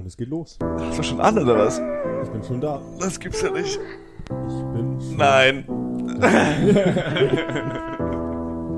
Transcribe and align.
Und 0.00 0.06
es 0.06 0.16
geht 0.16 0.28
los. 0.28 0.58
Hast 0.78 0.98
du 0.98 1.02
schon 1.02 1.20
an, 1.20 1.38
oder 1.38 1.58
was? 1.58 1.78
Ich 2.24 2.30
bin 2.30 2.42
schon 2.42 2.58
da. 2.58 2.80
Das 2.98 3.20
gibt's 3.20 3.42
ja 3.42 3.50
nicht. 3.50 3.78
Ich 4.24 4.64
bin 4.72 4.98
schon 4.98 5.16
Nein. 5.18 5.64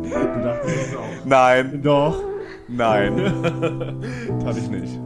Du 0.03 0.43
dachtest 0.43 0.77
es 0.89 0.97
auch. 0.97 1.25
Nein. 1.25 1.81
Doch. 1.81 2.21
Nein. 2.67 3.17
Tat 4.45 4.57
ich 4.57 4.69
nicht. 4.69 4.99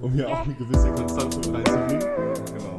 Um 0.00 0.10
hier 0.12 0.26
auch 0.26 0.42
eine 0.42 0.54
gewisse 0.54 0.90
Konstanz 0.92 1.36
mit 1.36 1.54
reinzubringen. 1.54 2.00
Genau. 2.46 2.75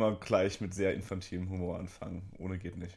Immer 0.00 0.16
gleich 0.16 0.62
mit 0.62 0.72
sehr 0.74 0.94
infantilem 0.94 1.50
Humor 1.50 1.78
anfangen. 1.78 2.22
Ohne 2.38 2.58
geht 2.58 2.76
nicht. 2.78 2.96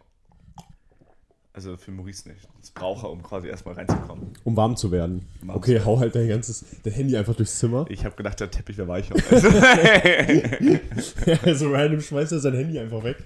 Also 1.56 1.78
für 1.78 1.92
Maurice 1.92 2.28
nicht. 2.28 2.48
Das 2.62 2.72
braucht 2.72 3.04
er, 3.04 3.12
um 3.12 3.22
quasi 3.22 3.48
erstmal 3.48 3.76
reinzukommen. 3.76 4.30
Um 4.44 4.58
warm 4.58 4.76
zu 4.76 4.92
werden. 4.92 5.28
Warm 5.44 5.58
okay, 5.58 5.78
zu 5.78 5.86
hau 5.86 6.00
halt 6.00 6.16
dein 6.16 6.28
ganzes 6.28 6.66
dein 6.84 6.94
Handy 6.94 7.16
einfach 7.16 7.36
durchs 7.36 7.60
Zimmer. 7.60 7.86
Ich 7.90 8.04
habe 8.06 8.16
gedacht, 8.16 8.40
der 8.40 8.50
Teppich 8.50 8.76
wäre 8.80 8.88
weicher. 8.88 9.14
so 11.56 11.72
random 11.72 12.02
schmeißt 12.02 12.32
er 12.32 12.40
sein 12.40 12.56
Handy 12.56 12.80
einfach 12.80 13.04
weg. 13.04 13.18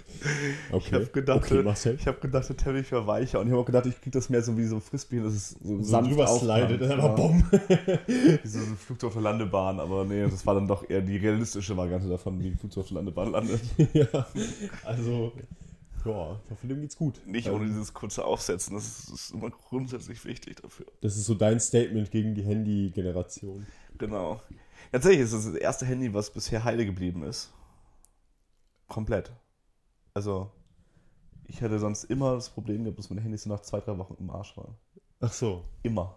Okay. 0.71 0.85
Ich 0.87 0.93
habe 0.93 1.05
gedacht, 1.05 1.49
okay, 1.49 1.95
ich 1.97 2.05
hab 2.05 2.19
gedacht, 2.19 2.49
der 2.49 2.57
Teppich 2.57 2.91
wäre 2.91 3.07
weicher. 3.07 3.39
Und 3.39 3.47
ich 3.47 3.53
habe 3.53 3.61
auch 3.61 3.65
gedacht, 3.65 3.85
ich 3.85 4.01
krieg 4.01 4.11
das 4.11 4.29
mehr 4.29 4.43
so 4.43 4.57
wie 4.57 4.65
so 4.65 4.75
ein 4.75 4.81
Frisbee, 4.81 5.21
das 5.21 5.33
ist 5.33 5.55
so 5.63 5.81
so 5.81 6.01
drüber 6.01 6.27
slidet, 6.27 6.81
dann 6.81 6.89
Ja. 6.89 6.95
einfach 6.95 7.15
bumm. 7.15 7.45
Wie 8.07 8.45
so 8.47 8.59
ein 8.59 8.75
Flugzeug 8.77 9.07
auf 9.07 9.13
der 9.13 9.21
Landebahn. 9.23 9.79
Aber 9.79 10.03
nee, 10.03 10.23
das 10.23 10.45
war 10.45 10.53
dann 10.55 10.67
doch 10.67 10.83
eher 10.89 10.99
die 10.99 11.15
realistische 11.15 11.77
Variante 11.77 12.09
davon, 12.09 12.43
wie 12.43 12.47
ein 12.47 12.57
Flugzeug 12.57 12.81
auf 12.83 12.87
der 12.89 12.95
Landebahn 12.95 13.31
landet. 13.31 13.61
ja, 13.93 14.27
also, 14.83 15.31
ja, 16.07 16.39
ich 16.45 16.51
hoffe, 16.51 16.67
dem 16.67 16.81
geht's 16.81 16.95
gut. 16.97 17.21
Nicht 17.25 17.47
Ähm, 17.47 17.55
ohne 17.55 17.65
dieses 17.67 17.93
kurze 17.93 18.23
Aufsetzen. 18.25 18.75
Das 18.75 18.85
ist, 18.87 19.09
ist 19.09 19.31
immer 19.31 19.49
grundsätzlich 19.49 20.23
wichtig 20.25 20.55
dafür. 20.61 20.85
Das 21.01 21.15
ist 21.17 21.25
so 21.25 21.33
dein 21.35 21.59
Statement 21.59 22.09
gegen 22.11 22.33
die 22.35 22.43
Handy-Generation. 22.43 23.65
Genau. 23.97 24.41
Tatsächlich 24.91 25.21
ist 25.21 25.33
das 25.33 25.45
das 25.45 25.55
erste 25.55 25.85
Handy, 25.85 26.13
was 26.13 26.29
bisher 26.31 26.63
heile 26.63 26.85
geblieben 26.85 27.23
ist. 27.23 27.51
Komplett. 28.87 29.31
Also, 30.13 30.51
ich 31.45 31.61
hatte 31.61 31.79
sonst 31.79 32.05
immer 32.05 32.35
das 32.35 32.49
Problem 32.49 32.83
gehabt, 32.83 32.97
dass 32.99 33.09
meine 33.09 33.21
Handys 33.21 33.43
so 33.43 33.49
nach 33.49 33.61
zwei, 33.61 33.79
drei 33.79 33.97
Wochen 33.97 34.15
im 34.19 34.29
Arsch 34.29 34.55
waren. 34.57 34.75
Ach 35.19 35.33
so. 35.33 35.63
Immer. 35.83 36.15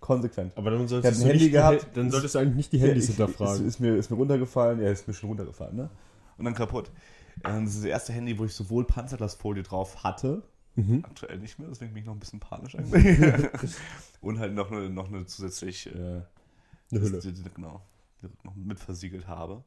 Konsequent. 0.00 0.56
Aber 0.56 0.70
dann 0.70 0.86
solltest, 0.86 1.20
du 1.20 1.24
ein 1.24 1.28
Handy 1.30 1.44
nicht, 1.44 1.52
gehabt. 1.52 1.86
dann 1.94 2.10
solltest 2.10 2.34
du 2.34 2.38
eigentlich 2.38 2.54
nicht 2.56 2.72
die 2.72 2.78
Handys 2.80 3.06
Ja, 3.08 3.10
ich- 3.12 3.16
hinterfragen. 3.16 3.62
Ist, 3.66 3.74
ist, 3.74 3.80
mir, 3.80 3.96
ist 3.96 4.10
mir 4.10 4.16
runtergefallen, 4.16 4.80
ja, 4.80 4.90
ist 4.90 5.06
mir 5.08 5.14
schon 5.14 5.28
runtergefallen, 5.30 5.76
ne? 5.76 5.90
Und 6.38 6.44
dann 6.44 6.54
kaputt. 6.54 6.90
Ähm, 7.44 7.64
Das 7.64 7.74
ist 7.74 7.82
das 7.84 7.90
erste 7.90 8.12
Handy, 8.12 8.38
wo 8.38 8.44
ich 8.44 8.54
sowohl 8.54 8.84
Panzerglasfolie 8.86 9.62
drauf 9.62 10.02
hatte, 10.04 10.42
Mhm. 10.76 11.04
aktuell 11.04 11.38
nicht 11.38 11.58
mehr, 11.58 11.68
deswegen 11.68 11.92
bin 11.92 12.02
ich 12.02 12.06
noch 12.06 12.14
ein 12.14 12.20
bisschen 12.20 12.38
panisch 12.40 12.74
eigentlich. 12.78 13.74
Und 14.20 14.38
halt 14.38 14.54
noch 14.54 14.70
eine, 14.70 14.88
noch 14.88 15.08
eine 15.08 15.26
zusätzlich 15.26 15.86
äh, 15.86 15.90
Eine 15.98 16.24
Hülle. 16.90 17.18
Die, 17.20 17.32
die, 17.32 17.42
genau, 17.52 17.82
die 18.22 18.28
noch 18.44 18.54
mit 18.54 18.78
versiegelt 18.78 19.26
habe. 19.26 19.64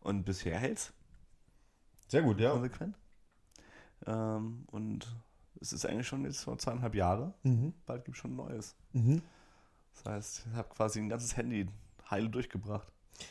Und 0.00 0.24
bisher 0.24 0.58
hält's 0.58 0.92
Sehr 2.08 2.22
gut, 2.22 2.38
ja. 2.40 2.52
konsequent. 2.52 2.96
Ähm, 4.06 4.64
und 4.70 5.06
es 5.60 5.72
ist 5.72 5.86
eigentlich 5.86 6.06
schon 6.08 6.24
jetzt 6.24 6.42
vor 6.44 6.58
zweieinhalb 6.58 6.94
Jahre. 6.94 7.34
Mhm. 7.42 7.72
Bald 7.86 8.04
gibt 8.04 8.16
es 8.16 8.20
schon 8.22 8.32
ein 8.32 8.36
neues. 8.36 8.74
Mhm. 8.92 9.22
Das 9.94 10.04
heißt, 10.12 10.46
ich 10.50 10.56
habe 10.56 10.68
quasi 10.74 11.00
ein 11.00 11.08
ganzes 11.08 11.36
Handy 11.36 11.68
heile 12.10 12.28
durchgebracht. 12.28 12.88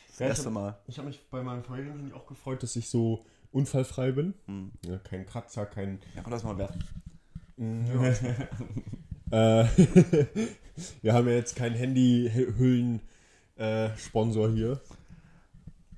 Das 0.08 0.18
Ja, 0.18 0.26
ich 0.26 0.30
erste 0.30 0.46
hab- 0.46 0.52
Mal. 0.52 0.78
Ich 0.86 0.98
habe 0.98 1.08
mich 1.08 1.20
bei 1.30 1.42
meinem 1.42 1.62
vorherigen 1.64 1.96
Handy 1.96 2.12
auch 2.12 2.26
gefreut, 2.26 2.62
dass 2.62 2.76
ich 2.76 2.88
so 2.88 3.24
unfallfrei 3.52 4.12
bin. 4.12 4.34
Hm. 4.46 4.70
Ja, 4.86 4.98
kein 4.98 5.26
Kratzer, 5.26 5.66
kein. 5.66 5.98
Ja, 6.14 6.22
komm, 6.22 6.32
lass 6.32 6.44
mal 6.44 6.56
werfen. 6.58 6.82
äh, 9.30 9.30
wir 11.02 11.12
haben 11.14 11.28
ja 11.28 11.34
jetzt 11.34 11.54
keinen 11.56 11.76
Handy-Hüllen-Sponsor 11.76 14.50
hier. 14.50 14.80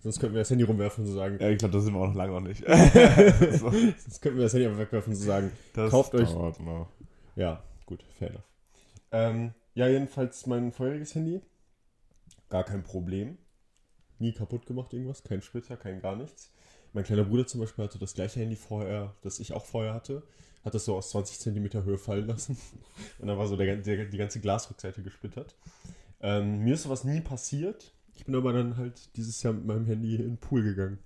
Sonst 0.03 0.19
könnten 0.21 0.35
wir 0.35 0.43
das 0.43 0.51
Handy 0.51 0.65
rumwerfen 0.65 1.05
und 1.05 1.11
so 1.11 1.17
sagen. 1.17 1.39
Ja, 1.41 1.49
ich 1.49 1.57
glaube, 1.59 1.73
das 1.73 1.85
sind 1.85 1.95
wir 1.95 2.01
auch 2.01 2.09
noch 2.09 2.15
lange 2.15 2.33
noch 2.33 2.41
nicht. 2.41 2.63
so, 2.67 3.71
Sonst 3.71 4.21
könnten 4.21 4.37
wir 4.39 4.45
das 4.45 4.53
Handy 4.53 4.67
einfach 4.67 4.81
wegwerfen 4.81 5.13
und 5.15 5.19
so 5.19 5.25
sagen. 5.25 5.51
das 5.73 5.91
Kauft 5.91 6.15
euch- 6.15 6.35
noch. 6.35 6.89
Ja, 7.37 7.63
gut, 7.87 8.03
fair 8.19 8.29
enough. 8.31 8.45
Ähm, 9.13 9.53
ja, 9.75 9.89
jedenfalls 9.89 10.47
mein 10.47 10.73
vorheriges 10.73 11.15
Handy. 11.15 11.41
Gar 12.51 12.65
kein 12.65 12.83
Problem. 12.83 13.39
Nie 14.19 14.33
kaputt 14.33 14.67
gemacht, 14.67 14.93
irgendwas. 14.93 15.23
Kein 15.25 15.41
Splitter, 15.41 15.77
kein 15.79 16.03
gar 16.03 16.17
nichts. 16.17 16.53
Mein 16.95 17.05
kleiner 17.05 17.25
Bruder 17.25 17.47
zum 17.47 17.61
Beispiel 17.61 17.85
hatte 17.85 17.99
das 17.99 18.15
gleiche 18.15 18.41
Handy 18.41 18.57
vorher, 18.57 19.15
das 19.23 19.41
ich 19.41 19.53
auch 19.53 19.67
vorher 19.67 19.93
hatte. 19.93 20.23
Hat 20.65 20.75
das 20.75 20.87
so 20.87 20.97
aus 20.97 21.11
20 21.11 21.39
Zentimeter 21.41 21.85
Höhe 21.85 21.99
fallen 21.99 22.27
lassen. 22.27 22.57
Und 23.19 23.29
dann 23.29 23.37
war 23.37 23.47
so 23.47 23.57
der, 23.57 23.77
der, 23.77 24.07
die 24.07 24.17
ganze 24.17 24.41
Glasrückseite 24.41 25.03
gesplittert. 25.03 25.55
Ähm, 26.21 26.61
mir 26.61 26.75
ist 26.75 26.85
sowas 26.85 27.05
nie 27.05 27.21
passiert. 27.21 27.93
Ich 28.15 28.25
bin 28.25 28.35
aber 28.35 28.53
dann 28.53 28.77
halt 28.79 29.15
dieses 29.17 29.43
Jahr 29.43 29.53
mit 29.53 29.67
meinem 29.67 29.85
Handy 29.87 30.15
in 30.15 30.23
den 30.23 30.37
Pool 30.39 30.63
gegangen. 30.63 30.99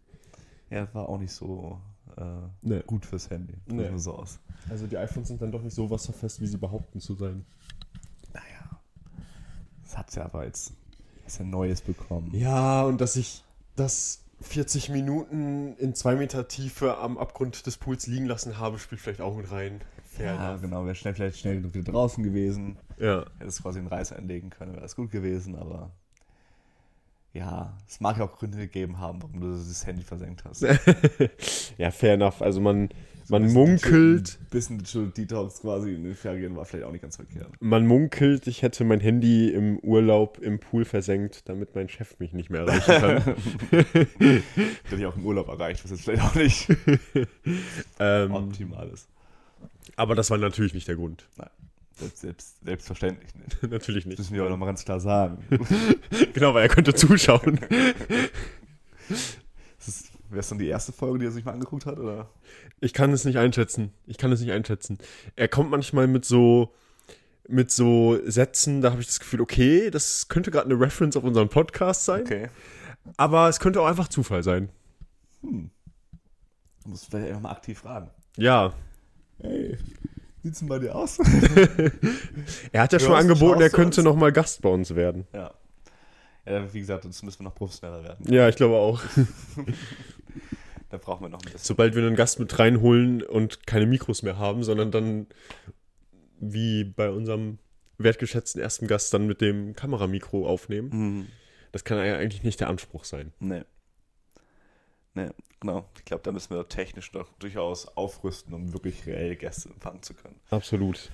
Ja, 0.70 0.86
war 0.94 1.08
auch 1.08 1.18
nicht 1.18 1.32
so 1.32 1.80
äh, 2.16 2.22
Nee. 2.60 2.82
gut 2.86 3.06
fürs 3.06 3.30
Handy. 3.30 3.54
Nee. 3.66 3.90
So 3.96 4.12
aus. 4.12 4.38
Also 4.68 4.86
die 4.86 4.98
iPhones 4.98 5.28
sind 5.28 5.40
dann 5.40 5.50
doch 5.50 5.62
nicht 5.62 5.74
so 5.74 5.88
wasserfest, 5.90 6.40
wie 6.40 6.46
sie 6.46 6.58
behaupten 6.58 7.00
zu 7.00 7.14
sein. 7.14 7.46
Naja. 8.34 8.80
Das 9.82 9.96
hat's 9.96 10.14
ja 10.16 10.26
aber 10.26 10.44
jetzt. 10.44 10.74
Ist 11.26 11.38
ja 11.38 11.44
Neues 11.46 11.80
bekommen. 11.80 12.30
Ja, 12.34 12.84
und 12.84 13.00
dass 13.00 13.16
ich 13.16 13.42
das 13.74 14.22
40 14.40 14.90
Minuten 14.90 15.74
in 15.78 15.94
zwei 15.94 16.14
Meter 16.14 16.46
Tiefe 16.48 16.98
am 16.98 17.18
Abgrund 17.18 17.66
des 17.66 17.76
Pools 17.76 18.06
liegen 18.06 18.26
lassen 18.26 18.58
habe, 18.58 18.78
spielt 18.78 19.00
vielleicht 19.00 19.20
auch 19.20 19.36
mit 19.36 19.50
rein. 19.50 19.80
Fair 20.10 20.34
Ja, 20.34 20.50
enough. 20.50 20.62
genau, 20.62 20.84
wäre 20.84 20.94
schnell 20.94 21.14
vielleicht 21.14 21.38
schnell 21.38 21.56
genug 21.56 21.74
wieder 21.74 21.90
draußen 21.92 22.22
gewesen. 22.22 22.76
Ja. 22.98 23.24
Hätte 23.38 23.48
es 23.48 23.62
quasi 23.62 23.78
einen 23.78 23.88
Reiß 23.88 24.12
einlegen 24.12 24.50
können, 24.50 24.72
wäre 24.72 24.82
das 24.82 24.96
gut 24.96 25.10
gewesen, 25.10 25.56
aber 25.56 25.90
ja, 27.32 27.76
es 27.86 28.00
mag 28.00 28.16
ja 28.18 28.24
auch 28.24 28.32
Gründe 28.36 28.58
gegeben 28.58 28.98
haben, 28.98 29.22
warum 29.22 29.40
du 29.40 29.52
das 29.52 29.86
Handy 29.86 30.02
versenkt 30.02 30.44
hast. 30.44 30.62
ja, 31.78 31.90
fair 31.90 32.14
enough. 32.14 32.40
Also 32.40 32.60
man, 32.60 32.88
man 33.28 33.52
munkelt, 33.52 34.38
Ein 34.40 34.46
bisschen 34.50 34.78
Digital 34.78 35.06
Detox 35.16 35.60
quasi 35.60 35.94
in 35.94 36.04
den 36.04 36.14
Ferien 36.14 36.56
war 36.56 36.64
vielleicht 36.64 36.86
auch 36.86 36.92
nicht 36.92 37.02
ganz 37.02 37.16
verkehrt. 37.16 37.48
man 37.60 37.86
munkelt, 37.86 38.46
ich 38.46 38.62
hätte 38.62 38.84
mein 38.84 39.00
Handy 39.00 39.50
im 39.50 39.78
Urlaub 39.80 40.38
im 40.38 40.58
Pool 40.58 40.84
versenkt, 40.84 41.48
damit 41.48 41.74
mein 41.74 41.88
Chef 41.88 42.18
mich 42.18 42.32
nicht 42.32 42.50
mehr 42.50 42.62
erreichen 42.62 43.00
kann. 43.00 43.34
Hätte 44.18 44.96
ich 44.96 45.06
auch 45.06 45.16
im 45.16 45.26
Urlaub 45.26 45.48
erreicht, 45.48 45.82
was 45.84 45.90
jetzt 45.90 46.02
vielleicht 46.04 46.22
auch 46.22 46.34
nicht 46.34 46.68
ähm, 48.00 48.32
optimal 48.32 48.88
ist. 48.88 49.08
aber 49.96 50.14
das 50.14 50.30
war 50.30 50.38
natürlich 50.38 50.74
nicht 50.74 50.88
der 50.88 50.96
Grund. 50.96 51.26
Selbst, 51.96 52.20
selbst, 52.20 52.64
selbstverständlich 52.64 53.34
nicht. 53.34 53.62
natürlich 53.70 54.04
Das 54.04 54.10
nicht. 54.10 54.18
müssen 54.18 54.34
wir 54.34 54.42
aber 54.42 54.50
nochmal 54.50 54.68
ganz 54.68 54.84
klar 54.84 55.00
sagen. 55.00 55.44
Genau, 56.32 56.54
weil 56.54 56.62
er 56.62 56.68
könnte 56.68 56.94
zuschauen. 56.94 57.58
Wäre 60.30 60.40
es 60.40 60.48
dann 60.48 60.58
die 60.58 60.66
erste 60.68 60.92
Folge, 60.92 61.18
die 61.20 61.24
er 61.26 61.30
sich 61.30 61.44
mal 61.44 61.52
angeguckt 61.52 61.86
hat? 61.86 61.98
Oder? 61.98 62.28
Ich 62.80 62.92
kann 62.92 63.12
es 63.12 63.24
nicht 63.24 63.38
einschätzen. 63.38 63.92
Ich 64.06 64.18
kann 64.18 64.30
es 64.32 64.40
nicht 64.40 64.52
einschätzen. 64.52 64.98
Er 65.36 65.48
kommt 65.48 65.70
manchmal 65.70 66.06
mit 66.06 66.24
so 66.24 66.72
mit 67.50 67.70
so 67.70 68.18
Sätzen, 68.26 68.82
da 68.82 68.90
habe 68.90 69.00
ich 69.00 69.06
das 69.06 69.20
Gefühl, 69.20 69.40
okay, 69.40 69.90
das 69.90 70.28
könnte 70.28 70.50
gerade 70.50 70.66
eine 70.66 70.78
Reference 70.78 71.16
auf 71.16 71.24
unseren 71.24 71.48
Podcast 71.48 72.04
sein, 72.04 72.20
Okay. 72.20 72.48
aber 73.16 73.48
es 73.48 73.58
könnte 73.58 73.80
auch 73.80 73.86
einfach 73.86 74.08
Zufall 74.08 74.42
sein. 74.42 74.68
Hm. 75.40 75.70
Du 76.84 76.90
musst 76.90 77.06
vielleicht 77.06 77.28
einfach 77.28 77.40
mal 77.40 77.52
aktiv 77.52 77.78
fragen. 77.78 78.10
Ja, 78.36 78.74
Hey, 79.40 79.78
sieht's 80.42 80.58
denn 80.58 80.68
bei 80.68 80.78
dir 80.78 80.94
aus? 80.94 81.18
er 82.72 82.82
hat 82.82 82.92
ja 82.92 82.98
schon 82.98 83.10
Hörst, 83.12 83.22
angeboten, 83.22 83.62
er 83.62 83.70
könnte 83.70 84.00
uns? 84.02 84.04
noch 84.04 84.14
mal 84.16 84.30
Gast 84.30 84.60
bei 84.60 84.68
uns 84.68 84.94
werden. 84.94 85.26
ja. 85.32 85.54
Ja, 86.46 86.72
wie 86.72 86.80
gesagt, 86.80 87.02
sonst 87.02 87.22
müssen 87.22 87.40
wir 87.40 87.44
noch 87.44 87.54
professioneller 87.54 88.02
werden. 88.04 88.32
Ja, 88.32 88.48
ich 88.48 88.56
glaube 88.56 88.74
auch. 88.76 89.02
Da 90.90 90.96
brauchen 90.98 91.22
wir 91.24 91.28
noch 91.28 91.40
ein 91.40 91.44
bisschen. 91.44 91.58
Sobald 91.60 91.94
wir 91.94 92.06
einen 92.06 92.16
Gast 92.16 92.38
mit 92.40 92.58
reinholen 92.58 93.22
und 93.22 93.66
keine 93.66 93.86
Mikros 93.86 94.22
mehr 94.22 94.38
haben, 94.38 94.62
sondern 94.64 94.90
dann 94.90 95.26
wie 96.40 96.84
bei 96.84 97.10
unserem 97.10 97.58
wertgeschätzten 97.98 98.62
ersten 98.62 98.86
Gast 98.86 99.12
dann 99.12 99.26
mit 99.26 99.40
dem 99.40 99.74
Kameramikro 99.74 100.46
aufnehmen, 100.48 100.88
Mhm. 100.92 101.26
das 101.72 101.84
kann 101.84 101.98
ja 101.98 102.16
eigentlich 102.16 102.42
nicht 102.44 102.60
der 102.60 102.68
Anspruch 102.68 103.04
sein. 103.04 103.32
Nee. 103.40 103.62
Nee, 105.14 105.30
genau. 105.60 105.88
Ich 105.98 106.04
glaube, 106.04 106.22
da 106.22 106.30
müssen 106.30 106.54
wir 106.54 106.68
technisch 106.68 107.12
noch 107.12 107.32
durchaus 107.40 107.88
aufrüsten, 107.96 108.54
um 108.54 108.72
wirklich 108.72 109.04
reell 109.06 109.34
Gäste 109.36 109.68
empfangen 109.70 110.02
zu 110.02 110.14
können. 110.14 110.36
Absolut. 110.50 111.10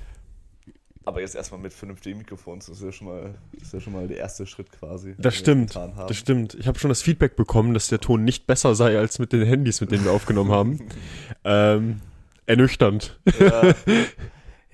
Aber 1.05 1.21
jetzt 1.21 1.35
erstmal 1.35 1.61
mit 1.61 1.73
vernünftigen 1.73 2.19
Mikrofons, 2.19 2.67
das 2.67 2.79
ist 2.79 2.85
ja 2.85 2.93
schon 2.93 3.09
mal, 3.09 3.35
ist 3.61 3.73
ja 3.73 3.81
schon 3.81 3.93
mal 3.93 4.09
der 4.09 4.17
erste 4.19 4.47
Schritt 4.47 4.73
quasi. 4.73 5.15
Das 5.19 5.35
stimmt. 5.35 5.75
Das 5.75 6.17
stimmt. 6.17 6.55
Ich 6.55 6.67
habe 6.67 6.79
schon 6.79 6.89
das 6.89 7.03
Feedback 7.03 7.37
bekommen, 7.37 7.75
dass 7.75 7.89
der 7.89 8.01
Ton 8.01 8.25
nicht 8.25 8.47
besser 8.47 8.75
sei 8.75 8.99
als 8.99 9.19
mit 9.19 9.33
den 9.33 9.45
Handys, 9.45 9.81
mit 9.81 9.91
denen 9.91 10.05
wir 10.05 10.13
aufgenommen 10.13 10.51
haben. 10.51 10.89
ähm, 11.45 12.01
ernüchternd. 12.47 13.19
Ja, 13.39 13.75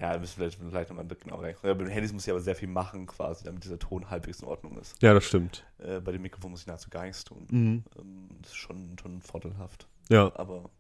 Ja, 0.01 0.15
da 0.15 0.19
müssen 0.19 0.41
wir 0.41 0.51
vielleicht, 0.51 0.71
vielleicht 0.71 0.89
nochmal 0.89 1.07
genau 1.07 1.37
rein. 1.37 1.55
Ja, 1.63 1.75
bei 1.75 1.85
den 1.85 1.93
Handys 1.93 2.13
muss 2.15 2.27
ich 2.27 2.31
aber 2.31 2.41
sehr 2.41 2.57
viel 2.57 2.69
machen, 2.69 3.07
quasi, 3.07 3.45
damit 3.45 3.65
dieser 3.65 3.79
Ton 3.79 4.09
halbwegs 4.09 4.41
in 4.41 4.49
Ordnung 4.49 4.79
ist. 4.79 5.01
Ja, 5.03 5.13
das 5.13 5.25
stimmt. 5.25 5.67
Äh, 5.79 6.01
bei 6.01 6.13
dem 6.13 6.23
Mikrofon 6.23 6.51
muss 6.53 6.63
ich 6.63 6.67
nahezu 6.67 6.89
gar 6.89 7.05
nichts 7.05 7.23
tun. 7.23 7.47
Mhm. 7.51 7.85
Ähm, 7.99 8.29
das 8.41 8.53
ist 8.53 8.57
schon, 8.57 8.97
schon 8.99 9.21
vorteilhaft. 9.21 9.87
Ja, 10.09 10.33
Aber 10.37 10.71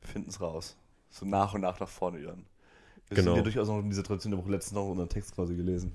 wir 0.00 0.08
finden 0.08 0.30
es 0.30 0.40
raus. 0.40 0.76
So 1.10 1.26
nach 1.26 1.52
und 1.54 1.62
nach 1.62 1.80
nach 1.80 1.88
vorne 1.88 2.20
hören. 2.20 2.46
Wir 3.08 3.16
Genau. 3.16 3.30
sind 3.30 3.36
ja 3.38 3.42
durchaus 3.42 3.68
noch 3.68 3.78
in 3.80 3.88
dieser 3.90 4.02
Tradition, 4.04 4.32
ich 4.32 4.38
habe 4.38 4.46
auch 4.48 4.50
letztens 4.52 4.74
noch 4.74 4.86
unseren 4.88 5.08
Text 5.08 5.34
quasi 5.34 5.54
gelesen. 5.56 5.92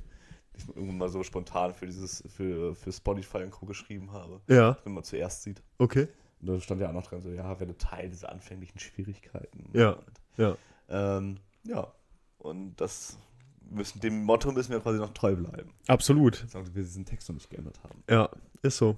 Den 0.54 0.60
ich 0.62 0.68
irgendwann 0.76 0.98
mal 0.98 1.10
so 1.10 1.24
spontan 1.24 1.74
für 1.74 1.86
dieses, 1.86 2.24
für, 2.28 2.76
für 2.76 2.92
Spotify 2.92 3.38
und 3.40 3.52
Co. 3.52 3.66
geschrieben 3.66 4.12
habe. 4.12 4.42
ja, 4.48 4.78
Wenn 4.84 4.94
man 4.94 5.04
zuerst 5.04 5.44
sieht. 5.44 5.62
okay. 5.78 6.08
Und 6.42 6.48
da 6.50 6.60
stand 6.60 6.82
ja 6.82 6.90
auch 6.90 6.94
noch 6.94 7.08
dran, 7.08 7.22
so, 7.22 7.30
ja, 7.30 7.58
werde 7.60 7.78
Teil 7.78 8.10
dieser 8.10 8.30
anfänglichen 8.30 8.78
Schwierigkeiten. 8.78 9.70
Ja. 9.74 9.98
Ja, 10.36 10.58
ähm, 10.90 11.38
ja. 11.64 11.94
Und 12.38 12.76
das 12.82 13.18
müssen, 13.62 14.02
dem 14.02 14.24
Motto 14.26 14.52
müssen 14.52 14.72
wir 14.74 14.82
quasi 14.82 15.00
noch 15.00 15.14
treu 15.14 15.36
bleiben. 15.38 15.72
absolut. 15.88 16.44
Sagen 16.50 16.66
wir 16.74 16.84
diesen 16.84 17.06
Text 17.06 17.30
noch 17.30 17.36
nicht 17.36 17.50
geändert 17.50 17.82
haben. 17.84 18.04
Ja, 18.10 18.30
ist 18.62 18.76
so. 18.78 18.98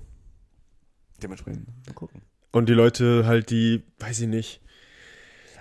Dementsprechend, 1.21 1.68
mal 1.88 1.94
gucken. 1.94 2.21
Und 2.51 2.68
die 2.68 2.73
Leute 2.73 3.25
halt, 3.25 3.50
die, 3.51 3.83
weiß 4.00 4.21
ich 4.21 4.27
nicht. 4.27 4.61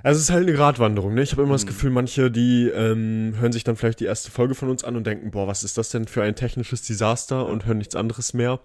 Also 0.05 0.19
es 0.19 0.25
ist 0.25 0.31
halt 0.31 0.47
eine 0.47 0.53
Gratwanderung, 0.57 1.15
ne? 1.15 1.23
Ich 1.23 1.33
habe 1.33 1.43
immer 1.43 1.55
das 1.55 1.65
Mhm. 1.65 1.69
Gefühl, 1.69 1.91
manche, 1.91 2.31
die 2.31 2.69
ähm, 2.69 3.35
hören 3.41 3.53
sich 3.53 3.65
dann 3.65 3.75
vielleicht 3.77 4.01
die 4.01 4.05
erste 4.05 4.31
Folge 4.31 4.55
von 4.55 4.69
uns 4.69 4.85
an 4.85 4.97
und 4.97 5.07
denken, 5.07 5.31
boah, 5.31 5.47
was 5.49 5.65
ist 5.65 5.79
das 5.79 5.89
denn 5.89 6.07
für 6.07 6.23
ein 6.23 6.37
technisches 6.37 6.83
Desaster 6.83 7.47
und 7.47 7.65
hören 7.65 7.79
nichts 7.79 7.97
anderes 7.97 8.35
mehr. 8.35 8.61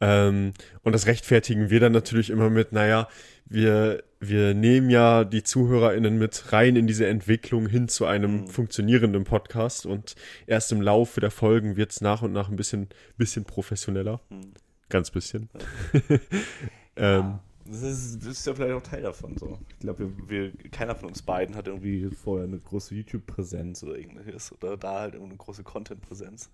Ähm, 0.00 0.52
und 0.82 0.92
das 0.94 1.06
rechtfertigen 1.06 1.68
wir 1.70 1.80
dann 1.80 1.92
natürlich 1.92 2.30
immer 2.30 2.48
mit, 2.48 2.72
naja, 2.72 3.08
wir, 3.44 4.02
wir 4.20 4.54
nehmen 4.54 4.88
ja 4.90 5.24
die 5.24 5.42
ZuhörerInnen 5.42 6.18
mit 6.18 6.50
rein 6.52 6.76
in 6.76 6.86
diese 6.86 7.06
Entwicklung 7.06 7.66
hin 7.68 7.88
zu 7.88 8.06
einem 8.06 8.42
Mhm. 8.42 8.46
funktionierenden 8.48 9.24
Podcast 9.24 9.84
und 9.84 10.14
erst 10.46 10.72
im 10.72 10.80
Laufe 10.80 11.20
der 11.20 11.30
Folgen 11.30 11.76
wird 11.76 11.90
es 11.92 12.00
nach 12.00 12.22
und 12.22 12.32
nach 12.32 12.48
ein 12.48 12.56
bisschen, 12.56 12.88
bisschen 13.18 13.44
professioneller. 13.44 14.20
Hm. 14.30 14.52
Ganz 14.88 15.10
bisschen. 15.10 15.50
ähm, 16.96 17.38
Das 17.70 17.82
ist, 17.82 18.18
das 18.18 18.26
ist 18.26 18.46
ja 18.46 18.54
vielleicht 18.54 18.74
auch 18.74 18.82
Teil 18.82 19.02
davon. 19.02 19.36
So. 19.36 19.58
Ich 19.68 19.78
glaube, 19.78 20.10
wir, 20.28 20.52
wir, 20.52 20.70
keiner 20.70 20.96
von 20.96 21.08
uns 21.08 21.22
beiden 21.22 21.54
hat 21.54 21.68
irgendwie 21.68 22.10
vorher 22.10 22.46
eine 22.48 22.58
große 22.58 22.94
YouTube-Präsenz 22.96 23.84
oder 23.84 23.96
irgendwas 23.96 24.52
oder 24.52 24.76
da 24.76 25.00
halt 25.00 25.14
irgendeine 25.14 25.38
große 25.38 25.62
Content-Präsenz. 25.62 26.50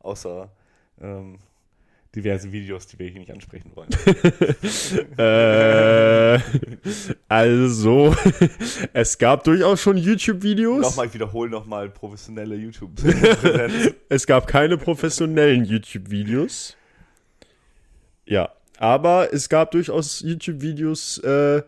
Außer 0.00 0.50
ähm, 1.02 1.38
diverse 2.14 2.50
Videos, 2.50 2.86
die 2.86 2.98
wir 2.98 3.08
hier 3.08 3.20
nicht 3.20 3.30
ansprechen 3.30 3.70
wollen. 3.74 3.90
Äh, 5.18 6.38
also, 7.28 8.14
es 8.92 9.18
gab 9.18 9.44
durchaus 9.44 9.80
schon 9.80 9.96
YouTube-Videos. 9.96 10.82
nochmal, 10.82 11.06
ich 11.06 11.14
wiederhole 11.14 11.50
nochmal 11.50 11.88
professionelle 11.90 12.56
YouTube-Präsenz. 12.56 13.94
Es 14.08 14.26
gab 14.26 14.46
keine 14.46 14.76
professionellen 14.76 15.64
YouTube-Videos. 15.64 16.76
Ja, 18.26 18.50
aber 18.78 19.32
es 19.32 19.48
gab 19.48 19.70
durchaus 19.72 20.20
YouTube-Videos, 20.20 21.18
äh, 21.18 21.62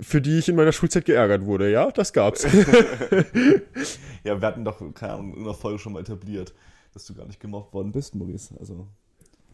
für 0.00 0.20
die 0.20 0.38
ich 0.38 0.48
in 0.48 0.56
meiner 0.56 0.72
Schulzeit 0.72 1.04
geärgert 1.04 1.44
wurde. 1.44 1.70
Ja, 1.70 1.90
das 1.90 2.12
gab's. 2.12 2.44
ja, 4.24 4.40
wir 4.40 4.46
hatten 4.46 4.64
doch, 4.64 4.80
keine 4.94 5.14
Ahnung, 5.14 5.34
in 5.36 5.42
einer 5.42 5.54
Folge 5.54 5.78
schon 5.78 5.92
mal 5.94 6.00
etabliert, 6.00 6.54
dass 6.94 7.06
du 7.06 7.14
gar 7.14 7.26
nicht 7.26 7.40
gemobbt 7.40 7.72
worden 7.74 7.92
bist, 7.92 8.14
Maurice. 8.14 8.54
Also, 8.58 8.86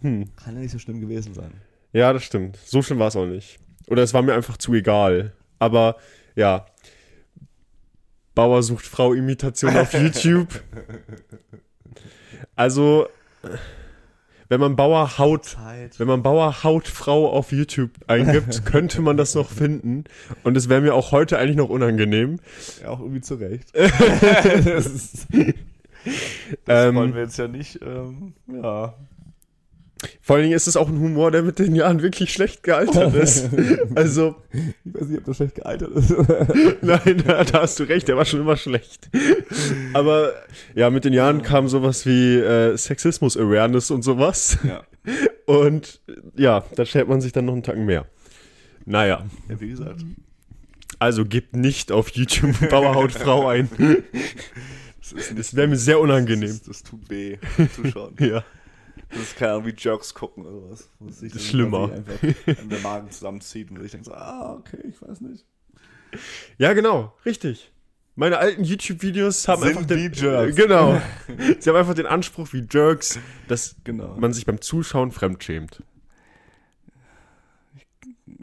Hm. 0.03 0.27
kann 0.37 0.55
ja 0.55 0.61
nicht 0.61 0.73
so 0.73 0.79
schlimm 0.79 1.01
gewesen 1.01 1.33
sein. 1.33 1.53
Ja, 1.93 2.13
das 2.13 2.23
stimmt. 2.25 2.59
So 2.65 2.83
schlimm 2.83 2.99
war 2.99 3.09
es 3.09 3.17
auch 3.17 3.25
nicht. 3.25 3.59
Oder 3.89 4.03
es 4.03 4.13
war 4.13 4.21
mir 4.21 4.35
einfach 4.35 4.59
zu 4.59 4.75
egal. 4.75 5.33
Aber 5.59 5.97
ja. 6.35 6.67
Bauer 8.35 8.63
sucht 8.63 8.85
Frau 8.85 9.15
Imitation 9.15 9.75
auf 9.75 9.93
YouTube. 9.99 10.49
Also, 12.55 13.09
wenn 14.49 14.61
man 14.61 14.77
Bauer 14.77 15.19
Haut, 15.19 15.57
wenn 15.99 16.07
man 16.07 16.23
Bauer 16.23 16.63
Hautfrau 16.63 17.31
auf 17.31 17.53
YouTube 17.53 17.91
eingibt, 18.07 18.65
könnte 18.65 19.03
man 19.03 19.17
das 19.17 19.35
noch 19.35 19.51
finden. 19.51 20.05
Und 20.45 20.57
es 20.57 20.69
wäre 20.69 20.81
mir 20.81 20.95
auch 20.95 21.13
heute 21.13 21.39
eigentlich 21.39 21.57
noch 21.57 21.69
unangenehm. 21.69 22.39
Ja, 22.83 22.91
auch 22.91 23.01
irgendwie 23.01 23.21
zurecht. 23.21 23.71
das 23.75 24.87
ist, 24.87 25.27
das 26.65 26.89
Ähm, 26.89 26.95
wollen 26.95 27.15
wir 27.15 27.23
jetzt 27.23 27.39
ja 27.39 27.49
nicht. 27.49 27.81
Ähm, 27.83 28.35
ja. 28.47 28.95
Vor 30.21 30.37
allen 30.37 30.45
Dingen 30.45 30.55
ist 30.57 30.67
es 30.67 30.77
auch 30.77 30.89
ein 30.89 31.01
Humor, 31.01 31.31
der 31.31 31.43
mit 31.43 31.59
den 31.59 31.75
Jahren 31.75 32.03
wirklich 32.03 32.33
schlecht 32.33 32.63
gealtert 32.63 33.15
ist. 33.23 33.49
Also, 33.95 34.37
Ich 34.85 34.95
weiß 34.95 35.09
nicht, 35.09 35.19
ob 35.21 35.25
das 35.25 35.37
schlecht 35.37 35.55
gealtert 35.55 35.91
ist. 35.97 36.11
Nein, 36.83 37.23
da, 37.27 37.45
da 37.45 37.63
hast 37.63 37.79
du 37.81 37.85
recht, 37.85 38.07
der 38.09 38.17
war 38.17 38.25
schon 38.27 38.41
immer 38.41 38.57
schlecht. 38.57 39.09
Aber 39.95 40.33
ja, 40.75 40.91
mit 40.91 41.05
den 41.07 41.13
Jahren 41.15 41.43
kam 41.43 41.69
sowas 41.69 42.05
wie 42.05 42.35
äh, 42.37 42.77
Sexismus-Awareness 42.77 43.91
und 43.91 44.03
sowas. 44.03 44.59
ja. 44.65 44.83
Und 45.47 46.01
ja, 46.37 46.65
da 46.75 46.85
stellt 46.85 47.07
man 47.09 47.21
sich 47.21 47.31
dann 47.31 47.45
noch 47.45 47.53
einen 47.53 47.63
Tacken 47.63 47.85
mehr. 47.87 48.07
Naja, 48.85 49.25
ja, 49.49 49.61
wie 49.61 49.69
gesagt. 49.69 50.05
also 50.99 51.25
gebt 51.25 51.55
nicht 51.55 51.93
auf 51.93 52.09
YouTube 52.11 52.69
Bauerhautfrau 52.69 53.47
ein. 53.47 53.71
Das, 55.01 55.33
Das 55.37 55.55
wäre 55.55 55.69
mir 55.69 55.77
sehr 55.77 56.01
unangenehm. 56.01 56.49
Das, 56.49 56.63
das 56.63 56.83
tut 56.83 57.09
weh, 57.09 57.39
zuschauen. 57.77 58.17
Ja. 58.19 58.43
Das 59.11 59.21
ist 59.21 59.37
keine 59.37 59.53
Ahnung, 59.53 59.67
wie 59.67 59.75
Jerks 59.77 60.15
gucken 60.15 60.45
oder 60.47 60.71
was. 60.71 60.89
Sich 61.19 61.33
dann 61.33 61.41
Schlimmer. 61.41 61.93
an 61.93 62.69
der 62.69 62.81
Magen 62.81 63.11
zusammenzieht 63.11 63.71
und 63.71 63.85
ich 63.85 63.93
denke 63.93 64.07
so, 64.07 64.13
ah, 64.15 64.55
okay, 64.55 64.79
ich 64.89 65.01
weiß 65.01 65.21
nicht. 65.21 65.45
ja, 66.59 66.73
genau, 66.73 67.15
richtig. 67.25 67.73
Meine 68.19 68.39
alten 68.39 68.65
YouTube-Videos 68.65 69.47
haben 69.47 69.61
Sind 69.63 69.69
einfach 69.77 69.87
den, 69.87 70.13
Jerks. 70.13 70.57
Genau. 70.57 71.01
Sie 71.61 71.69
haben 71.69 71.77
einfach 71.77 71.95
den 71.95 72.07
Anspruch 72.07 72.49
wie 72.53 72.67
Jerks, 72.71 73.19
dass 73.47 73.77
Genau. 73.85 74.17
man 74.17 74.33
sich 74.33 74.47
beim 74.47 74.61
Zuschauen 74.61 75.13
fremdschämt. 75.13 75.83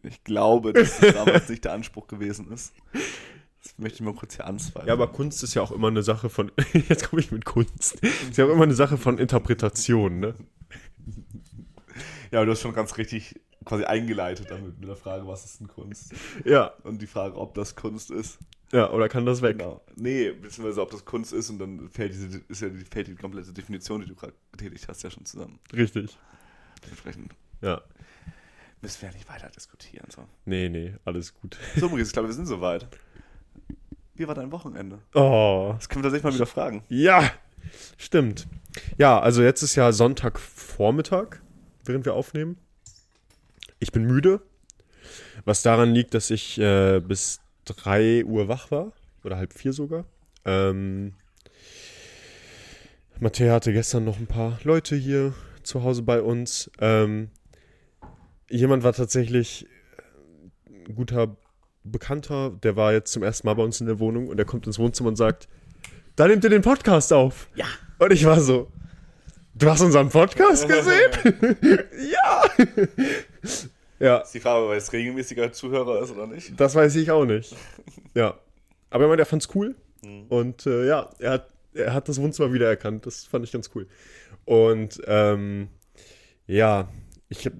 Ich 0.04 0.24
glaube, 0.24 0.74
dass 0.74 1.00
das 1.00 1.14
damals 1.14 1.50
nicht 1.50 1.66
der 1.66 1.74
Anspruch 1.74 2.08
gewesen 2.08 2.52
ist. 2.52 2.74
Das 3.64 3.78
möchte 3.78 3.96
ich 3.96 4.02
mal 4.02 4.14
kurz 4.14 4.36
hier 4.36 4.46
anzweifeln. 4.46 4.88
Ja, 4.88 4.94
aber 4.94 5.08
Kunst 5.08 5.42
ist 5.44 5.54
ja 5.54 5.62
auch 5.62 5.72
immer 5.72 5.88
eine 5.88 6.04
Sache 6.04 6.30
von. 6.30 6.52
Jetzt 6.90 7.10
komme 7.10 7.22
ich 7.22 7.32
mit 7.32 7.46
Kunst. 7.46 7.96
Ist 8.02 8.38
ja 8.38 8.46
auch 8.46 8.50
immer 8.50 8.64
eine 8.64 8.74
Sache 8.76 8.98
von 8.98 9.18
Interpretation, 9.18 10.20
ne? 10.20 10.36
ja, 12.32 12.40
aber 12.40 12.46
du 12.46 12.52
hast 12.52 12.62
schon 12.62 12.74
ganz 12.74 12.98
richtig 12.98 13.40
quasi 13.66 13.86
eingeleitet 13.86 14.48
damit 14.52 14.80
mit 14.80 14.90
der 14.90 14.96
Frage, 14.98 15.26
was 15.28 15.46
ist 15.46 15.60
denn 15.62 15.68
Kunst? 15.68 16.14
Ja, 16.44 16.74
Und 16.84 17.02
die 17.02 17.08
Frage, 17.08 17.38
ob 17.38 17.54
das 17.54 17.76
Kunst 17.76 18.12
ist. 18.12 18.38
ja, 18.74 18.92
oder 18.92 19.08
kann 19.08 19.26
das 19.26 19.42
weg? 19.42 19.60
Genau. 19.60 19.82
Nee, 19.96 20.32
beziehungsweise 20.32 20.82
ob 20.82 20.92
das 20.92 21.06
Kunst 21.06 21.32
ist 21.32 21.50
und 21.50 21.60
dann 21.60 21.88
fällt, 21.90 22.14
diese, 22.14 22.42
ist 22.50 22.62
ja 22.62 22.68
die, 22.70 22.84
fällt 22.84 23.08
die 23.08 23.16
komplette 23.16 23.54
Definition, 23.54 24.02
die 24.02 24.08
du 24.08 24.16
gerade 24.16 24.34
getätigt 24.52 24.86
hast, 24.90 25.04
ja 25.04 25.10
schon 25.12 25.26
zusammen. 25.26 25.60
Richtig. 25.72 26.18
Dementsprechend 26.84 27.34
Ja. 27.62 27.82
müssen 28.82 29.02
wir 29.04 29.10
ja 29.10 29.16
nicht 29.16 29.30
weiter 29.30 29.50
diskutieren. 29.50 30.08
So, 30.10 30.26
Nee, 30.44 30.68
nee, 30.68 30.96
alles 31.06 31.34
gut. 31.34 31.58
so 31.78 31.88
Maurice, 31.88 32.08
ich 32.08 32.14
glaube, 32.14 32.28
wir 32.28 32.34
sind 32.36 32.48
soweit. 32.48 32.88
Wie 34.16 34.28
war 34.28 34.36
dein 34.36 34.52
Wochenende? 34.52 35.00
Oh. 35.16 35.74
Das 35.76 35.90
können 35.90 36.04
wir 36.04 36.10
tatsächlich 36.10 36.24
mal 36.24 36.36
wieder 36.36 36.46
fragen. 36.46 36.84
Ja, 36.90 37.32
stimmt. 37.98 38.48
Ja, 38.98 39.20
also 39.20 39.42
jetzt 39.42 39.64
ist 39.64 39.76
ja 39.76 39.92
Sonntagvormittag, 39.92 41.38
während 41.86 42.06
wir 42.06 42.14
aufnehmen. 42.14 42.58
Ich 43.80 43.92
bin 43.92 44.06
müde, 44.06 44.42
was 45.46 45.64
daran 45.64 45.94
liegt, 45.94 46.14
dass 46.14 46.30
ich 46.30 46.60
äh, 46.60 47.00
bis 47.00 47.42
3 47.66 48.26
Uhr 48.26 48.48
wach 48.48 48.72
war, 48.72 48.94
oder 49.24 49.38
halb 49.38 49.54
vier 49.54 49.74
sogar. 49.74 50.06
Ähm, 50.46 51.14
Matthäa 53.20 53.54
hatte 53.54 53.74
gestern 53.74 54.04
noch 54.04 54.20
ein 54.20 54.28
paar 54.28 54.60
Leute 54.64 54.96
hier 54.96 55.34
zu 55.64 55.84
Hause 55.84 56.04
bei 56.04 56.22
uns. 56.22 56.70
Ähm, 56.80 57.30
jemand 58.50 58.84
war 58.84 58.94
tatsächlich 58.94 59.68
ein 60.68 60.96
guter 60.96 61.36
Bekannter, 61.84 62.52
der 62.64 62.76
war 62.76 62.94
jetzt 62.94 63.12
zum 63.12 63.24
ersten 63.24 63.48
Mal 63.48 63.54
bei 63.56 63.64
uns 63.64 63.82
in 63.82 63.88
der 63.88 64.00
Wohnung 64.00 64.28
und 64.28 64.38
der 64.38 64.46
kommt 64.46 64.68
ins 64.68 64.80
Wohnzimmer 64.80 65.10
und 65.10 65.16
sagt, 65.16 65.48
da 66.16 66.28
nehmt 66.28 66.44
ihr 66.44 66.50
den 66.50 66.62
Podcast 66.62 67.12
auf. 67.12 67.48
Ja. 67.56 67.66
Und 68.00 68.12
ich 68.14 68.26
war 68.26 68.40
so, 68.40 68.72
du 69.56 69.70
hast 69.70 69.82
unseren 69.82 70.10
Podcast 70.10 70.68
gesehen? 70.68 71.58
ja. 72.12 72.44
ja, 74.00 74.18
Ist 74.20 74.34
die 74.34 74.40
Frage, 74.40 74.66
ob 74.66 74.70
er 74.72 74.76
jetzt 74.76 74.94
regelmäßiger 74.94 75.52
Zuhörer 75.52 76.02
ist 76.02 76.12
oder 76.12 76.28
nicht? 76.28 76.60
das 76.60 76.76
weiß 76.76 76.96
ich 76.96 77.12
auch 77.12 77.26
nicht. 77.26 77.56
Ja. 78.14 78.38
Aber 78.90 79.06
er 79.06 79.08
meinte, 79.08 79.24
er 79.24 79.26
fand's 79.26 79.50
cool. 79.56 79.76
Mhm. 80.04 80.26
Und 80.30 80.66
äh, 80.66 80.88
ja, 80.88 81.10
er 81.20 81.32
hat, 81.32 81.50
er 81.74 81.94
hat 81.94 82.08
das 82.08 82.22
Wohnzimmer 82.22 82.54
wiedererkannt. 82.54 83.06
Das 83.06 83.26
fand 83.26 83.46
ich 83.46 83.52
ganz 83.52 83.72
cool. 83.74 83.88
Und 84.46 85.02
ähm, 85.08 85.70
ja, 86.46 86.90
ich 87.30 87.46
hab, 87.46 87.54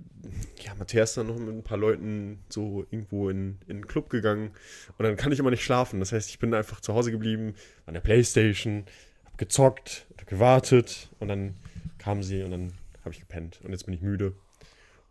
ja, 0.64 0.74
Matthias 0.76 1.12
ist 1.12 1.18
dann 1.18 1.28
noch 1.28 1.38
mit 1.38 1.54
ein 1.54 1.64
paar 1.64 1.78
Leuten 1.78 2.40
so 2.50 2.86
irgendwo 2.92 3.30
in, 3.30 3.58
in 3.68 3.78
den 3.78 3.88
Club 3.88 4.10
gegangen. 4.10 4.52
Und 4.98 5.04
dann 5.04 5.16
kann 5.16 5.32
ich 5.32 5.40
immer 5.40 5.52
nicht 5.52 5.64
schlafen. 5.64 6.00
Das 6.00 6.12
heißt, 6.12 6.30
ich 6.30 6.40
bin 6.40 6.54
einfach 6.54 6.82
zu 6.82 6.94
Hause 6.94 7.12
geblieben, 7.12 7.56
an 7.86 7.94
der 7.94 8.02
Playstation, 8.02 8.86
hab 9.26 9.38
gezockt, 9.38 10.06
hab 10.18 10.28
gewartet. 10.28 11.10
Und 11.20 11.28
dann 11.28 11.56
kam 11.98 12.24
sie 12.24 12.44
und 12.44 12.52
dann 12.52 12.74
habe 13.02 13.14
ich 13.14 13.20
gepennt. 13.20 13.60
Und 13.64 13.72
jetzt 13.72 13.86
bin 13.86 13.94
ich 13.94 14.02
müde. 14.02 14.34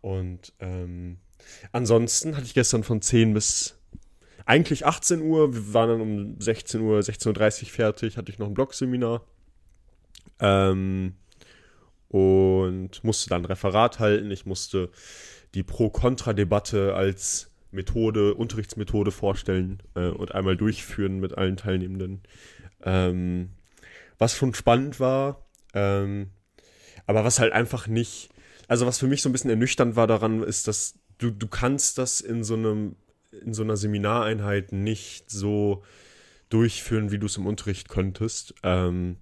Und 0.01 0.53
ähm, 0.59 1.17
ansonsten 1.71 2.35
hatte 2.35 2.45
ich 2.45 2.53
gestern 2.53 2.83
von 2.83 3.01
10 3.01 3.33
bis 3.33 3.77
eigentlich 4.45 4.85
18 4.85 5.21
Uhr, 5.21 5.53
wir 5.53 5.73
waren 5.73 5.89
dann 5.89 6.01
um 6.01 6.41
16 6.41 6.81
Uhr, 6.81 6.99
16.30 6.99 7.63
Uhr 7.63 7.69
fertig, 7.69 8.17
hatte 8.17 8.31
ich 8.31 8.39
noch 8.39 8.47
ein 8.47 8.53
Blogseminar. 8.53 9.25
Ähm, 10.39 11.15
und 12.13 13.03
musste 13.03 13.29
dann 13.29 13.41
ein 13.41 13.45
Referat 13.45 13.97
halten. 13.97 14.29
Ich 14.29 14.45
musste 14.45 14.91
die 15.55 15.63
Pro-Kontra-Debatte 15.63 16.93
als 16.93 17.49
Methode, 17.71 18.35
Unterrichtsmethode 18.35 19.09
vorstellen 19.09 19.81
äh, 19.95 20.09
und 20.09 20.35
einmal 20.35 20.55
durchführen 20.55 21.19
mit 21.19 21.35
allen 21.39 21.57
Teilnehmenden. 21.57 22.21
Ähm, 22.83 23.49
was 24.19 24.35
schon 24.35 24.53
spannend 24.53 24.99
war, 24.99 25.47
ähm, 25.73 26.29
aber 27.07 27.23
was 27.25 27.39
halt 27.39 27.51
einfach 27.51 27.87
nicht, 27.87 28.29
also 28.67 28.85
was 28.85 28.99
für 28.99 29.07
mich 29.07 29.23
so 29.23 29.29
ein 29.29 29.31
bisschen 29.31 29.49
ernüchternd 29.49 29.95
war 29.95 30.05
daran, 30.05 30.43
ist, 30.43 30.67
dass 30.67 30.99
du, 31.17 31.31
du 31.31 31.47
kannst 31.47 31.97
das 31.97 32.21
in 32.21 32.43
so 32.43 32.53
einem, 32.53 32.95
in 33.43 33.55
so 33.55 33.63
einer 33.63 33.75
Seminareinheit 33.75 34.71
nicht 34.71 35.31
so 35.31 35.81
durchführen, 36.49 37.11
wie 37.11 37.17
du 37.17 37.25
es 37.25 37.37
im 37.37 37.47
Unterricht 37.47 37.89
könntest, 37.89 38.53
ähm, 38.61 39.17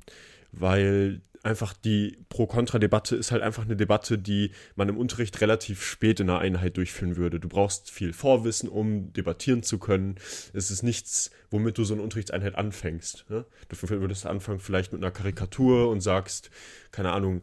weil 0.52 1.22
einfach 1.44 1.74
die 1.74 2.18
Pro-Kontra-Debatte 2.30 3.16
ist 3.16 3.32
halt 3.32 3.42
einfach 3.42 3.66
eine 3.66 3.76
Debatte, 3.76 4.18
die 4.18 4.52
man 4.76 4.90
im 4.90 4.98
Unterricht 4.98 5.42
relativ 5.42 5.84
spät 5.84 6.20
in 6.20 6.30
einer 6.30 6.40
Einheit 6.40 6.78
durchführen 6.78 7.18
würde. 7.18 7.40
Du 7.40 7.48
brauchst 7.48 7.90
viel 7.92 8.14
Vorwissen, 8.14 8.70
um 8.70 9.14
debattieren 9.14 9.64
zu 9.64 9.80
können. 9.80 10.16
Es 10.54 10.72
ist 10.72 10.84
nichts, 10.84 11.32
womit 11.50 11.78
du 11.78 11.84
so 11.84 11.94
eine 11.94 12.04
Unterrichtseinheit 12.04 12.56
anfängst. 12.56 13.26
Ne? 13.30 13.46
Du 13.70 13.90
würdest 13.90 14.26
anfangen 14.26 14.60
vielleicht 14.60 14.94
mit 14.94 15.02
einer 15.02 15.12
Karikatur 15.12 15.90
und 15.90 16.02
sagst, 16.02 16.52
keine 16.92 17.12
Ahnung, 17.12 17.42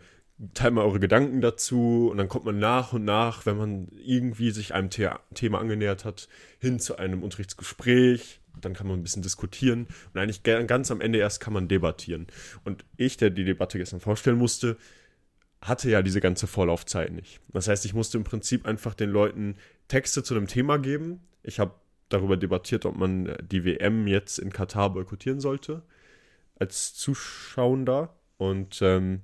teilt 0.55 0.75
mal 0.75 0.85
eure 0.85 1.00
Gedanken 1.00 1.40
dazu 1.40 2.09
und 2.11 2.19
dann 2.19 2.28
kommt 2.28 2.45
man 2.45 2.59
nach 2.59 2.93
und 2.93 3.05
nach, 3.05 3.45
wenn 3.47 3.57
man 3.57 3.88
irgendwie 4.05 4.50
sich 4.52 4.73
einem 4.73 4.90
The 4.90 5.09
Thema 5.35 5.59
angenähert 5.59 6.05
hat, 6.05 6.28
hin 6.61 6.78
zu 6.78 6.97
einem 6.97 7.23
Unterrichtsgespräch. 7.23 8.40
Dann 8.60 8.74
kann 8.74 8.86
man 8.86 8.98
ein 8.98 9.02
bisschen 9.02 9.22
diskutieren 9.22 9.86
und 10.12 10.20
eigentlich 10.20 10.42
ganz 10.42 10.90
am 10.90 11.00
Ende 11.00 11.18
erst 11.18 11.40
kann 11.40 11.52
man 11.52 11.68
debattieren. 11.68 12.26
Und 12.64 12.84
ich, 12.96 13.16
der 13.16 13.30
die 13.30 13.44
Debatte 13.44 13.78
gestern 13.78 14.00
vorstellen 14.00 14.38
musste, 14.38 14.76
hatte 15.60 15.90
ja 15.90 16.02
diese 16.02 16.20
ganze 16.20 16.46
Vorlaufzeit 16.46 17.12
nicht. 17.12 17.40
Das 17.52 17.68
heißt, 17.68 17.84
ich 17.84 17.94
musste 17.94 18.18
im 18.18 18.24
Prinzip 18.24 18.66
einfach 18.66 18.94
den 18.94 19.10
Leuten 19.10 19.56
Texte 19.88 20.22
zu 20.22 20.34
dem 20.34 20.46
Thema 20.46 20.78
geben. 20.78 21.20
Ich 21.42 21.58
habe 21.58 21.74
darüber 22.08 22.36
debattiert, 22.36 22.86
ob 22.86 22.96
man 22.96 23.36
die 23.42 23.64
WM 23.64 24.06
jetzt 24.06 24.38
in 24.38 24.52
Katar 24.52 24.92
boykottieren 24.92 25.40
sollte, 25.40 25.82
als 26.56 26.94
Zuschauender. 26.94 28.14
Und 28.36 28.80
ähm, 28.82 29.22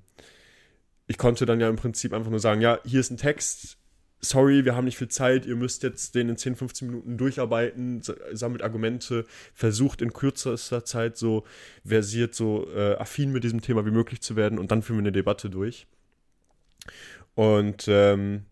ich 1.07 1.19
konnte 1.19 1.47
dann 1.47 1.61
ja 1.61 1.69
im 1.69 1.77
Prinzip 1.77 2.13
einfach 2.13 2.31
nur 2.31 2.41
sagen, 2.41 2.61
ja, 2.61 2.81
hier 2.85 3.01
ist 3.01 3.11
ein 3.11 3.17
Text, 3.17 3.79
sorry, 4.25 4.65
wir 4.65 4.75
haben 4.75 4.85
nicht 4.85 4.99
viel 4.99 5.09
Zeit, 5.09 5.47
ihr 5.47 5.57
müsst 5.57 5.83
jetzt 5.83 6.15
den 6.15 6.29
in 6.29 6.37
10, 6.37 6.57
15 6.57 6.89
Minuten 6.89 7.17
durcharbeiten, 7.17 8.03
sammelt 8.33 8.63
Argumente, 8.63 9.27
versucht 9.55 10.03
in 10.03 10.13
kürzester 10.13 10.85
Zeit 10.85 11.17
so 11.17 11.45
versiert, 11.85 12.35
so 12.35 12.69
äh, 12.75 12.95
affin 12.97 13.33
mit 13.33 13.45
diesem 13.45 13.61
Thema 13.61 13.87
wie 13.87 13.91
möglich 13.91 14.21
zu 14.21 14.37
werden 14.37 14.59
und 14.59 14.71
dann 14.71 14.83
führen 14.83 14.99
wir 14.99 15.03
eine 15.03 15.13
Debatte 15.13 15.51
durch. 15.51 15.87
Und 17.35 17.87
ähm, 17.89 18.47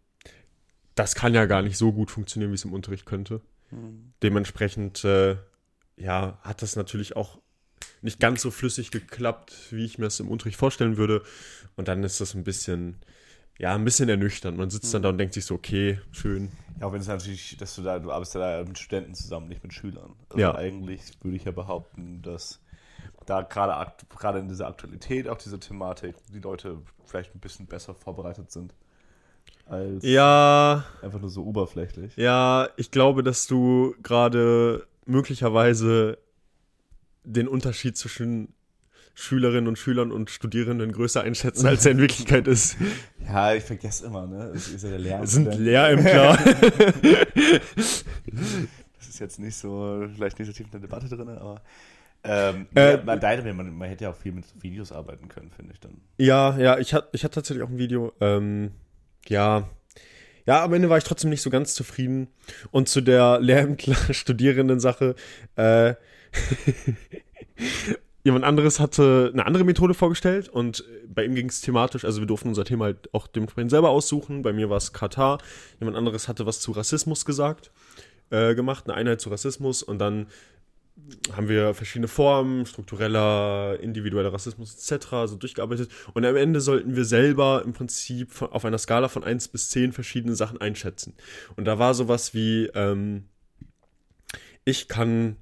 das 0.94 1.14
kann 1.14 1.34
ja 1.34 1.46
gar 1.46 1.62
nicht 1.62 1.78
so 1.78 1.92
gut 1.92 2.10
funktionieren, 2.10 2.50
wie 2.50 2.56
es 2.56 2.64
im 2.64 2.72
Unterricht 2.72 3.06
könnte. 3.06 3.40
Mhm. 3.70 4.12
Dementsprechend, 4.22 5.04
äh, 5.04 5.36
ja, 5.96 6.38
hat 6.42 6.62
das 6.62 6.76
natürlich 6.76 7.16
auch 7.16 7.38
nicht 8.02 8.20
ganz 8.20 8.42
so 8.42 8.50
flüssig 8.50 8.90
geklappt, 8.90 9.54
wie 9.70 9.84
ich 9.84 9.98
mir 9.98 10.06
es 10.06 10.20
im 10.20 10.28
Unterricht 10.28 10.58
vorstellen 10.58 10.96
würde. 10.96 11.22
Und 11.76 11.88
dann 11.88 12.02
ist 12.04 12.20
das 12.20 12.34
ein 12.34 12.44
bisschen, 12.44 12.96
ja, 13.62 13.76
ein 13.76 13.84
bisschen 13.84 14.08
ernüchternd. 14.08 14.58
Man 14.58 14.70
sitzt 14.70 14.92
dann 14.92 15.02
da 15.02 15.10
und 15.10 15.18
denkt 15.18 15.34
sich 15.34 15.44
so, 15.44 15.54
okay, 15.54 16.00
schön. 16.10 16.50
Ja, 16.80 16.86
auch 16.88 16.92
wenn 16.92 17.00
es 17.00 17.06
natürlich, 17.06 17.56
dass 17.58 17.76
du 17.76 17.82
da, 17.82 18.00
du 18.00 18.10
arbeitest 18.10 18.34
ja 18.34 18.58
da 18.58 18.64
mit 18.64 18.76
Studenten 18.76 19.14
zusammen, 19.14 19.46
nicht 19.46 19.62
mit 19.62 19.72
Schülern. 19.72 20.16
Also 20.30 20.40
ja. 20.40 20.52
eigentlich 20.56 21.12
würde 21.22 21.36
ich 21.36 21.44
ja 21.44 21.52
behaupten, 21.52 22.22
dass 22.22 22.60
da 23.24 23.42
gerade 23.42 23.92
gerade 24.18 24.40
in 24.40 24.48
dieser 24.48 24.66
Aktualität, 24.66 25.28
auch 25.28 25.38
diese 25.38 25.60
Thematik, 25.60 26.16
die 26.34 26.40
Leute 26.40 26.78
vielleicht 27.04 27.36
ein 27.36 27.38
bisschen 27.38 27.66
besser 27.66 27.94
vorbereitet 27.94 28.50
sind. 28.50 28.74
Als 29.66 30.02
ja. 30.02 30.84
Einfach 31.00 31.20
nur 31.20 31.30
so 31.30 31.44
oberflächlich. 31.44 32.16
Ja, 32.16 32.68
ich 32.76 32.90
glaube, 32.90 33.22
dass 33.22 33.46
du 33.46 33.94
gerade 34.02 34.88
möglicherweise 35.06 36.18
den 37.22 37.46
Unterschied 37.46 37.96
zwischen 37.96 38.54
Schülerinnen 39.14 39.68
und 39.68 39.78
Schülern 39.78 40.10
und 40.10 40.30
Studierenden 40.30 40.92
größer 40.92 41.22
einschätzen, 41.22 41.66
als 41.66 41.84
er 41.84 41.92
in 41.92 41.98
Wirklichkeit 41.98 42.46
ist. 42.48 42.76
Ja, 43.24 43.54
ich 43.54 43.62
vergesse 43.62 44.06
immer, 44.06 44.26
ne? 44.26 44.50
Das 44.52 44.66
ist 44.66 44.82
ja 44.82 44.90
der 44.90 44.98
Lehrer. 44.98 45.26
Sind 45.28 45.54
Lehrämtler. 45.54 46.36
das 47.76 49.08
ist 49.08 49.20
jetzt 49.20 49.38
nicht 49.38 49.54
so, 49.54 50.04
vielleicht 50.12 50.40
nicht 50.40 50.48
so 50.48 50.52
tief 50.52 50.66
in 50.66 50.72
der 50.72 50.80
Debatte 50.80 51.08
drin, 51.08 51.28
aber 51.28 51.62
ähm, 52.24 52.66
äh, 52.74 52.96
man, 52.96 53.20
man, 53.20 53.78
man, 53.78 53.88
hätte 53.88 54.04
ja 54.04 54.10
auch 54.10 54.16
viel 54.16 54.32
mit 54.32 54.44
Videos 54.60 54.90
arbeiten 54.90 55.28
können, 55.28 55.52
finde 55.52 55.72
ich 55.72 55.78
dann. 55.78 56.00
Ja, 56.18 56.58
ja, 56.58 56.78
ich 56.78 56.94
hatte 56.94 57.10
ich 57.12 57.22
hatte 57.22 57.36
tatsächlich 57.36 57.62
auch 57.64 57.70
ein 57.70 57.78
Video. 57.78 58.12
Ähm, 58.20 58.72
ja, 59.28 59.68
ja, 60.46 60.64
am 60.64 60.72
Ende 60.72 60.88
war 60.90 60.98
ich 60.98 61.04
trotzdem 61.04 61.30
nicht 61.30 61.42
so 61.42 61.50
ganz 61.50 61.74
zufrieden. 61.74 62.28
Und 62.70 62.88
zu 62.88 63.00
der 63.00 63.38
Lehrämtler-Studierenden-Sache, 63.42 65.14
äh, 65.56 65.94
Jemand 68.24 68.44
anderes 68.44 68.78
hatte 68.78 69.30
eine 69.32 69.46
andere 69.46 69.64
Methode 69.64 69.94
vorgestellt 69.94 70.48
und 70.48 70.84
bei 71.08 71.24
ihm 71.24 71.34
ging 71.34 71.48
es 71.48 71.60
thematisch, 71.60 72.04
also 72.04 72.20
wir 72.20 72.26
durften 72.26 72.48
unser 72.48 72.64
Thema 72.64 72.84
halt 72.84 73.12
auch 73.12 73.26
dementsprechend 73.26 73.70
selber 73.70 73.90
aussuchen. 73.90 74.42
Bei 74.42 74.52
mir 74.52 74.70
war 74.70 74.76
es 74.76 74.92
Katar. 74.92 75.38
Jemand 75.80 75.96
anderes 75.96 76.28
hatte 76.28 76.46
was 76.46 76.60
zu 76.60 76.70
Rassismus 76.72 77.24
gesagt, 77.24 77.72
äh, 78.30 78.54
gemacht, 78.54 78.84
eine 78.86 78.94
Einheit 78.94 79.20
zu 79.20 79.30
Rassismus 79.30 79.82
und 79.82 79.98
dann 79.98 80.28
haben 81.34 81.48
wir 81.48 81.74
verschiedene 81.74 82.06
Formen, 82.06 82.66
struktureller, 82.66 83.78
individueller 83.80 84.32
Rassismus 84.32 84.74
etc. 84.74 85.08
so 85.26 85.36
durchgearbeitet. 85.36 85.90
Und 86.12 86.24
am 86.24 86.36
Ende 86.36 86.60
sollten 86.60 86.94
wir 86.94 87.04
selber 87.04 87.62
im 87.64 87.72
Prinzip 87.72 88.30
von, 88.30 88.52
auf 88.52 88.64
einer 88.64 88.78
Skala 88.78 89.08
von 89.08 89.24
1 89.24 89.48
bis 89.48 89.70
10 89.70 89.92
verschiedene 89.92 90.34
Sachen 90.34 90.60
einschätzen. 90.60 91.14
Und 91.56 91.64
da 91.64 91.78
war 91.78 91.94
sowas 91.94 92.34
wie, 92.34 92.66
ähm, 92.74 93.24
ich 94.64 94.86
kann 94.86 95.36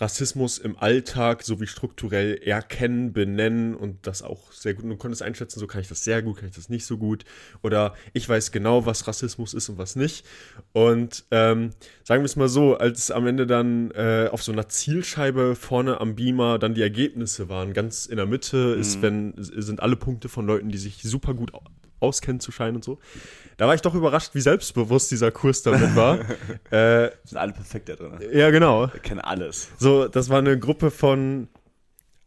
Rassismus 0.00 0.58
im 0.58 0.78
Alltag 0.78 1.42
sowie 1.42 1.66
strukturell 1.66 2.36
erkennen, 2.36 3.12
benennen 3.12 3.74
und 3.74 4.06
das 4.06 4.22
auch 4.22 4.50
sehr 4.52 4.74
gut. 4.74 4.84
Und 4.84 4.90
du 4.90 4.96
konntest 4.96 5.22
einschätzen, 5.22 5.60
so 5.60 5.66
kann 5.66 5.80
ich 5.80 5.88
das 5.88 6.04
sehr 6.04 6.22
gut, 6.22 6.38
kann 6.38 6.48
ich 6.48 6.54
das 6.54 6.68
nicht 6.68 6.86
so 6.86 6.96
gut. 6.96 7.24
Oder 7.62 7.94
ich 8.12 8.28
weiß 8.28 8.50
genau, 8.50 8.86
was 8.86 9.06
Rassismus 9.06 9.52
ist 9.52 9.68
und 9.68 9.78
was 9.78 9.96
nicht. 9.96 10.24
Und 10.72 11.24
ähm, 11.30 11.70
sagen 12.02 12.22
wir 12.22 12.26
es 12.26 12.36
mal 12.36 12.48
so, 12.48 12.76
als 12.76 13.10
am 13.10 13.26
Ende 13.26 13.46
dann 13.46 13.90
äh, 13.90 14.28
auf 14.30 14.42
so 14.42 14.52
einer 14.52 14.68
Zielscheibe 14.68 15.54
vorne 15.54 16.00
am 16.00 16.14
Beamer 16.14 16.58
dann 16.58 16.74
die 16.74 16.82
Ergebnisse 16.82 17.48
waren, 17.48 17.72
ganz 17.74 18.06
in 18.06 18.16
der 18.16 18.26
Mitte 18.26 18.74
mhm. 18.74 18.80
ist, 18.80 19.02
wenn, 19.02 19.34
sind 19.36 19.80
alle 19.80 19.96
Punkte 19.96 20.28
von 20.28 20.46
Leuten, 20.46 20.70
die 20.70 20.78
sich 20.78 21.02
super 21.02 21.34
gut 21.34 21.52
auskennen 22.00 22.40
zu 22.40 22.52
scheinen 22.52 22.76
und 22.76 22.84
so. 22.84 22.98
Da 23.56 23.66
war 23.66 23.74
ich 23.74 23.82
doch 23.82 23.94
überrascht, 23.94 24.34
wie 24.34 24.40
selbstbewusst 24.40 25.10
dieser 25.10 25.30
Kurs 25.30 25.62
damit 25.62 25.94
war. 25.94 26.18
äh, 26.70 27.10
Sind 27.24 27.38
alle 27.38 27.52
perfekt 27.52 27.88
da 27.88 27.96
drin. 27.96 28.18
Ja, 28.32 28.50
genau. 28.50 28.92
Wir 28.92 29.00
kennen 29.00 29.20
alles. 29.20 29.68
So, 29.78 30.08
das 30.08 30.28
war 30.30 30.38
eine 30.38 30.58
Gruppe 30.58 30.90
von, 30.90 31.48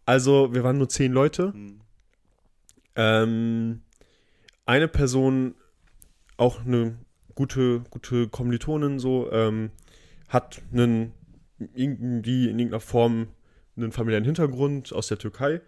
also 0.06 0.54
wir 0.54 0.64
waren 0.64 0.78
nur 0.78 0.90
zehn 0.90 1.12
Leute. 1.12 1.54
Hm. 1.54 1.80
Ähm, 2.96 3.82
eine 4.66 4.88
Person, 4.88 5.56
auch 6.38 6.66
eine 6.66 6.98
gute, 7.36 7.82
gute 7.90 8.28
Kommilitonin, 8.28 9.00
so, 9.00 9.32
ähm, 9.32 9.72
hat 10.28 10.62
einen, 10.72 11.14
irgendwie 11.74 12.50
in 12.50 12.60
irgendeiner 12.60 12.80
Form 12.80 13.28
einen 13.76 13.92
familiären 13.92 14.26
Hintergrund 14.26 14.94
aus 14.94 15.08
der 15.08 15.18
Türkei. 15.18 15.62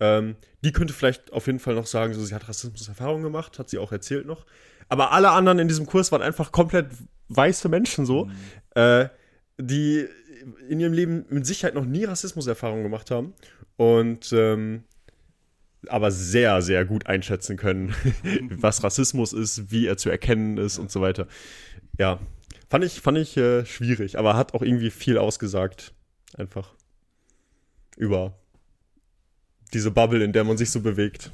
Ähm, 0.00 0.36
die 0.64 0.72
könnte 0.72 0.92
vielleicht 0.92 1.32
auf 1.32 1.46
jeden 1.46 1.58
Fall 1.58 1.74
noch 1.74 1.86
sagen, 1.86 2.14
so, 2.14 2.24
sie 2.24 2.34
hat 2.34 2.48
Rassismus-Erfahrungen 2.48 3.22
gemacht, 3.22 3.58
hat 3.58 3.68
sie 3.68 3.78
auch 3.78 3.92
erzählt 3.92 4.26
noch. 4.26 4.46
Aber 4.88 5.12
alle 5.12 5.30
anderen 5.30 5.58
in 5.58 5.68
diesem 5.68 5.86
Kurs 5.86 6.10
waren 6.10 6.22
einfach 6.22 6.52
komplett 6.52 6.88
weiße 7.28 7.68
Menschen 7.68 8.06
so, 8.06 8.26
mhm. 8.26 8.32
äh, 8.74 9.08
die 9.58 10.06
in 10.68 10.80
ihrem 10.80 10.92
Leben 10.92 11.26
mit 11.28 11.46
Sicherheit 11.46 11.74
noch 11.74 11.84
nie 11.84 12.04
Rassismus-Erfahrungen 12.04 12.82
gemacht 12.82 13.10
haben 13.10 13.34
und 13.76 14.32
ähm, 14.32 14.84
aber 15.86 16.10
sehr, 16.10 16.60
sehr 16.60 16.84
gut 16.84 17.06
einschätzen 17.06 17.56
können, 17.56 17.94
was 18.50 18.82
Rassismus 18.82 19.32
ist, 19.32 19.70
wie 19.70 19.86
er 19.86 19.96
zu 19.96 20.10
erkennen 20.10 20.58
ist 20.58 20.78
und 20.78 20.90
so 20.90 21.00
weiter. 21.00 21.26
Ja, 21.98 22.20
fand 22.68 22.84
ich, 22.84 23.00
fand 23.00 23.18
ich 23.18 23.36
äh, 23.36 23.64
schwierig, 23.64 24.18
aber 24.18 24.36
hat 24.36 24.54
auch 24.54 24.62
irgendwie 24.62 24.90
viel 24.90 25.18
ausgesagt. 25.18 25.94
Einfach 26.36 26.74
über 27.96 28.38
diese 29.72 29.90
Bubble, 29.90 30.24
in 30.24 30.32
der 30.32 30.44
man 30.44 30.56
sich 30.56 30.70
so 30.70 30.80
bewegt. 30.80 31.30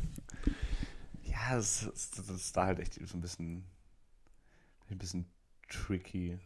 Ja, 1.25 1.57
das, 1.57 1.89
das, 1.93 2.11
das 2.11 2.31
ist 2.31 2.57
da 2.57 2.67
halt 2.67 2.81
echt 2.81 2.95
so 2.95 3.17
ein 3.17 3.21
bisschen, 3.21 3.65
ein 4.91 4.99
bisschen 4.99 5.27
tricky. 5.69 6.39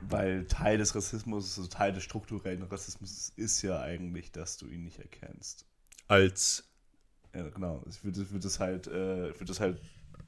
Weil 0.00 0.46
Teil 0.46 0.78
des 0.78 0.94
Rassismus, 0.94 1.58
also 1.58 1.68
Teil 1.68 1.92
des 1.92 2.02
strukturellen 2.02 2.62
Rassismus 2.62 3.32
ist 3.36 3.62
ja 3.62 3.80
eigentlich, 3.80 4.32
dass 4.32 4.56
du 4.56 4.66
ihn 4.66 4.84
nicht 4.84 4.98
erkennst. 4.98 5.66
Als. 6.08 6.64
Ja, 7.34 7.48
genau. 7.50 7.84
Es 7.86 8.02
wird, 8.02 8.32
wird 8.32 8.44
es 8.44 8.58
halt, 8.58 8.86
äh, 8.86 9.38
wird 9.38 9.50
es 9.50 9.60
halt 9.60 9.80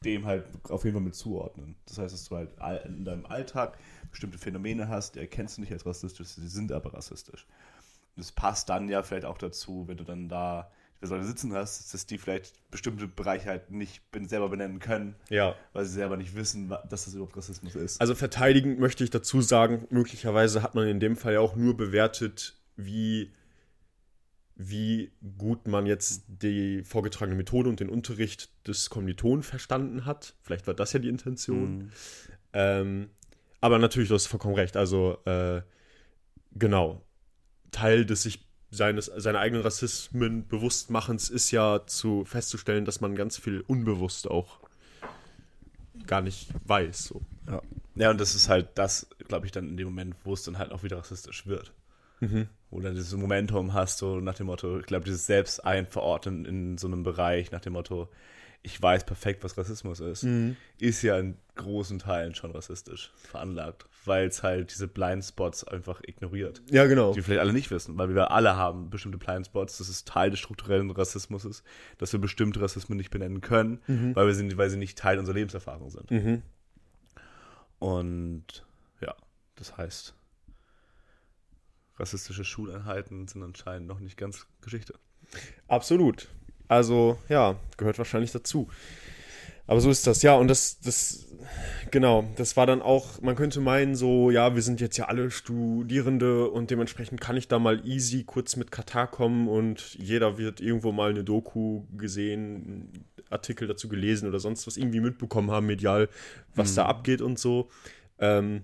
dem 0.05 0.25
halt 0.25 0.47
auf 0.71 0.85
jeden 0.85 0.97
Fall 0.97 1.05
mit 1.05 1.15
zuordnen. 1.15 1.77
Das 1.87 1.99
heißt, 1.99 2.15
dass 2.15 2.25
du 2.29 2.37
halt 2.37 2.51
in 2.87 3.05
deinem 3.05 3.27
Alltag 3.27 3.79
bestimmte 4.11 4.39
Phänomene 4.39 4.89
hast, 4.89 5.15
die 5.15 5.21
erkennst 5.21 5.59
du 5.59 5.61
nicht 5.61 5.73
als 5.73 5.85
rassistisch, 5.85 6.29
sie 6.29 6.49
sind 6.49 6.73
aber 6.73 6.95
rassistisch. 6.95 7.47
Es 8.21 8.33
passt 8.33 8.69
dann 8.69 8.89
ja 8.89 9.03
vielleicht 9.03 9.25
auch 9.25 9.39
dazu, 9.39 9.89
wenn 9.89 9.97
du 9.97 10.05
dann 10.05 10.29
da 10.29 10.71
Leute 11.09 11.25
sitzen 11.25 11.55
hast, 11.55 11.95
dass 11.95 12.05
die 12.05 12.19
vielleicht 12.19 12.71
bestimmte 12.71 13.09
Bereiche 13.09 13.49
halt 13.49 13.71
nicht 13.71 14.03
selber 14.27 14.51
benennen 14.51 14.81
können, 14.81 15.15
ja. 15.31 15.55
weil 15.73 15.87
sie 15.87 15.95
selber 15.95 16.17
nicht 16.17 16.35
wissen, 16.37 16.69
dass 16.69 17.07
das 17.07 17.15
überhaupt 17.15 17.37
Rassismus 17.37 17.75
ist. 17.75 18.01
Also 18.01 18.15
verteidigend 18.15 18.79
möchte 18.79 19.03
ich 19.03 19.11
dazu 19.11 19.41
sagen, 19.41 19.87
möglicherweise 19.91 20.63
hat 20.63 20.75
man 20.75 20.87
in 20.87 21.01
dem 21.01 21.17
Fall 21.17 21.35
ja 21.35 21.41
auch 21.41 21.57
nur 21.57 21.75
bewertet, 21.75 22.59
wie, 22.77 23.33
wie 24.57 25.11
gut 25.39 25.67
man 25.67 25.87
jetzt 25.87 26.25
die 26.29 26.85
vorgetragene 26.85 27.37
Methode 27.37 27.71
und 27.71 27.81
den 27.81 27.89
Unterricht 27.89 28.51
des 28.69 28.91
Kommilitonen 28.91 29.43
verstanden 29.43 30.05
hat. 30.05 30.35
Vielleicht 30.43 30.67
war 30.67 30.75
das 30.75 30.93
ja 30.93 30.99
die 30.99 31.09
Intention. 31.09 31.79
Mhm. 31.79 31.91
Ähm, 32.53 33.11
aber 33.63 33.79
natürlich, 33.79 34.11
du 34.11 34.15
hast 34.15 34.27
vollkommen 34.27 34.55
recht. 34.55 34.77
Also, 34.77 35.19
äh, 35.25 35.63
genau. 36.53 37.03
Teil 37.71 38.05
des 38.05 38.23
sich 38.23 38.41
seines, 38.71 39.07
seiner 39.07 39.41
eigenen 39.41 39.63
Rassismen 39.63 40.47
Bewusstmachens 40.47 41.29
ist 41.29 41.51
ja 41.51 41.87
zu 41.87 42.25
festzustellen, 42.25 42.85
dass 42.85 43.01
man 43.01 43.17
ganz 43.17 43.37
viel 43.37 43.63
unbewusst 43.67 44.31
auch 44.31 44.61
gar 46.07 46.23
nicht 46.23 46.49
weiß. 46.67 47.05
So. 47.05 47.23
Ja. 47.49 47.63
ja, 47.97 48.11
und 48.11 48.21
das 48.21 48.35
ist 48.35 48.49
halt 48.49 48.69
das, 48.77 49.09
glaube 49.27 49.47
ich, 49.47 49.53
dann 49.53 49.69
in 49.69 49.77
dem 49.77 49.89
Moment, 49.89 50.15
wo 50.25 50.35
es 50.35 50.45
dann 50.45 50.59
halt 50.59 50.73
auch 50.73 50.83
wieder 50.83 50.99
rassistisch 50.99 51.47
wird. 51.47 51.73
Mhm. 52.21 52.49
Wo 52.71 52.79
du 52.79 52.85
dann 52.85 52.95
dieses 52.95 53.15
Momentum 53.15 53.75
hast, 53.75 53.99
so 53.99 54.21
nach 54.21 54.35
dem 54.35 54.47
Motto, 54.47 54.79
ich 54.79 54.87
glaube, 54.87 55.05
dieses 55.05 55.27
Selbst-Einverordnen 55.27 56.45
in 56.45 56.79
so 56.79 56.87
einem 56.87 57.03
Bereich, 57.03 57.51
nach 57.51 57.61
dem 57.61 57.73
Motto, 57.73 58.09
ich 58.63 58.81
weiß 58.81 59.05
perfekt, 59.05 59.43
was 59.43 59.57
Rassismus 59.57 60.01
ist, 60.01 60.23
mhm. 60.23 60.57
ist 60.79 61.03
ja 61.03 61.19
in 61.19 61.37
großen 61.61 61.99
Teilen 61.99 62.35
schon 62.35 62.51
rassistisch 62.51 63.13
veranlagt, 63.17 63.87
weil 64.05 64.27
es 64.27 64.43
halt 64.43 64.73
diese 64.73 64.89
Blindspots 64.89 65.65
einfach 65.65 66.01
ignoriert. 66.03 66.63
Ja, 66.71 66.87
genau. 66.87 67.13
Die 67.13 67.23
vielleicht 67.23 67.41
alle 67.41 67.53
nicht 67.53 67.71
wissen, 67.71 67.97
weil 67.99 68.15
wir 68.15 68.31
alle 68.31 68.57
haben 68.57 68.91
bestimmte 68.91 69.19
Blindspots, 69.19 69.79
das 69.79 69.89
ist 69.89 70.09
Teil 70.09 70.31
des 70.31 70.41
strukturellen 70.41 70.91
Rassismus 70.91 71.45
ist, 71.45 71.63
dass 71.99 72.13
wir 72.13 72.21
bestimmte 72.21 72.61
Rassismen 72.61 72.97
nicht 72.97 73.11
benennen 73.11 73.41
können, 73.41 73.81
mhm. 73.87 74.17
weil, 74.17 74.27
wir 74.27 74.35
sind, 74.35 74.57
weil 74.57 74.71
sie 74.71 74.77
nicht 74.77 74.99
Teil 74.99 75.19
unserer 75.19 75.37
Lebenserfahrung 75.37 75.91
sind. 75.91 76.11
Mhm. 76.11 76.43
Und 77.79 78.67
ja, 79.01 79.15
das 79.57 79.77
heißt, 79.77 80.15
rassistische 81.99 82.45
Schuleinheiten 82.45 83.29
sind 83.29 83.43
anscheinend 83.43 83.89
noch 83.89 84.01
nicht 84.01 84.17
ganz 84.17 84.47
Geschichte. 84.61 84.95
Absolut. 85.69 86.29
Also, 86.69 87.19
ja, 87.29 87.57
gehört 87.77 87.99
wahrscheinlich 87.99 88.33
dazu. 88.33 88.69
Aber 89.67 89.81
so 89.81 89.91
ist 89.91 90.07
das, 90.07 90.23
ja, 90.23 90.35
und 90.35 90.49
das, 90.49 90.81
das, 90.81 91.27
genau, 91.91 92.29
das 92.37 92.57
war 92.57 92.67
dann 92.67 92.83
auch, 92.83 93.21
man 93.21 93.37
könnte 93.37 93.61
meinen, 93.61 93.95
so, 93.95 94.31
ja, 94.31 94.55
wir 94.55 94.63
sind 94.63 94.81
jetzt 94.81 94.97
ja 94.97 95.07
alle 95.07 95.31
Studierende 95.31 96.51
und 96.51 96.71
dementsprechend 96.71 97.21
kann 97.21 97.37
ich 97.37 97.49
da 97.49 97.59
mal 97.59 97.87
easy 97.87 98.25
kurz 98.25 98.57
mit 98.57 98.71
Katar 98.71 99.11
kommen 99.11 99.49
und 99.49 99.95
jeder 99.95 100.39
wird 100.39 100.61
irgendwo 100.61 100.93
mal 100.93 101.11
eine 101.11 101.25
Doku 101.25 101.85
gesehen, 101.97 103.07
Artikel 103.31 103.69
dazu 103.69 103.89
gelesen 103.89 104.29
oder 104.29 104.41
sonst 104.41 104.67
was 104.67 104.77
irgendwie 104.77 105.01
mitbekommen 105.01 105.51
haben, 105.51 105.67
medial, 105.67 106.09
was 106.55 106.73
mhm. 106.73 106.77
da 106.77 106.87
abgeht 106.87 107.23
und 107.23 107.39
so. 107.39 107.69
Ähm, 108.19 108.63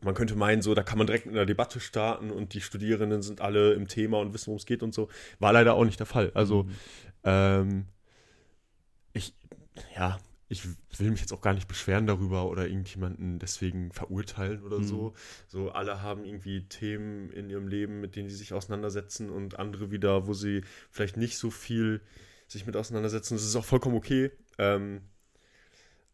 man 0.00 0.14
könnte 0.14 0.34
meinen, 0.34 0.62
so, 0.62 0.74
da 0.74 0.82
kann 0.82 0.98
man 0.98 1.06
direkt 1.06 1.26
in 1.26 1.32
einer 1.32 1.46
Debatte 1.46 1.78
starten 1.78 2.30
und 2.30 2.54
die 2.54 2.60
Studierenden 2.60 3.22
sind 3.22 3.40
alle 3.40 3.74
im 3.74 3.86
Thema 3.86 4.18
und 4.18 4.34
wissen, 4.34 4.48
worum 4.48 4.58
es 4.58 4.66
geht 4.66 4.82
und 4.82 4.94
so. 4.94 5.08
War 5.38 5.52
leider 5.52 5.74
auch 5.74 5.84
nicht 5.84 6.00
der 6.00 6.06
Fall. 6.06 6.32
Also, 6.34 6.64
mhm. 6.64 6.72
Ähm, 7.24 7.86
ich, 9.12 9.34
ja, 9.96 10.18
ich 10.52 10.64
will 10.98 11.10
mich 11.10 11.20
jetzt 11.20 11.32
auch 11.32 11.40
gar 11.40 11.54
nicht 11.54 11.66
beschweren 11.66 12.06
darüber 12.06 12.48
oder 12.48 12.66
irgendjemanden 12.66 13.38
deswegen 13.38 13.90
verurteilen 13.90 14.62
oder 14.62 14.78
mhm. 14.78 14.84
so. 14.84 15.14
So, 15.48 15.72
alle 15.72 16.02
haben 16.02 16.24
irgendwie 16.24 16.68
Themen 16.68 17.30
in 17.30 17.48
ihrem 17.48 17.66
Leben, 17.66 18.00
mit 18.00 18.14
denen 18.14 18.28
sie 18.28 18.36
sich 18.36 18.52
auseinandersetzen 18.52 19.30
und 19.30 19.58
andere 19.58 19.90
wieder, 19.90 20.26
wo 20.26 20.34
sie 20.34 20.62
vielleicht 20.90 21.16
nicht 21.16 21.38
so 21.38 21.50
viel 21.50 22.02
sich 22.46 22.66
mit 22.66 22.76
auseinandersetzen. 22.76 23.34
Das 23.34 23.44
ist 23.44 23.56
auch 23.56 23.64
vollkommen 23.64 23.96
okay. 23.96 24.30
Ähm, 24.58 25.00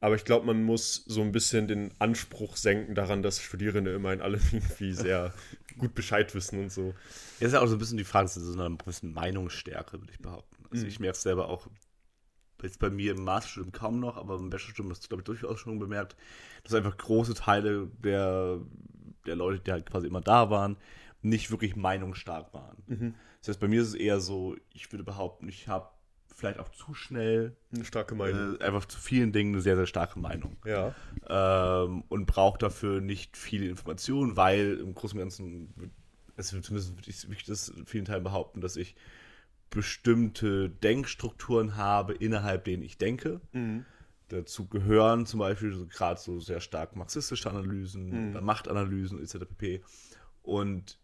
aber 0.01 0.15
ich 0.15 0.25
glaube, 0.25 0.47
man 0.47 0.63
muss 0.63 1.05
so 1.07 1.23
ein 1.23 1.33
bisschen 1.33 1.67
den 1.67 1.91
Anspruch 1.99 2.57
senken 2.57 2.95
daran, 2.95 3.23
dass 3.23 3.43
Studierende 3.43 3.93
immerhin 3.93 4.21
alle 4.21 4.39
irgendwie 4.53 4.93
sehr 4.93 5.35
gut 5.79 5.95
Bescheid 5.95 6.33
wissen 6.35 6.61
und 6.61 6.73
so. 6.73 6.95
Ja, 7.41 7.49
ist 7.49 7.53
ja 7.55 7.61
auch 7.61 7.67
so 7.67 7.75
ein 7.75 7.81
bisschen 7.81 7.99
die 7.99 8.05
Frage, 8.05 8.27
das 8.27 8.37
ist 8.37 8.45
so 8.45 8.61
eine 8.61 8.77
bisschen 8.77 9.13
Meinungsstärke, 9.13 10.01
würde 10.01 10.13
ich 10.13 10.21
behaupten. 10.21 10.65
Also 10.71 10.85
mhm. 10.85 10.89
ich 10.89 11.01
merke 11.01 11.17
es 11.17 11.23
selber 11.23 11.49
auch 11.49 11.69
jetzt 12.63 12.79
bei 12.79 12.91
mir 12.91 13.13
im 13.13 13.25
Masterstudium 13.25 13.73
kaum 13.73 14.01
noch, 14.01 14.17
aber 14.17 14.37
im 14.37 14.51
Bachelorstudium 14.51 14.91
hast 14.91 15.05
du, 15.05 15.09
glaube 15.09 15.23
ich, 15.23 15.27
durchaus 15.27 15.61
schon 15.61 15.79
bemerkt, 15.79 16.17
dass 16.65 16.75
einfach 16.75 16.97
große 16.97 17.35
Teile 17.35 17.89
der, 18.03 18.61
der 19.27 19.37
Leute, 19.37 19.61
die 19.61 19.73
halt 19.73 19.91
quasi 19.91 20.07
immer 20.07 20.21
da 20.21 20.51
waren, 20.51 20.77
nicht 21.23 21.51
wirklich 21.51 21.77
meinungsstark 21.77 22.53
waren. 22.55 22.77
Mhm. 22.87 23.15
Das 23.41 23.49
heißt, 23.49 23.61
bei 23.61 23.69
mir 23.69 23.83
ist 23.83 23.89
es 23.89 23.95
eher 23.95 24.21
so, 24.21 24.57
ich 24.73 24.91
würde 24.93 25.05
behaupten, 25.05 25.49
ich 25.49 25.69
habe 25.69 25.89
vielleicht 26.35 26.61
auch 26.61 26.69
zu 26.69 26.95
schnell 26.95 27.57
eine 27.75 27.85
starke 27.85 28.15
Meinung. 28.15 28.57
Äh, 28.61 28.65
einfach 28.65 28.85
zu 28.85 28.99
vielen 28.99 29.33
Dingen 29.33 29.55
eine 29.55 29.63
sehr, 29.63 29.77
sehr 29.77 29.87
starke 29.87 30.21
Meinung. 30.21 30.57
Ja. 30.65 30.95
Ähm, 31.29 32.05
und 32.09 32.27
brauche 32.27 32.59
dafür 32.59 33.01
nicht 33.01 33.37
viele 33.37 33.69
Informationen, 33.69 34.37
weil 34.37 34.79
im 34.79 34.95
Großen 34.95 35.19
und 35.19 35.25
Ganzen, 35.25 35.93
also 36.37 36.61
zumindest 36.61 36.97
würde 36.97 37.37
ich 37.37 37.45
das 37.45 37.69
in 37.69 37.87
vielen 37.87 38.05
Teilen 38.05 38.23
behaupten, 38.23 38.61
dass 38.61 38.77
ich 38.77 38.95
bestimmte 39.71 40.71
Denkstrukturen 40.71 41.77
habe, 41.77 42.15
innerhalb 42.15 42.65
denen 42.65 42.83
ich 42.83 42.99
denke. 42.99 43.41
Mhm. 43.53 43.85
Dazu 44.29 44.67
gehören 44.67 45.27
zum 45.27 45.41
Beispiel 45.41 45.75
so, 45.75 45.87
gerade 45.87 46.21
so 46.21 46.39
sehr 46.41 46.61
stark 46.61 46.97
marxistische 46.97 47.49
Analysen, 47.49 48.33
mhm. 48.33 48.45
Machtanalysen 48.45 49.23
etc. 49.23 49.39
pp. 49.47 49.83
Und 50.43 50.99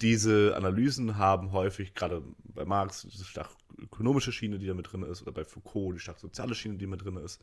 diese 0.00 0.54
Analysen 0.56 1.16
haben 1.16 1.52
häufig, 1.52 1.94
gerade 1.94 2.22
bei 2.44 2.64
Marx, 2.64 3.02
diese 3.10 3.24
stark 3.24 3.50
ökonomische 3.78 4.32
Schiene, 4.32 4.58
die 4.58 4.66
da 4.66 4.74
mit 4.74 4.92
drin 4.92 5.02
ist, 5.02 5.22
oder 5.22 5.32
bei 5.32 5.44
Foucault 5.44 5.94
die 5.94 6.00
stark 6.00 6.18
soziale 6.18 6.54
Schiene, 6.54 6.76
die 6.76 6.86
mit 6.86 7.04
drin 7.04 7.16
ist, 7.16 7.42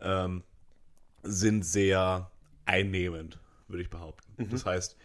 ähm, 0.00 0.42
sind 1.22 1.64
sehr 1.64 2.30
einnehmend, 2.64 3.40
würde 3.68 3.82
ich 3.82 3.90
behaupten. 3.90 4.42
Mhm. 4.42 4.50
Das 4.50 4.64
heißt, 4.64 4.96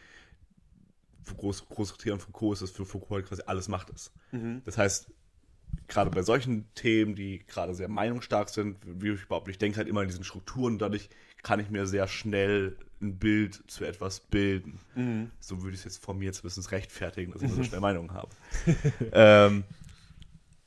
groß, 1.25 1.67
großes 1.69 1.93
Kriterium 1.93 2.19
von 2.19 2.34
Foucault 2.34 2.53
ist, 2.53 2.62
dass 2.62 2.71
für 2.71 2.86
Foucault 2.86 3.21
halt 3.21 3.27
quasi 3.27 3.43
alles 3.45 3.67
Macht 3.67 3.89
ist. 3.89 4.12
Mhm. 4.32 4.62
Das 4.65 4.77
heißt, 4.77 5.12
gerade 5.88 6.10
bei 6.10 6.21
solchen 6.21 6.73
Themen, 6.75 7.15
die 7.15 7.45
gerade 7.45 7.73
sehr 7.73 7.89
meinungsstark 7.89 8.49
sind, 8.49 8.77
wie 8.86 9.10
ich 9.10 9.23
überhaupt 9.23 9.47
nicht 9.47 9.62
denke, 9.62 9.77
halt 9.77 9.88
immer 9.88 10.01
in 10.01 10.08
diesen 10.08 10.23
Strukturen, 10.23 10.77
dadurch 10.77 11.10
kann 11.43 11.60
ich 11.60 11.69
mir 11.69 11.86
sehr 11.86 12.08
schnell 12.08 12.77
ein 13.01 13.17
Bild 13.17 13.63
zu 13.67 13.86
etwas 13.86 14.19
bilden. 14.19 14.79
Mhm. 14.95 15.32
So 15.39 15.62
würde 15.62 15.73
ich 15.73 15.79
es 15.79 15.86
jetzt 15.86 16.03
von 16.03 16.17
mir 16.17 16.25
jetzt 16.25 16.39
ein 16.39 16.43
bisschen 16.43 16.65
rechtfertigen, 16.65 17.32
dass 17.32 17.41
ich 17.41 17.51
so 17.51 17.63
schnell 17.63 17.79
Meinungen 17.79 18.13
habe. 18.13 18.29
ähm, 19.13 19.63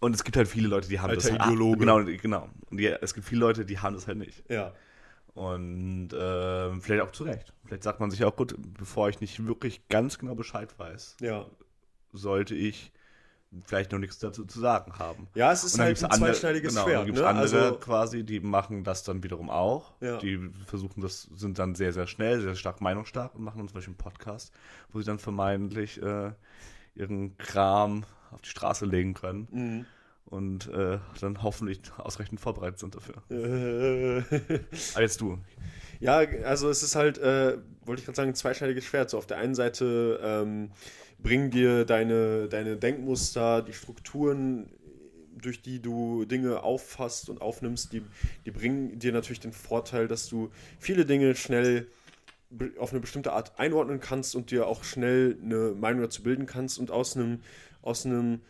und 0.01 0.15
es 0.15 0.25
gibt 0.25 0.37
halt 0.37 0.49
viele 0.49 0.69
Leute, 0.69 0.88
die 0.88 0.99
haben 0.99 1.11
Alter 1.11 1.31
das. 1.31 1.47
Ideologe. 1.47 1.79
Genau, 1.81 2.03
genau. 2.05 2.49
Und 2.71 2.79
die, 2.79 2.87
es 2.87 3.15
gibt 3.15 3.27
viele 3.27 3.41
Leute, 3.41 3.65
die 3.65 3.79
haben 3.79 3.95
das 3.95 4.07
halt 4.07 4.19
nicht. 4.19 4.43
Ja. 4.51 4.73
Und 5.35 6.12
äh, 6.12 6.81
vielleicht 6.81 7.03
auch 7.03 7.12
zu 7.12 7.25
Recht. 7.25 7.55
Vielleicht 7.64 7.83
sagt 7.83 8.01
man 8.01 8.11
sich 8.11 8.25
auch, 8.25 8.37
gut, 8.37 8.55
bevor 8.79 9.09
ich 9.09 9.21
nicht 9.21 9.47
wirklich 9.47 9.88
ganz 9.88 10.18
genau 10.18 10.35
Bescheid 10.35 10.79
weiß, 10.79 11.16
ja. 11.21 11.47
sollte 12.12 12.55
ich 12.55 12.92
vielleicht 13.64 13.92
noch 13.92 13.99
nichts 13.99 14.18
dazu 14.18 14.45
zu 14.45 14.61
sagen 14.61 14.99
haben. 14.99 15.29
Ja, 15.35 15.53
es 15.53 15.64
ist 15.64 15.79
halt 15.79 15.99
ein 16.03 16.11
andere, 16.11 16.33
zweischneidiges 16.33 16.75
genau, 16.75 16.85
Schwert. 16.85 16.99
Dann 16.99 17.07
gibt 17.07 17.18
es 17.18 17.23
ne? 17.23 17.29
andere 17.29 17.62
also, 17.62 17.79
quasi, 17.79 18.25
die 18.25 18.40
machen 18.40 18.85
das 18.85 19.05
dann 19.05 19.23
wiederum 19.23 19.51
auch. 19.51 19.95
Ja. 20.01 20.18
Die 20.18 20.51
versuchen 20.66 21.01
das, 21.01 21.23
sind 21.35 21.59
dann 21.59 21.75
sehr, 21.75 21.92
sehr 21.92 22.07
schnell, 22.07 22.40
sehr 22.40 22.55
stark 22.55 22.81
meinungsstark 22.81 23.35
und 23.35 23.42
machen 23.42 23.59
dann 23.59 23.68
zum 23.68 23.75
Beispiel 23.75 23.92
einen 23.92 23.99
Podcast, 23.99 24.53
wo 24.90 25.01
sie 25.01 25.07
dann 25.07 25.18
vermeintlich 25.18 26.01
äh, 26.03 26.33
ihren 26.95 27.37
Kram 27.38 28.05
auf 28.31 28.42
die 28.42 28.51
Straße 28.51 28.85
legen 28.85 29.14
können. 29.14 29.49
Mhm 29.51 29.87
und 30.27 30.69
äh, 30.69 30.99
dann 31.21 31.43
hoffentlich 31.43 31.81
ausreichend 31.99 32.41
vorbereitet 32.41 32.79
sind 32.79 32.95
dafür. 32.95 33.23
Aber 34.95 35.03
jetzt 35.03 35.21
du. 35.21 35.39
Ja, 36.01 36.19
also 36.45 36.69
es 36.69 36.83
ist 36.83 36.97
halt, 36.97 37.19
äh, 37.19 37.59
wollte 37.85 38.01
ich 38.01 38.07
gerade 38.07 38.17
sagen, 38.17 38.31
ein 38.31 38.35
zweischneidiges 38.35 38.85
Schwert. 38.85 39.11
So 39.11 39.19
auf 39.19 39.27
der 39.27 39.39
einen 39.39 39.55
Seite 39.55 40.21
ähm, 40.23 40.71
bringen 41.19 41.51
dir 41.51 41.85
deine, 41.85 42.49
deine 42.49 42.77
Denkmuster, 42.77 43.63
die 43.63 43.73
Strukturen, 43.73 44.71
durch 45.37 45.61
die 45.61 45.81
du 45.81 46.25
Dinge 46.25 46.63
auffasst 46.63 47.29
und 47.29 47.41
aufnimmst, 47.41 47.93
die, 47.93 48.03
die 48.47 48.51
bringen 48.51 48.99
dir 48.99 49.13
natürlich 49.13 49.41
den 49.41 49.53
Vorteil, 49.53 50.09
dass 50.09 50.29
du 50.29 50.51
viele 50.79 51.05
Dinge 51.05 51.35
schnell 51.35 51.89
auf 52.79 52.93
eine 52.93 53.01
bestimmte 53.01 53.33
Art 53.33 53.59
einordnen 53.59 54.01
kannst 54.01 54.37
und 54.37 54.51
dir 54.51 54.67
auch 54.67 54.85
schnell 54.85 55.39
eine 55.43 55.73
Meinung 55.73 56.03
dazu 56.03 56.23
bilden 56.23 56.47
kannst 56.47 56.79
und 56.79 56.91
aus 56.91 57.17
einem, 57.17 57.41
aus 57.81 58.05
einem 58.05 58.41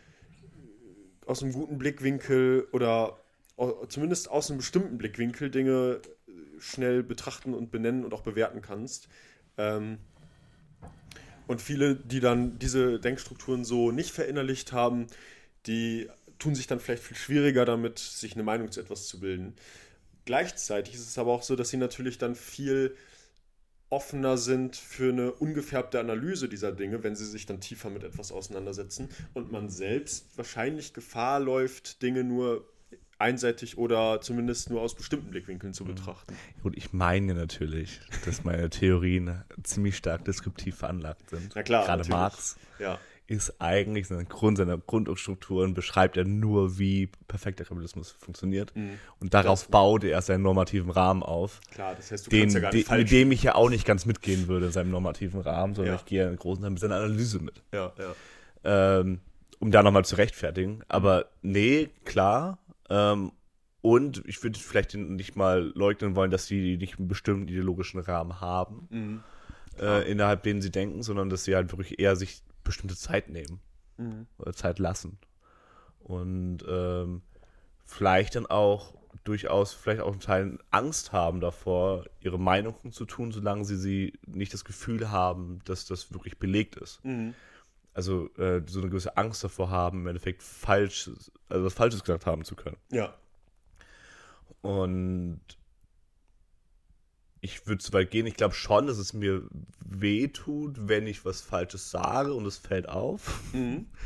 aus 1.25 1.43
einem 1.43 1.53
guten 1.53 1.77
Blickwinkel 1.77 2.67
oder 2.71 3.17
zumindest 3.87 4.29
aus 4.29 4.49
einem 4.49 4.57
bestimmten 4.57 4.97
Blickwinkel 4.97 5.51
Dinge 5.51 6.01
äh, 6.27 6.31
schnell 6.59 7.03
betrachten 7.03 7.53
und 7.53 7.71
benennen 7.71 8.03
und 8.03 8.13
auch 8.13 8.21
bewerten 8.21 8.61
kannst. 8.61 9.07
Ähm, 9.57 9.99
und 11.47 11.61
viele, 11.61 11.95
die 11.95 12.19
dann 12.19 12.57
diese 12.57 12.99
Denkstrukturen 12.99 13.65
so 13.65 13.91
nicht 13.91 14.11
verinnerlicht 14.11 14.71
haben, 14.71 15.07
die 15.67 16.09
tun 16.39 16.55
sich 16.55 16.67
dann 16.67 16.79
vielleicht 16.79 17.03
viel 17.03 17.17
schwieriger 17.17 17.65
damit, 17.65 17.99
sich 17.99 18.33
eine 18.33 18.43
Meinung 18.43 18.71
zu 18.71 18.81
etwas 18.81 19.07
zu 19.07 19.19
bilden. 19.19 19.55
gleichzeitig 20.25 20.95
ist 20.95 21.07
es 21.07 21.17
aber 21.17 21.31
auch 21.31 21.43
so, 21.43 21.55
dass 21.55 21.69
sie 21.69 21.77
natürlich 21.77 22.17
dann 22.17 22.35
viel 22.35 22.95
offener 23.93 24.37
sind 24.37 24.75
für 24.75 25.11
eine 25.11 25.31
ungefärbte 25.31 25.99
Analyse 25.99 26.49
dieser 26.49 26.71
Dinge, 26.71 27.03
wenn 27.03 27.15
sie 27.15 27.27
sich 27.27 27.45
dann 27.45 27.61
tiefer 27.61 27.91
mit 27.91 28.03
etwas 28.03 28.31
auseinandersetzen 28.31 29.09
und 29.35 29.51
man 29.51 29.69
selbst 29.69 30.35
wahrscheinlich 30.35 30.93
Gefahr 30.93 31.39
läuft, 31.39 32.01
Dinge 32.01 32.23
nur 32.23 32.67
einseitig 33.19 33.77
oder 33.77 34.19
zumindest 34.19 34.71
nur 34.71 34.81
aus 34.81 34.95
bestimmten 34.95 35.29
Blickwinkeln 35.29 35.73
zu 35.73 35.85
betrachten. 35.85 36.35
Gut, 36.63 36.75
ich 36.75 36.91
meine 36.91 37.35
natürlich, 37.35 38.01
dass 38.25 38.43
meine 38.43 38.71
Theorien 38.71 39.43
ziemlich 39.61 39.95
stark 39.95 40.25
deskriptiv 40.25 40.75
veranlagt 40.77 41.29
sind. 41.29 41.51
Na 41.53 41.61
klar, 41.61 41.85
Gerade 41.85 41.99
natürlich. 41.99 42.17
Marx 42.17 42.57
Ja, 42.79 42.99
ist 43.25 43.61
eigentlich 43.61 44.07
seine 44.07 44.25
Grund, 44.25 44.57
seine 44.57 44.77
Grundstrukturen 44.77 45.73
beschreibt 45.73 46.17
er 46.17 46.25
nur, 46.25 46.77
wie 46.77 47.07
perfekter 47.27 47.63
Kapitalismus 47.63 48.11
funktioniert. 48.11 48.75
Mhm. 48.75 48.99
Und 49.19 49.33
darauf 49.33 49.69
baut 49.69 50.03
er 50.03 50.21
seinen 50.21 50.41
normativen 50.43 50.91
Rahmen 50.91 51.23
auf, 51.23 51.61
klar, 51.71 51.95
das 51.95 52.11
heißt, 52.11 52.25
du 52.27 52.29
den, 52.29 52.41
kannst 52.41 52.55
ja 52.55 52.61
gar 52.61 52.73
nicht 52.73 52.89
de, 52.91 52.97
mit 52.97 53.11
dem 53.11 53.31
ich 53.31 53.43
ja 53.43 53.55
auch 53.55 53.69
nicht 53.69 53.85
ganz 53.85 54.05
mitgehen 54.05 54.47
würde 54.47 54.65
in 54.67 54.71
seinem 54.73 54.91
normativen 54.91 55.39
Rahmen, 55.39 55.73
sondern 55.73 55.93
Ja. 55.95 55.99
ich 55.99 56.05
gehe 56.05 56.27
in 56.29 56.35
großen 56.35 56.61
Teil 56.61 56.71
mit 56.71 56.79
seiner 56.79 56.95
Analyse 56.97 57.39
mit. 57.39 57.61
ja, 57.73 57.93
ja. 57.97 58.99
ähm, 58.99 59.19
um 59.59 59.71
da 59.71 59.81
nochmal 59.81 60.03
zu 60.03 60.15
rechtfertigen. 60.17 60.81
Aber 60.89 61.27
nee, 61.41 61.89
klar. 62.03 62.57
Ähm, 62.89 63.31
und 63.81 64.21
ich 64.27 64.43
würde 64.43 64.59
vielleicht 64.59 64.93
nicht 64.95 65.35
mal 65.37 65.71
leugnen 65.75 66.15
wollen, 66.17 66.31
dass 66.31 66.47
sie 66.47 66.75
nicht 66.77 66.99
einen 66.99 67.07
bestimmten 67.07 67.47
ideologischen 67.47 67.99
Rahmen 68.01 68.41
haben, 68.41 68.87
Mhm. 68.89 69.23
äh, 69.79 70.09
innerhalb 70.11 70.43
denen 70.43 70.61
sie 70.61 70.71
denken, 70.71 71.01
sondern 71.03 71.29
dass 71.29 71.45
sie 71.45 71.55
halt 71.55 71.71
wirklich 71.71 71.99
eher 71.99 72.15
sich 72.17 72.41
bestimmte 72.63 72.95
Zeit 72.95 73.29
nehmen 73.29 73.59
Mhm. 73.97 74.27
oder 74.37 74.53
Zeit 74.53 74.79
lassen. 74.79 75.19
Und 75.99 76.59
ähm, 76.67 77.21
vielleicht 77.85 78.35
dann 78.35 78.45
auch 78.47 78.93
durchaus, 79.23 79.71
vielleicht 79.73 80.01
auch 80.01 80.13
in 80.13 80.19
Teilen 80.19 80.59
Angst 80.71 81.11
haben 81.13 81.39
davor, 81.39 82.05
ihre 82.19 82.39
Meinung 82.39 82.91
zu 82.91 83.05
tun, 83.05 83.31
solange 83.31 83.63
sie, 83.65 83.77
sie 83.77 84.13
nicht 84.25 84.53
das 84.53 84.65
Gefühl 84.65 85.11
haben, 85.11 85.59
dass 85.65 85.85
das 85.85 86.11
wirklich 86.11 86.39
belegt 86.39 86.75
ist 86.75 87.03
Mhm. 87.05 87.33
also 87.93 88.27
äh, 88.37 88.61
so 88.65 88.79
eine 88.79 88.89
gewisse 88.89 89.15
Angst 89.17 89.43
davor 89.43 89.69
haben, 89.69 90.01
im 90.01 90.07
Endeffekt 90.07 90.41
falsch, 90.41 91.09
also 91.47 91.63
was 91.65 91.73
Falsches 91.75 92.03
gesagt 92.03 92.25
haben 92.25 92.43
zu 92.43 92.55
können. 92.55 92.77
Ja, 92.91 93.13
Und 94.61 95.41
ich 97.43 97.67
würde 97.67 97.83
so 97.83 97.91
weit 97.91 98.09
gehen, 98.09 98.25
ich 98.25 98.35
glaube 98.35 98.55
schon, 98.55 98.87
dass 98.87 98.97
es 98.97 99.11
mir 99.11 99.43
weh 99.85 100.29
tut, 100.29 100.87
wenn 100.87 101.05
ich 101.07 101.25
was 101.25 101.41
Falsches 101.41 101.91
sage 101.91 102.33
und 102.33 102.45
es 102.45 102.57
fällt 102.57 102.89
auf. 102.89 103.39
mhm. 103.53 103.87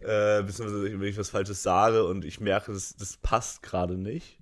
Äh, 0.00 0.42
beziehungsweise 0.42 1.00
wenn 1.00 1.08
ich 1.08 1.16
was 1.16 1.30
Falsches 1.30 1.62
sage 1.62 2.04
und 2.04 2.26
ich 2.26 2.38
merke, 2.38 2.74
das, 2.74 2.94
das 2.94 3.16
passt 3.16 3.62
gerade 3.62 3.96
nicht. 3.96 4.38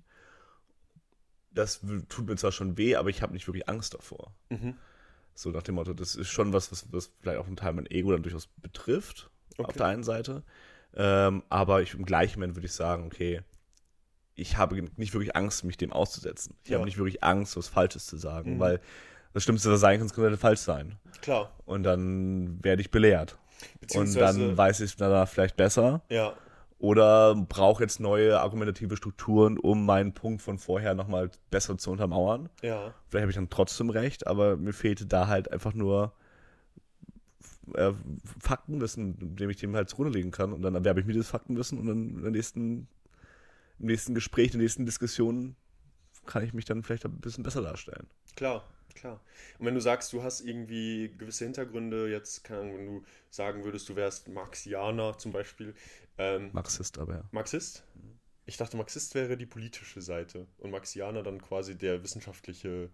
Das 1.51 1.79
tut 2.09 2.27
mir 2.27 2.35
zwar 2.35 2.51
schon 2.51 2.77
weh, 2.77 2.97
aber 2.97 3.09
ich 3.09 3.21
habe 3.21 3.31
nicht 3.31 3.47
wirklich 3.47 3.69
Angst 3.69 3.93
davor. 3.93 4.33
Mhm. 4.49 4.75
So 5.35 5.51
nach 5.51 5.63
dem 5.63 5.75
Motto, 5.75 5.93
das 5.93 6.15
ist 6.15 6.27
schon 6.27 6.51
was, 6.51 6.69
was, 6.73 6.91
was 6.91 7.11
vielleicht 7.21 7.37
auch 7.39 7.47
einen 7.47 7.55
Teil 7.55 7.71
mein 7.73 7.85
Ego 7.85 8.11
dann 8.11 8.23
durchaus 8.23 8.47
betrifft, 8.47 9.29
auf 9.63 9.67
Okay. 9.69 9.77
der 9.77 9.85
einen 9.87 10.03
Seite. 10.03 10.43
Ähm, 10.95 11.43
aber 11.47 11.81
ich, 11.81 11.93
im 11.93 12.03
gleichen 12.03 12.39
Moment 12.41 12.57
würde 12.57 12.65
ich 12.67 12.73
sagen, 12.73 13.05
okay, 13.05 13.41
ich 14.35 14.57
habe 14.57 14.81
nicht 14.97 15.13
wirklich 15.13 15.35
Angst, 15.35 15.63
mich 15.63 15.77
dem 15.77 15.91
auszusetzen. 15.93 16.55
Ich 16.63 16.69
Ja. 16.71 16.75
habe 16.77 16.85
nicht 16.85 16.97
wirklich 16.97 17.23
Angst, 17.23 17.55
was 17.57 17.67
Falsches 17.67 18.05
zu 18.07 18.17
sagen, 18.17 18.55
Mhm. 18.55 18.59
weil 18.59 18.79
das 19.33 19.43
Schlimmste, 19.43 19.71
was 19.71 19.79
sein 19.79 19.97
kann, 19.99 20.07
es 20.07 20.13
könnte 20.13 20.37
falsch 20.37 20.59
sein. 20.59 20.95
klar. 21.21 21.51
Und 21.65 21.83
dann 21.83 22.63
werde 22.63 22.81
ich 22.81 22.91
belehrt. 22.91 23.37
Und 23.95 24.15
dann 24.15 24.57
weiß 24.57 24.79
ich 24.81 24.91
es 24.91 24.95
danach 24.97 25.27
vielleicht 25.29 25.55
besser. 25.55 26.01
ja, 26.09 26.33
Oder 26.79 27.33
brauche 27.35 27.81
jetzt 27.81 28.01
neue 28.01 28.41
argumentative 28.41 28.97
Strukturen, 28.97 29.57
um 29.57 29.85
meinen 29.85 30.13
Punkt 30.13 30.41
von 30.41 30.57
vorher 30.57 30.93
nochmal 30.95 31.29
besser 31.49 31.77
zu 31.77 31.91
untermauern. 31.91 32.49
ja, 32.61 32.93
Vielleicht 33.07 33.21
habe 33.21 33.29
ich 33.31 33.35
dann 33.35 33.49
trotzdem 33.49 33.89
recht, 33.89 34.27
aber 34.27 34.57
mir 34.57 34.73
fehlte 34.73 35.05
da 35.05 35.27
halt 35.27 35.49
einfach 35.51 35.73
nur 35.73 36.11
äh, 37.75 37.93
Faktenwissen, 38.39 39.35
dem 39.37 39.49
ich 39.49 39.57
dem 39.57 39.73
halt 39.75 39.89
zugrunde 39.89 40.11
legen 40.17 40.31
kann. 40.31 40.51
Und 40.51 40.61
dann 40.61 40.75
erwerbe 40.75 40.99
ich 40.99 41.05
mir 41.05 41.13
das 41.13 41.29
Faktenwissen 41.29 41.79
und 41.79 41.85
dann 41.87 42.09
in 42.17 42.21
der 42.21 42.31
nächsten, 42.31 42.87
im 43.83 43.87
nächsten 43.87 44.15
Gespräch, 44.15 44.47
in 44.47 44.59
der 44.59 44.61
nächsten 44.61 44.85
Diskussion 44.85 45.55
kann 46.25 46.43
ich 46.43 46.53
mich 46.53 46.65
dann 46.65 46.83
vielleicht 46.83 47.05
ein 47.05 47.19
bisschen 47.19 47.43
besser 47.43 47.61
darstellen. 47.61 48.07
klar, 48.35 48.65
klar. 48.95 49.19
Und 49.59 49.65
wenn 49.65 49.75
du 49.75 49.81
sagst, 49.81 50.13
du 50.13 50.23
hast 50.23 50.39
irgendwie 50.39 51.13
gewisse 51.17 51.43
Hintergründe, 51.43 52.09
jetzt, 52.09 52.45
keine 52.45 52.61
Ahnung, 52.61 52.77
wenn 52.77 52.85
du 52.85 53.03
sagen 53.29 53.65
würdest, 53.65 53.89
du 53.89 53.95
wärst 53.97 54.29
Marxianer 54.29 55.17
zum 55.17 55.33
Beispiel, 55.33 55.75
ähm, 56.17 56.49
Marxist 56.53 56.97
aber 56.97 57.15
ja. 57.15 57.23
Marxist? 57.31 57.83
Ich 58.45 58.55
dachte, 58.55 58.77
Marxist 58.77 59.15
wäre 59.15 59.35
die 59.35 59.45
politische 59.45 60.01
Seite 60.01 60.47
und 60.57 60.71
Marxianer 60.71 61.21
dann 61.21 61.41
quasi 61.41 61.77
der 61.77 62.03
wissenschaftliche 62.03 62.89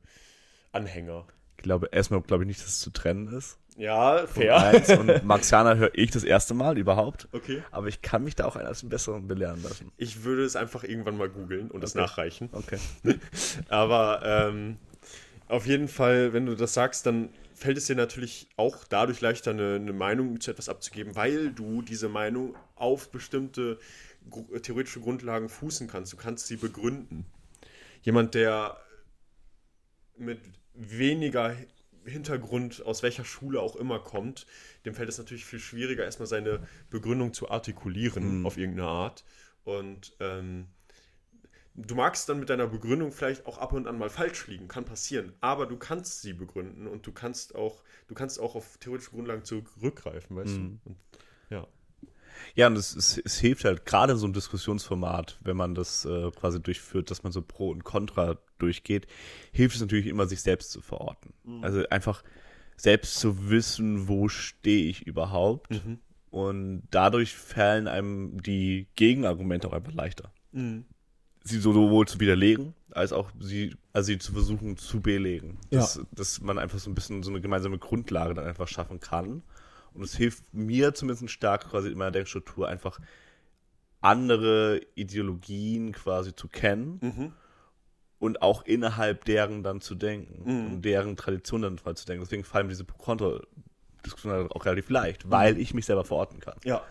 Anhänger. 0.71 1.27
Ich 1.57 1.63
glaube 1.63 1.89
erstmal, 1.91 2.21
glaube 2.21 2.43
ich 2.43 2.47
nicht, 2.47 2.61
dass 2.61 2.69
es 2.69 2.79
zu 2.79 2.89
trennen 2.89 3.27
ist. 3.27 3.59
Ja, 3.79 4.27
fair. 4.27 4.83
Und 4.99 5.23
Marxianer 5.23 5.77
höre 5.77 5.91
ich 5.93 6.11
das 6.11 6.25
erste 6.25 6.53
Mal 6.53 6.77
überhaupt. 6.77 7.29
Okay. 7.31 7.63
Aber 7.71 7.87
ich 7.87 8.01
kann 8.01 8.25
mich 8.25 8.35
da 8.35 8.45
auch 8.45 8.57
eines 8.57 8.87
Besseren 8.87 9.27
belehren 9.27 9.63
lassen. 9.63 9.91
Ich 9.95 10.23
würde 10.25 10.43
es 10.43 10.57
einfach 10.57 10.83
irgendwann 10.83 11.15
mal 11.17 11.29
googeln 11.29 11.71
und 11.71 11.81
das 11.81 11.91
Okay. 11.95 12.01
nachreichen. 12.01 12.49
Okay. 12.51 12.77
Aber 13.69 14.21
ähm, 14.25 14.77
auf 15.47 15.65
jeden 15.65 15.87
Fall, 15.87 16.33
wenn 16.33 16.45
du 16.45 16.55
das 16.55 16.73
sagst, 16.73 17.05
dann 17.05 17.29
fällt 17.55 17.77
es 17.77 17.85
dir 17.85 17.95
natürlich 17.95 18.49
auch 18.57 18.83
dadurch 18.83 19.21
leichter, 19.21 19.51
eine, 19.51 19.75
eine 19.75 19.93
Meinung 19.93 20.41
zu 20.41 20.51
etwas 20.51 20.67
abzugeben, 20.67 21.15
weil 21.15 21.51
du 21.51 21.81
diese 21.81 22.09
Meinung 22.09 22.55
auf 22.75 23.09
bestimmte 23.11 23.79
theoretische 24.61 24.99
Grundlagen 24.99 25.47
fußen 25.47 25.87
kannst. 25.87 26.11
Du 26.11 26.17
kannst 26.17 26.47
sie 26.47 26.57
begründen. 26.57 27.25
Jemand, 28.01 28.35
der 28.35 28.77
mit 30.17 30.39
weniger 30.73 31.55
Hintergrund, 32.09 32.85
aus 32.85 33.03
welcher 33.03 33.25
Schule 33.25 33.61
auch 33.61 33.75
immer 33.75 33.99
kommt, 33.99 34.45
dem 34.85 34.93
fällt 34.93 35.09
es 35.09 35.17
natürlich 35.17 35.45
viel 35.45 35.59
schwieriger, 35.59 36.03
erstmal 36.03 36.27
seine 36.27 36.67
Begründung 36.89 37.33
zu 37.33 37.49
artikulieren 37.49 38.39
Mhm. 38.39 38.45
auf 38.45 38.57
irgendeine 38.57 38.89
Art. 38.89 39.23
Und 39.63 40.15
ähm, 40.19 40.67
du 41.75 41.95
magst 41.95 42.27
dann 42.27 42.39
mit 42.39 42.49
deiner 42.49 42.67
Begründung 42.67 43.11
vielleicht 43.11 43.45
auch 43.45 43.57
ab 43.57 43.73
und 43.73 43.87
an 43.87 43.97
mal 43.97 44.09
falsch 44.09 44.47
liegen, 44.47 44.67
kann 44.67 44.85
passieren, 44.85 45.33
aber 45.41 45.65
du 45.65 45.77
kannst 45.77 46.21
sie 46.21 46.33
begründen 46.33 46.87
und 46.87 47.05
du 47.07 47.11
kannst 47.11 47.55
auch, 47.55 47.83
du 48.07 48.15
kannst 48.15 48.39
auch 48.39 48.55
auf 48.55 48.77
theoretische 48.79 49.11
Grundlagen 49.11 49.43
zurückgreifen, 49.45 50.35
weißt 50.35 50.59
Mhm. 50.59 50.79
du? 50.83 50.89
Und, 50.91 50.97
ja. 52.55 52.63
Ja, 52.63 52.67
und 52.67 52.77
es, 52.77 52.95
es, 52.95 53.17
es 53.17 53.39
hilft 53.39 53.65
halt 53.65 53.85
gerade 53.85 54.13
in 54.13 54.19
so 54.19 54.27
ein 54.27 54.33
Diskussionsformat, 54.33 55.39
wenn 55.41 55.57
man 55.57 55.75
das 55.75 56.05
äh, 56.05 56.31
quasi 56.31 56.61
durchführt, 56.61 57.09
dass 57.11 57.23
man 57.23 57.31
so 57.31 57.41
Pro 57.41 57.69
und 57.69 57.83
Contra 57.83 58.37
durchgeht, 58.57 59.07
hilft 59.51 59.75
es 59.75 59.81
natürlich 59.81 60.07
immer, 60.07 60.27
sich 60.27 60.41
selbst 60.41 60.71
zu 60.71 60.81
verorten. 60.81 61.33
Also 61.61 61.87
einfach 61.89 62.23
selbst 62.75 63.19
zu 63.19 63.49
wissen, 63.49 64.07
wo 64.07 64.29
stehe 64.29 64.89
ich 64.89 65.05
überhaupt. 65.05 65.71
Mhm. 65.71 65.99
Und 66.29 66.83
dadurch 66.91 67.33
fallen 67.35 67.87
einem 67.87 68.41
die 68.41 68.87
Gegenargumente 68.95 69.67
auch 69.67 69.73
einfach 69.73 69.93
leichter. 69.93 70.31
Mhm. 70.51 70.85
Sie 71.43 71.59
sowohl 71.59 72.07
zu 72.07 72.19
widerlegen, 72.19 72.75
als 72.91 73.13
auch 73.13 73.31
sie, 73.39 73.75
also 73.93 74.07
sie 74.07 74.19
zu 74.19 74.33
versuchen 74.33 74.77
zu 74.77 75.01
belegen. 75.01 75.57
Dass, 75.71 76.01
dass 76.11 76.41
man 76.41 76.59
einfach 76.59 76.79
so 76.79 76.89
ein 76.89 76.95
bisschen 76.95 77.23
so 77.23 77.31
eine 77.31 77.41
gemeinsame 77.41 77.79
Grundlage 77.79 78.33
dann 78.33 78.45
einfach 78.45 78.67
schaffen 78.67 78.99
kann. 78.99 79.43
Und 79.99 80.05
es 80.05 80.15
hilft 80.15 80.53
mir 80.53 80.93
zumindest 80.93 81.29
stark 81.29 81.69
quasi 81.69 81.89
in 81.89 81.97
meiner 81.97 82.11
Denkstruktur 82.11 82.67
einfach 82.67 82.99
andere 84.01 84.79
Ideologien 84.95 85.91
quasi 85.91 86.33
zu 86.35 86.47
kennen 86.47 86.99
Mhm. 87.01 87.33
und 88.19 88.41
auch 88.41 88.63
innerhalb 88.63 89.25
deren 89.25 89.61
dann 89.61 89.81
zu 89.81 89.95
denken 89.95 90.41
Mhm. 90.43 90.73
und 90.73 90.81
deren 90.83 91.17
Tradition 91.17 91.61
dann 91.61 91.79
mal 91.83 91.95
zu 91.95 92.05
denken. 92.05 92.23
Deswegen 92.23 92.43
fallen 92.45 92.67
mir 92.67 92.71
diese 92.71 92.85
Kontra-Diskussionen 92.85 94.49
auch 94.51 94.65
relativ 94.65 94.89
leicht, 94.89 95.29
weil 95.29 95.57
ich 95.59 95.73
mich 95.73 95.85
selber 95.85 96.05
verorten 96.05 96.39
kann. 96.39 96.57
Ja. 96.63 96.81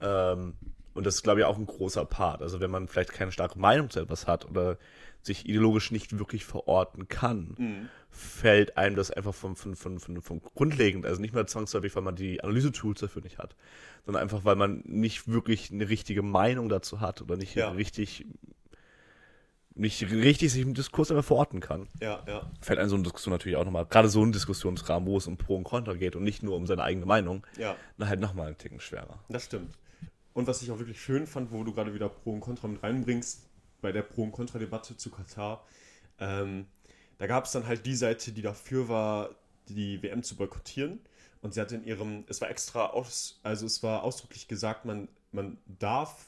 Ähm, 0.00 0.54
und 0.94 1.04
das 1.06 1.16
ist, 1.16 1.22
glaube 1.22 1.40
ich, 1.40 1.46
auch 1.46 1.56
ein 1.58 1.66
großer 1.66 2.04
Part. 2.04 2.42
Also 2.42 2.60
wenn 2.60 2.70
man 2.70 2.88
vielleicht 2.88 3.12
keine 3.12 3.32
starke 3.32 3.58
Meinung 3.58 3.90
zu 3.90 4.00
etwas 4.00 4.26
hat 4.26 4.44
oder 4.48 4.76
sich 5.22 5.48
ideologisch 5.48 5.90
nicht 5.92 6.18
wirklich 6.18 6.44
verorten 6.44 7.06
kann, 7.08 7.54
Mhm. 7.56 7.88
fällt 8.10 8.76
einem 8.76 8.96
das 8.96 9.10
einfach 9.12 9.32
vom, 9.34 9.54
vom, 9.56 9.74
vom, 9.76 10.00
vom, 10.00 10.20
vom 10.20 10.42
grundlegend, 10.42 11.06
also 11.06 11.20
nicht 11.20 11.32
mehr 11.32 11.46
zwangsläufig, 11.46 11.94
weil 11.94 12.02
man 12.02 12.16
die 12.16 12.42
Analyse-Tools 12.42 13.00
dafür 13.00 13.22
nicht 13.22 13.38
hat, 13.38 13.54
sondern 14.04 14.22
einfach, 14.22 14.44
weil 14.44 14.56
man 14.56 14.82
nicht 14.84 15.28
wirklich 15.28 15.70
eine 15.70 15.88
richtige 15.88 16.22
Meinung 16.22 16.68
dazu 16.68 17.00
hat 17.00 17.22
oder 17.22 17.36
nicht 17.36 17.54
Ja. 17.54 17.70
richtig 17.70 18.26
nicht 19.74 20.02
richtig 20.10 20.52
sich 20.52 20.60
im 20.60 20.74
Diskurs 20.74 21.10
einfach 21.10 21.24
verorten 21.24 21.60
kann. 21.60 21.88
Ja, 21.98 22.22
ja. 22.26 22.50
Fällt 22.60 22.78
einem 22.78 22.90
so 22.90 22.94
eine 22.96 23.04
Diskussion 23.04 23.32
natürlich 23.32 23.56
auch 23.56 23.64
nochmal, 23.64 23.86
gerade 23.86 24.08
so 24.10 24.22
ein 24.22 24.30
Diskussionsrahmen, 24.32 25.08
wo 25.08 25.16
es 25.16 25.26
um 25.26 25.38
Pro 25.38 25.56
und 25.56 25.64
Contra 25.64 25.94
geht 25.94 26.14
und 26.14 26.24
nicht 26.24 26.42
nur 26.42 26.56
um 26.56 26.66
seine 26.66 26.82
eigene 26.82 27.06
Meinung, 27.06 27.46
Ja. 27.56 27.74
dann 27.96 28.08
halt 28.08 28.20
nochmal 28.20 28.48
einen 28.48 28.58
Ticken 28.58 28.80
schwerer. 28.80 29.18
Das 29.30 29.44
stimmt. 29.46 29.74
Und 30.34 30.46
was 30.46 30.62
ich 30.62 30.70
auch 30.70 30.78
wirklich 30.78 31.00
schön 31.00 31.26
fand, 31.26 31.52
wo 31.52 31.62
du 31.64 31.72
gerade 31.72 31.94
wieder 31.94 32.08
Pro 32.08 32.32
und 32.32 32.40
Contra 32.40 32.68
mit 32.68 32.82
reinbringst, 32.82 33.42
bei 33.80 33.92
der 33.92 34.02
Pro- 34.02 34.22
und 34.22 34.32
Contra-Debatte 34.32 34.96
zu 34.96 35.10
Katar, 35.10 35.66
ähm, 36.18 36.66
da 37.18 37.26
gab 37.26 37.44
es 37.44 37.52
dann 37.52 37.66
halt 37.66 37.84
die 37.84 37.94
Seite, 37.94 38.32
die 38.32 38.42
dafür 38.42 38.88
war, 38.88 39.30
die 39.68 40.02
WM 40.02 40.22
zu 40.22 40.36
boykottieren. 40.36 41.00
Und 41.40 41.54
sie 41.54 41.60
hat 41.60 41.72
in 41.72 41.84
ihrem, 41.84 42.24
es 42.28 42.40
war 42.40 42.50
extra 42.50 42.86
aus, 42.86 43.40
also 43.42 43.66
es 43.66 43.82
war 43.82 44.04
ausdrücklich 44.04 44.48
gesagt, 44.48 44.84
man, 44.84 45.08
man 45.32 45.58
darf, 45.66 46.26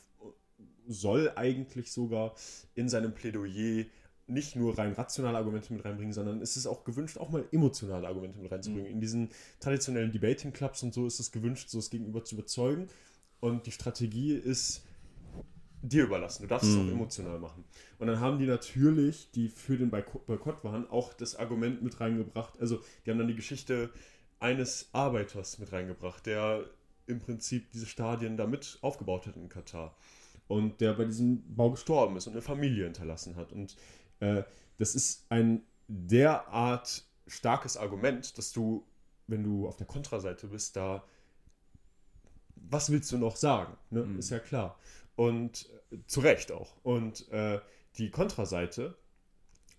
soll 0.87 1.33
eigentlich 1.37 1.93
sogar 1.93 2.35
in 2.75 2.89
seinem 2.89 3.15
Plädoyer 3.15 3.87
nicht 4.27 4.57
nur 4.57 4.77
rein 4.79 4.93
rationale 4.93 5.37
Argumente 5.37 5.73
mit 5.73 5.85
reinbringen, 5.85 6.13
sondern 6.13 6.41
es 6.41 6.57
ist 6.57 6.67
auch 6.67 6.85
gewünscht, 6.85 7.19
auch 7.19 7.31
mal 7.31 7.45
emotionale 7.53 8.07
Argumente 8.07 8.39
mit 8.39 8.51
reinzubringen. 8.51 8.91
In 8.91 9.01
diesen 9.01 9.31
traditionellen 9.61 10.13
Debating 10.13 10.53
Clubs 10.53 10.83
und 10.83 10.95
so 10.95 11.07
ist 11.07 11.21
es 11.21 11.31
gewünscht, 11.31 11.69
so 11.69 11.79
das 11.79 11.91
Gegenüber 11.91 12.25
zu 12.25 12.35
überzeugen. 12.35 12.89
Und 13.45 13.67
die 13.67 13.73
Strategie 13.73 14.33
ist 14.33 14.87
dir 15.83 16.05
überlassen. 16.05 16.45
Du 16.45 16.49
darfst 16.49 16.67
es 16.67 16.79
auch 16.79 16.91
emotional 16.91 17.39
machen. 17.39 17.63
Und 17.99 18.07
dann 18.07 18.19
haben 18.19 18.39
die 18.39 18.47
natürlich, 18.47 19.31
die 19.33 19.51
für 19.51 19.77
den 19.77 19.91
Boyko- 19.91 20.25
Boykott 20.25 20.65
waren, 20.65 20.89
auch 20.89 21.13
das 21.13 21.37
Argument 21.37 21.83
mit 21.83 22.01
reingebracht. 22.01 22.59
Also, 22.59 22.81
die 23.05 23.11
haben 23.11 23.19
dann 23.19 23.29
die 23.29 23.35
Geschichte 23.35 23.91
eines 24.41 24.89
Arbeiters 24.93 25.59
mit 25.59 25.73
reingebracht, 25.73 26.25
der 26.25 26.65
im 27.07 27.21
Prinzip 27.21 27.71
diese 27.71 27.85
Stadien 27.85 28.39
damit 28.39 28.79
aufgebaut 28.81 29.27
hat 29.27 29.37
in 29.37 29.51
Katar. 29.51 29.95
Und 30.49 30.81
der 30.81 30.95
bei 30.95 31.05
diesem 31.05 31.43
Bau 31.55 31.71
gestorben 31.71 32.17
ist 32.17 32.27
und 32.27 32.33
eine 32.33 32.41
Familie 32.41 32.85
hinterlassen 32.85 33.37
hat. 33.37 33.53
Und 33.53 33.77
äh, 34.21 34.43
das 34.79 34.95
ist 34.95 35.27
ein 35.29 35.61
derart 35.87 37.05
starkes 37.27 37.77
Argument, 37.77 38.39
dass 38.39 38.53
du, 38.53 38.87
wenn 39.27 39.45
du 39.45 39.69
auf 39.69 39.77
der 39.77 39.87
Kontraseite 39.87 40.47
bist, 40.47 40.77
da 40.77 41.05
was 42.71 42.91
willst 42.91 43.11
du 43.13 43.19
noch 43.19 43.37
sagen? 43.37 43.77
Ne? 43.91 44.07
Ist 44.19 44.31
ja 44.31 44.39
klar. 44.39 44.79
Und 45.17 45.69
äh, 45.91 45.99
zu 46.07 46.21
Recht 46.21 46.53
auch. 46.53 46.75
Und 46.83 47.31
äh, 47.31 47.61
die 47.99 48.11
Kontraseite, 48.11 48.97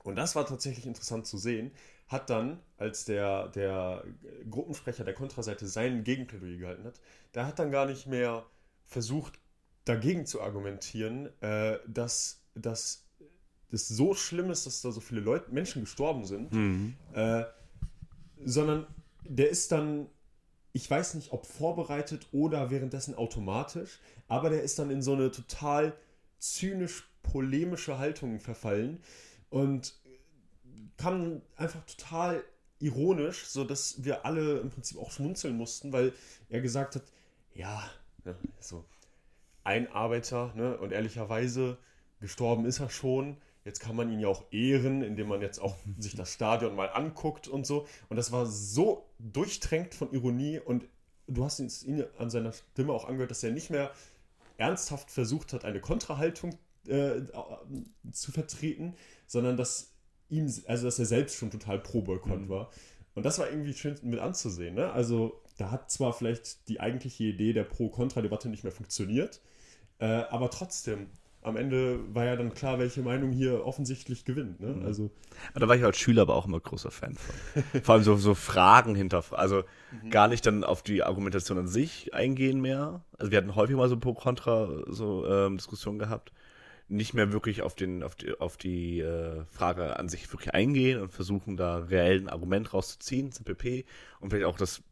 und 0.04 0.15
das 0.15 0.36
war 0.36 0.45
tatsächlich 0.45 0.86
interessant 0.86 1.26
zu 1.26 1.38
sehen, 1.38 1.71
hat 2.08 2.30
dann, 2.30 2.60
als 2.78 3.06
der, 3.06 3.48
der 3.50 4.04
Gruppensprecher 4.50 5.04
der 5.04 5.15
Kontraseite 5.15 5.65
sein 5.67 6.04
Gegenplädoyer 6.04 6.58
gehalten 6.58 6.84
hat, 6.86 7.02
der 7.34 7.48
hat 7.48 7.58
dann 7.60 7.71
gar 7.71 7.86
nicht 7.86 8.06
mehr 8.06 8.45
versucht, 8.86 9.39
dagegen 9.86 10.26
zu 10.26 10.41
argumentieren, 10.41 11.30
äh, 11.41 11.80
dass, 11.88 12.43
dass 12.54 13.06
das 13.71 13.88
so 13.88 14.13
schlimm 14.13 14.52
ist, 14.52 14.65
dass 14.65 14.82
da 14.82 14.91
so 14.91 15.02
viele 15.02 15.21
Leute, 15.21 15.52
Menschen 15.52 15.82
gestorben 15.82 16.26
sind, 16.26 16.54
äh, 17.13 17.43
sondern 18.43 18.88
der 19.24 19.50
ist 19.50 19.71
dann, 19.71 20.08
ich 20.75 20.91
weiß 20.91 21.13
nicht, 21.13 21.31
ob 21.31 21.45
vorbereitet 21.45 22.27
oder 22.33 22.69
währenddessen 22.69 23.15
automatisch, 23.15 24.01
aber 24.27 24.49
der 24.49 24.61
ist 24.61 24.77
dann 24.77 24.89
in 24.89 25.01
so 25.01 25.13
eine 25.13 25.31
total 25.31 25.95
zynisch-polemische 26.39 27.97
Haltung 27.97 28.41
verfallen 28.41 29.01
und 29.49 29.97
kam 30.97 31.41
einfach 31.55 31.79
total 31.85 32.43
ironisch, 32.79 33.45
so 33.45 33.63
dass 33.63 34.03
wir 34.03 34.25
alle 34.25 34.59
im 34.59 34.69
Prinzip 34.69 34.97
auch 34.97 35.11
schmunzeln 35.11 35.55
mussten, 35.55 35.93
weil 35.93 36.11
er 36.49 36.59
gesagt 36.59 36.95
hat, 36.95 37.03
ja, 37.53 37.89
ne, 38.25 38.35
so 38.59 38.83
ein 39.63 39.89
Arbeiter, 39.93 40.51
ne, 40.55 40.77
und 40.77 40.91
ehrlicherweise 40.91 41.77
gestorben 42.19 42.65
ist 42.65 42.81
er 42.81 42.89
schon. 42.89 43.38
Jetzt 43.65 43.80
kann 43.80 43.95
man 43.95 44.12
ihn 44.12 44.19
ja 44.19 44.28
auch 44.28 44.43
ehren, 44.51 45.01
indem 45.01 45.28
man 45.28 45.41
jetzt 45.41 45.60
auch 45.60 45.75
sich 45.97 46.15
das 46.15 46.32
Stadion 46.32 46.75
mal 46.75 46.88
anguckt 46.88 47.47
und 47.47 47.65
so. 47.65 47.88
Und 48.10 48.15
das 48.17 48.32
war 48.32 48.45
so 48.45 49.10
durchtränkt 49.19 49.95
von 49.95 50.12
Ironie 50.13 50.60
und 50.60 50.86
du 51.28 51.43
hast 51.43 51.60
ihn, 51.60 52.04
an 52.19 52.30
seiner 52.30 52.54
Stimme 52.54 52.93
auch 52.93 53.06
angehört, 53.06 53.32
dass 53.32 53.43
er 53.43 53.51
nicht 53.51 53.71
mehr 53.71 53.91
ernsthaft 54.58 55.10
versucht 55.10 55.51
hat, 55.51 55.65
eine 55.65 55.82
Kontrahaltung 55.82 56.56
äh, 56.88 57.21
zu 58.12 58.32
vertreten, 58.32 58.93
sondern 59.25 59.58
dass 59.58 59.95
ihm, 60.30 60.45
also 60.67 60.86
dass 60.86 60.99
er 60.99 61.06
selbst 61.06 61.36
schon 61.36 61.49
total 61.49 61.80
pro 61.80 62.01
Boykott 62.01 62.47
war. 62.47 62.69
Und 63.15 63.25
das 63.25 63.39
war 63.39 63.49
irgendwie 63.49 63.73
schön 63.73 63.97
mit 64.04 64.19
anzusehen. 64.19 64.75
Ne? 64.75 64.91
Also 64.91 65.41
da 65.58 65.71
hat 65.71 65.89
zwar 65.89 66.13
vielleicht 66.13 66.67
die 66.67 66.80
eigentliche 66.80 67.23
Idee 67.23 67.54
der 67.54 67.63
Pro-Kontra-Debatte 67.63 68.49
nicht 68.49 68.63
mehr 68.63 68.73
funktioniert, 68.73 69.41
äh, 69.99 70.06
aber 70.06 70.51
trotzdem, 70.51 71.08
am 71.45 71.58
Ende 71.58 71.99
war 72.13 72.25
ja 72.25 72.36
dann 72.36 72.53
klar, 72.53 72.79
welche 72.79 73.01
Meinung 73.01 73.31
hier 73.31 73.65
offensichtlich 73.65 74.25
gewinnt. 74.25 74.60
Ne? 74.60 74.84
Also 74.84 75.12
Da 75.53 75.67
war 75.67 75.75
ich 75.75 75.84
als 75.84 75.97
Schüler 75.97 76.23
aber 76.23 76.36
auch 76.36 76.47
immer 76.47 76.60
großer 76.60 76.91
Fan 76.91 77.15
von. 77.15 77.81
Vor 77.84 77.95
allem 77.95 78.03
so, 78.03 78.15
so 78.15 78.34
Fragen 78.34 78.95
hinterfragen. 78.95 79.41
Also 79.41 79.63
gar 80.10 80.27
nicht 80.27 80.45
dann 80.45 80.63
auf 80.63 80.81
die 80.81 81.03
Argumentation 81.03 81.58
an 81.60 81.67
sich 81.67 82.13
eingehen 82.13 82.62
mehr. 82.62 83.03
Also 83.17 83.31
wir 83.31 83.38
hatten 83.38 83.55
häufig 83.55 83.75
mal 83.75 83.89
so 83.89 83.97
Pro-Kontra 83.97 84.86
so 84.88 85.25
ähm, 85.27 85.58
Diskussionen 85.58 85.99
gehabt. 85.99 86.34
Nicht 86.88 87.13
mehr 87.13 87.31
wirklich 87.31 87.62
auf, 87.62 87.75
den, 87.75 88.03
auf 88.03 88.15
die, 88.15 88.39
auf 88.39 88.58
die 88.58 88.99
äh, 88.99 89.43
Frage 89.45 89.97
an 89.97 90.10
sich 90.10 90.31
wirklich 90.31 90.53
eingehen 90.53 91.01
und 91.01 91.12
versuchen 91.12 91.58
da 91.58 91.77
reell 91.77 92.19
ein 92.19 92.29
Argument 92.29 92.73
rauszuziehen, 92.73 93.31
CPP, 93.31 93.86
und 94.19 94.29
vielleicht 94.29 94.45
auch 94.45 94.58
das, 94.58 94.84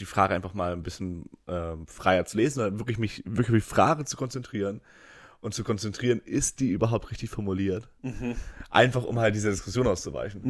die 0.00 0.06
Frage 0.06 0.34
einfach 0.34 0.54
mal 0.54 0.72
ein 0.72 0.82
bisschen 0.82 1.28
ähm, 1.46 1.86
freier 1.86 2.24
zu 2.24 2.38
lesen, 2.38 2.78
wirklich 2.78 2.96
mich 2.96 3.22
wirklich 3.26 3.48
auf 3.48 3.54
die 3.68 3.74
Frage 3.74 4.04
zu 4.06 4.16
konzentrieren 4.16 4.80
und 5.44 5.52
zu 5.52 5.62
konzentrieren, 5.62 6.22
ist 6.24 6.60
die 6.60 6.70
überhaupt 6.70 7.10
richtig 7.10 7.28
formuliert? 7.28 7.86
Einfach 8.70 9.04
um 9.04 9.18
halt 9.18 9.34
dieser 9.34 9.50
Diskussion 9.50 9.86
auszuweichen. 9.86 10.40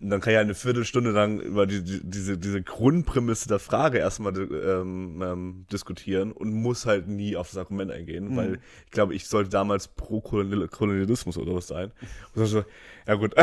Und 0.00 0.10
dann 0.10 0.20
kann 0.20 0.32
ich 0.32 0.38
eine 0.40 0.56
Viertelstunde 0.56 1.12
lang 1.12 1.38
über 1.38 1.64
die, 1.64 1.84
die, 1.84 2.00
diese, 2.02 2.36
diese 2.36 2.60
Grundprämisse 2.60 3.46
der 3.46 3.60
Frage 3.60 3.98
erstmal 3.98 4.36
ähm, 4.36 5.22
ähm, 5.24 5.66
diskutieren 5.70 6.32
und 6.32 6.52
muss 6.52 6.86
halt 6.86 7.06
nie 7.06 7.36
auf 7.36 7.50
das 7.50 7.56
Argument 7.56 7.92
eingehen, 7.92 8.36
weil 8.36 8.58
ich 8.84 8.90
glaube, 8.90 9.14
ich 9.14 9.28
sollte 9.28 9.48
damals 9.48 9.86
pro 9.86 10.20
Kolonial 10.20 10.66
Kolonialismus 10.66 11.38
oder 11.38 11.54
was 11.54 11.68
sein. 11.68 11.92
Und 12.34 12.46
so, 12.46 12.64
ja 13.06 13.14
gut, 13.14 13.36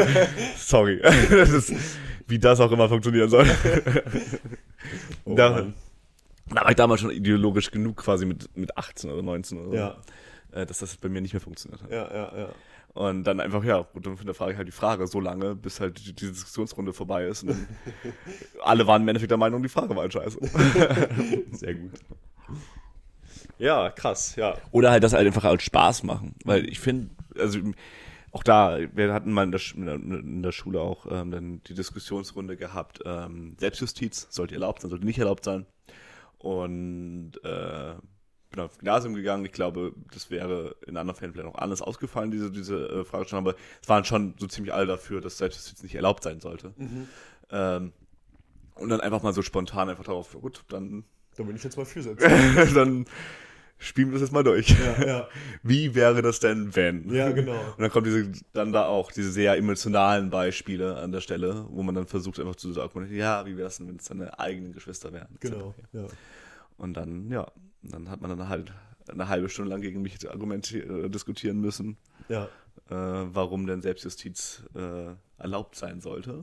sorry, 0.56 0.98
das 1.02 1.50
ist, 1.50 1.74
wie 2.26 2.38
das 2.38 2.58
auch 2.58 2.72
immer 2.72 2.88
funktionieren 2.88 3.28
soll. 3.28 3.46
Oh 5.24 5.34
da, 5.34 5.66
da 6.46 6.62
war 6.62 6.70
ich 6.70 6.76
damals 6.76 7.02
schon 7.02 7.10
ideologisch 7.10 7.70
genug 7.70 7.96
quasi 7.96 8.24
mit, 8.24 8.56
mit 8.56 8.78
18 8.78 9.10
oder 9.10 9.22
19 9.22 9.58
oder 9.58 9.68
so, 9.68 9.74
ja, 9.74 9.96
dass 10.66 10.78
das 10.78 10.96
bei 10.96 11.08
mir 11.08 11.20
nicht 11.20 11.32
mehr 11.34 11.40
funktioniert 11.40 11.82
hat. 11.82 11.90
ja, 11.90 12.12
ja, 12.12 12.38
ja. 12.38 12.48
Und 12.94 13.24
dann 13.24 13.38
einfach, 13.38 13.62
ja, 13.62 13.82
gut, 13.92 14.06
dann 14.06 14.16
frage 14.34 14.52
ich 14.52 14.58
halt 14.58 14.66
die 14.66 14.72
Frage 14.72 15.06
so 15.06 15.20
lange, 15.20 15.54
bis 15.54 15.78
halt 15.78 16.04
die, 16.04 16.14
diese 16.14 16.32
Diskussionsrunde 16.32 16.92
vorbei 16.92 17.26
ist. 17.26 17.44
Und 17.44 17.68
alle 18.62 18.86
waren 18.86 19.02
im 19.02 19.08
Endeffekt 19.08 19.30
der 19.30 19.38
Meinung, 19.38 19.62
die 19.62 19.68
Frage 19.68 19.90
war 19.90 20.02
halt 20.02 20.12
scheiße. 20.12 20.38
Sehr 21.52 21.74
gut. 21.74 21.92
Ja, 23.58 23.90
krass, 23.90 24.36
ja. 24.36 24.56
Oder 24.72 24.90
halt 24.90 25.02
das 25.04 25.12
halt 25.12 25.26
einfach 25.26 25.44
als 25.44 25.62
Spaß 25.62 26.02
machen. 26.04 26.34
Weil 26.44 26.68
ich 26.68 26.80
finde, 26.80 27.10
also 27.38 27.58
auch 28.32 28.42
da, 28.42 28.78
wir 28.94 29.12
hatten 29.12 29.32
mal 29.32 29.44
in 29.44 29.52
der, 29.52 29.60
Sch- 29.60 29.76
in 29.76 29.86
der, 29.86 29.94
in 29.96 30.42
der 30.42 30.52
Schule 30.52 30.80
auch 30.80 31.06
ähm, 31.10 31.30
dann 31.30 31.62
die 31.64 31.74
Diskussionsrunde 31.74 32.56
gehabt, 32.56 33.00
ähm, 33.04 33.56
Selbstjustiz, 33.58 34.28
sollte 34.30 34.54
erlaubt 34.54 34.80
sein, 34.82 34.90
sollte 34.90 35.04
nicht 35.04 35.18
erlaubt 35.18 35.44
sein. 35.44 35.66
Und 36.38 37.32
äh, 37.44 37.94
bin 38.50 38.60
auf 38.60 38.78
Gymnasium 38.78 39.14
gegangen. 39.14 39.44
Ich 39.44 39.52
glaube, 39.52 39.92
das 40.12 40.30
wäre 40.30 40.76
in 40.86 40.96
anderen 40.96 41.18
Fällen 41.18 41.32
vielleicht 41.32 41.48
auch 41.48 41.58
anders 41.58 41.82
ausgefallen, 41.82 42.30
diese, 42.30 42.50
diese 42.50 42.88
äh, 42.88 43.04
Fragestellung, 43.04 43.46
aber 43.46 43.56
es 43.82 43.88
waren 43.88 44.04
schon 44.04 44.34
so 44.38 44.46
ziemlich 44.46 44.72
alle 44.72 44.86
dafür, 44.86 45.20
dass 45.20 45.38
Selbstjustiz 45.38 45.82
nicht 45.82 45.94
erlaubt 45.94 46.22
sein 46.22 46.40
sollte. 46.40 46.72
Ähm, 47.50 47.92
und 48.74 48.88
dann 48.88 49.00
einfach 49.00 49.22
mal 49.22 49.32
so 49.32 49.42
spontan 49.42 49.88
einfach 49.88 50.04
darauf, 50.04 50.32
gut, 50.40 50.64
dann, 50.68 51.04
Da 51.36 51.42
bin 51.42 51.56
ich 51.56 51.64
jetzt 51.64 51.76
mal 51.76 51.84
für 51.84 52.02
dann 52.74 53.06
spielen 53.78 54.08
wir 54.08 54.14
das 54.14 54.22
jetzt 54.22 54.32
mal 54.32 54.44
durch. 54.44 54.68
Ja, 54.70 55.06
ja. 55.06 55.28
Wie 55.62 55.94
wäre 55.94 56.22
das 56.22 56.40
denn, 56.40 56.74
wenn? 56.74 57.12
Ja, 57.12 57.30
genau. 57.30 57.58
Und 57.76 57.80
dann 57.80 57.90
kommen 57.90 58.04
diese, 58.04 58.44
dann 58.52 58.72
da 58.72 58.86
auch 58.86 59.12
diese 59.12 59.30
sehr 59.30 59.56
emotionalen 59.56 60.30
Beispiele 60.30 60.96
an 60.96 61.12
der 61.12 61.20
Stelle, 61.20 61.66
wo 61.70 61.82
man 61.82 61.94
dann 61.94 62.06
versucht 62.06 62.40
einfach 62.40 62.56
zu 62.56 62.72
sagen, 62.72 63.14
ja, 63.14 63.46
wie 63.46 63.56
wäre 63.56 63.68
es 63.68 63.78
denn, 63.78 63.88
wenn 63.88 63.96
es 63.96 64.04
deine 64.04 64.38
eigenen 64.38 64.72
Geschwister 64.72 65.12
wären? 65.12 65.28
Genau. 65.40 65.74
Ja. 65.92 66.06
Und 66.76 66.94
dann, 66.94 67.30
ja, 67.30 67.50
dann 67.82 68.08
hat 68.10 68.20
man 68.20 68.36
dann 68.36 68.48
halt 68.48 68.72
eine 69.08 69.28
halbe 69.28 69.48
Stunde 69.48 69.70
lang 69.70 69.80
gegen 69.80 70.02
mich 70.02 70.16
argumenti- 70.30 70.80
äh, 70.82 71.08
diskutieren 71.08 71.60
müssen, 71.60 71.96
Ja. 72.28 72.44
äh, 72.90 72.94
warum 73.34 73.66
denn 73.66 73.80
Selbstjustiz 73.80 74.62
äh, 74.74 75.14
erlaubt 75.38 75.76
sein 75.76 76.00
sollte. 76.00 76.40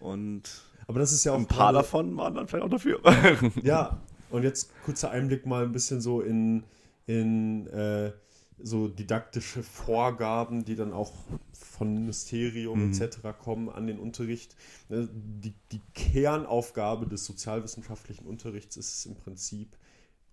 Und 0.00 0.42
Aber 0.86 0.98
das 1.00 1.12
ist 1.12 1.24
ja 1.24 1.32
auch 1.32 1.38
ein 1.38 1.46
paar 1.46 1.72
davon 1.72 2.16
waren 2.16 2.34
dann 2.34 2.48
vielleicht 2.48 2.64
auch 2.64 2.70
dafür. 2.70 3.00
Ja, 3.62 4.00
und 4.30 4.42
jetzt 4.42 4.70
kurzer 4.84 5.10
Einblick 5.10 5.46
mal 5.46 5.64
ein 5.64 5.72
bisschen 5.72 6.00
so 6.00 6.20
in, 6.20 6.64
in 7.06 7.66
äh, 7.68 8.12
so 8.58 8.88
didaktische 8.88 9.62
Vorgaben, 9.62 10.64
die 10.64 10.76
dann 10.76 10.92
auch 10.92 11.12
von 11.52 11.92
Ministerium 11.92 12.90
etc. 12.90 13.18
kommen 13.38 13.68
an 13.68 13.86
den 13.86 13.98
Unterricht. 13.98 14.56
Ne, 14.88 15.08
Die, 15.12 15.52
die 15.72 15.80
Kernaufgabe 15.94 17.06
des 17.06 17.24
sozialwissenschaftlichen 17.26 18.24
Unterrichts 18.26 18.76
ist 18.78 18.94
es 18.94 19.06
im 19.06 19.14
Prinzip, 19.16 19.76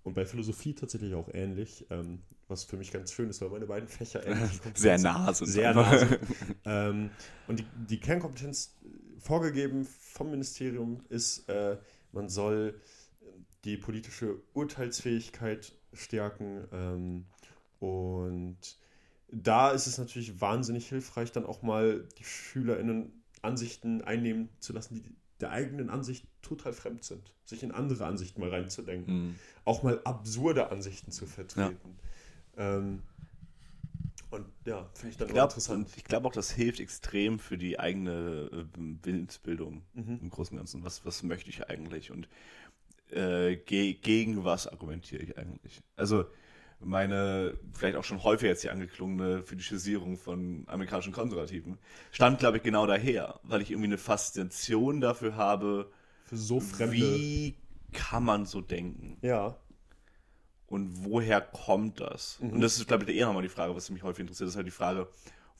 und 0.03 0.13
bei 0.13 0.25
Philosophie 0.25 0.73
tatsächlich 0.73 1.13
auch 1.15 1.29
ähnlich, 1.33 1.85
ähm, 1.89 2.19
was 2.47 2.65
für 2.65 2.77
mich 2.77 2.91
ganz 2.91 3.13
schön 3.13 3.29
ist, 3.29 3.41
weil 3.41 3.49
meine 3.49 3.65
beiden 3.65 3.87
Fächer 3.87 4.25
ähnlich 4.27 4.59
Sehr 4.75 4.99
nah 4.99 5.33
sind. 5.33 5.47
Sehr 5.47 5.73
nah 5.73 5.97
sind. 5.97 6.19
ähm, 6.65 7.09
und 7.47 7.59
die, 7.59 7.65
die 7.89 7.99
Kernkompetenz 7.99 8.75
vorgegeben 9.19 9.85
vom 9.85 10.31
Ministerium 10.31 11.01
ist, 11.09 11.47
äh, 11.49 11.77
man 12.11 12.29
soll 12.29 12.79
die 13.63 13.77
politische 13.77 14.41
Urteilsfähigkeit 14.53 15.73
stärken. 15.93 16.67
Ähm, 16.71 17.25
und 17.79 18.57
da 19.31 19.71
ist 19.71 19.87
es 19.87 19.97
natürlich 19.97 20.41
wahnsinnig 20.41 20.89
hilfreich, 20.89 21.31
dann 21.31 21.45
auch 21.45 21.61
mal 21.61 22.07
die 22.19 22.25
SchülerInnen 22.25 23.23
Ansichten 23.41 24.01
einnehmen 24.01 24.49
zu 24.59 24.73
lassen, 24.73 24.95
die 24.95 25.03
der 25.43 25.51
eigenen 25.51 25.89
Ansicht 25.89 26.25
total 26.41 26.73
fremd 26.73 27.03
sind. 27.03 27.33
Sich 27.45 27.63
in 27.63 27.71
andere 27.71 28.05
Ansichten 28.05 28.39
mal 28.41 28.49
reinzudenken. 28.49 29.13
Mhm. 29.27 29.35
Auch 29.65 29.83
mal 29.83 30.01
absurde 30.03 30.69
Ansichten 30.71 31.11
zu 31.11 31.25
vertreten. 31.25 31.97
Ähm, 32.57 33.03
Und 34.29 34.45
ja, 34.65 34.89
finde 34.95 35.11
ich 35.11 35.17
dann 35.17 35.27
Ich 35.27 35.33
glaube 35.33 35.51
interessant. 35.51 35.89
ich 35.95 36.03
glaub 36.05 36.25
auch, 36.25 36.31
das 36.31 36.49
hilft 36.51 36.79
extrem 36.79 37.37
für 37.39 37.57
die 37.57 37.79
eigene 37.79 38.49
äh, 38.51 38.65
Willensbildung 39.03 39.83
Mhm. 39.93 40.19
im 40.21 40.29
Großen 40.29 40.53
und 40.57 40.61
Ganzen. 40.61 40.83
Was, 40.83 41.05
was 41.05 41.21
möchte 41.23 41.49
ich 41.49 41.69
eigentlich 41.69 42.09
und 42.11 42.27
äh, 43.11 43.57
ge 43.57 43.93
gegen 43.93 44.43
was 44.43 44.67
argumentiere 44.67 45.21
ich 45.21 45.37
eigentlich? 45.37 45.81
Also 45.95 46.25
meine 46.85 47.57
vielleicht 47.73 47.95
auch 47.97 48.03
schon 48.03 48.23
häufig 48.23 48.47
jetzt 48.47 48.63
die 48.63 48.69
angeklungene 48.69 49.41
Fetischisierung 49.41 50.17
von 50.17 50.63
amerikanischen 50.67 51.13
Konservativen 51.13 51.77
stammt, 52.11 52.39
glaube 52.39 52.57
ich, 52.57 52.63
genau 52.63 52.85
daher, 52.87 53.39
weil 53.43 53.61
ich 53.61 53.71
irgendwie 53.71 53.87
eine 53.87 53.97
Faszination 53.97 55.01
dafür 55.01 55.35
habe, 55.35 55.91
Für 56.25 56.37
so 56.37 56.59
fremde. 56.59 56.95
wie 56.95 57.55
kann 57.91 58.23
man 58.23 58.45
so 58.45 58.61
denken? 58.61 59.17
Ja. 59.21 59.55
Und 60.67 61.05
woher 61.05 61.39
kommt 61.41 61.99
das? 61.99 62.39
Und 62.39 62.61
das 62.61 62.77
ist, 62.77 62.87
glaube 62.87 63.03
ich, 63.03 63.15
eher 63.15 63.27
nochmal 63.27 63.43
die 63.43 63.49
Frage, 63.49 63.75
was 63.75 63.89
mich 63.91 64.01
häufig 64.01 64.21
interessiert, 64.21 64.49
ist 64.49 64.55
halt 64.55 64.65
die 64.65 64.71
Frage, 64.71 65.07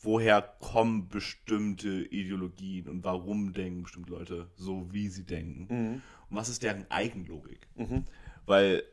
woher 0.02 0.42
kommen 0.42 1.08
bestimmte 1.08 1.88
Ideologien 2.06 2.88
und 2.90 3.04
warum 3.04 3.54
denken 3.54 3.84
bestimmte 3.84 4.12
Leute 4.12 4.48
so, 4.56 4.92
wie 4.92 5.10
sie 5.10 5.24
denken? 5.24 6.02
Und 6.30 6.36
was 6.38 6.50
ist 6.50 6.64
deren 6.64 6.90
Eigenlogik? 6.90 7.68
Weil 8.48 8.84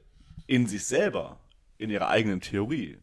in 0.46 0.66
sich 0.66 0.84
selber, 0.84 1.40
in 1.80 1.88
ihrer 1.88 2.08
eigenen 2.08 2.40
Theorie, 2.42 2.98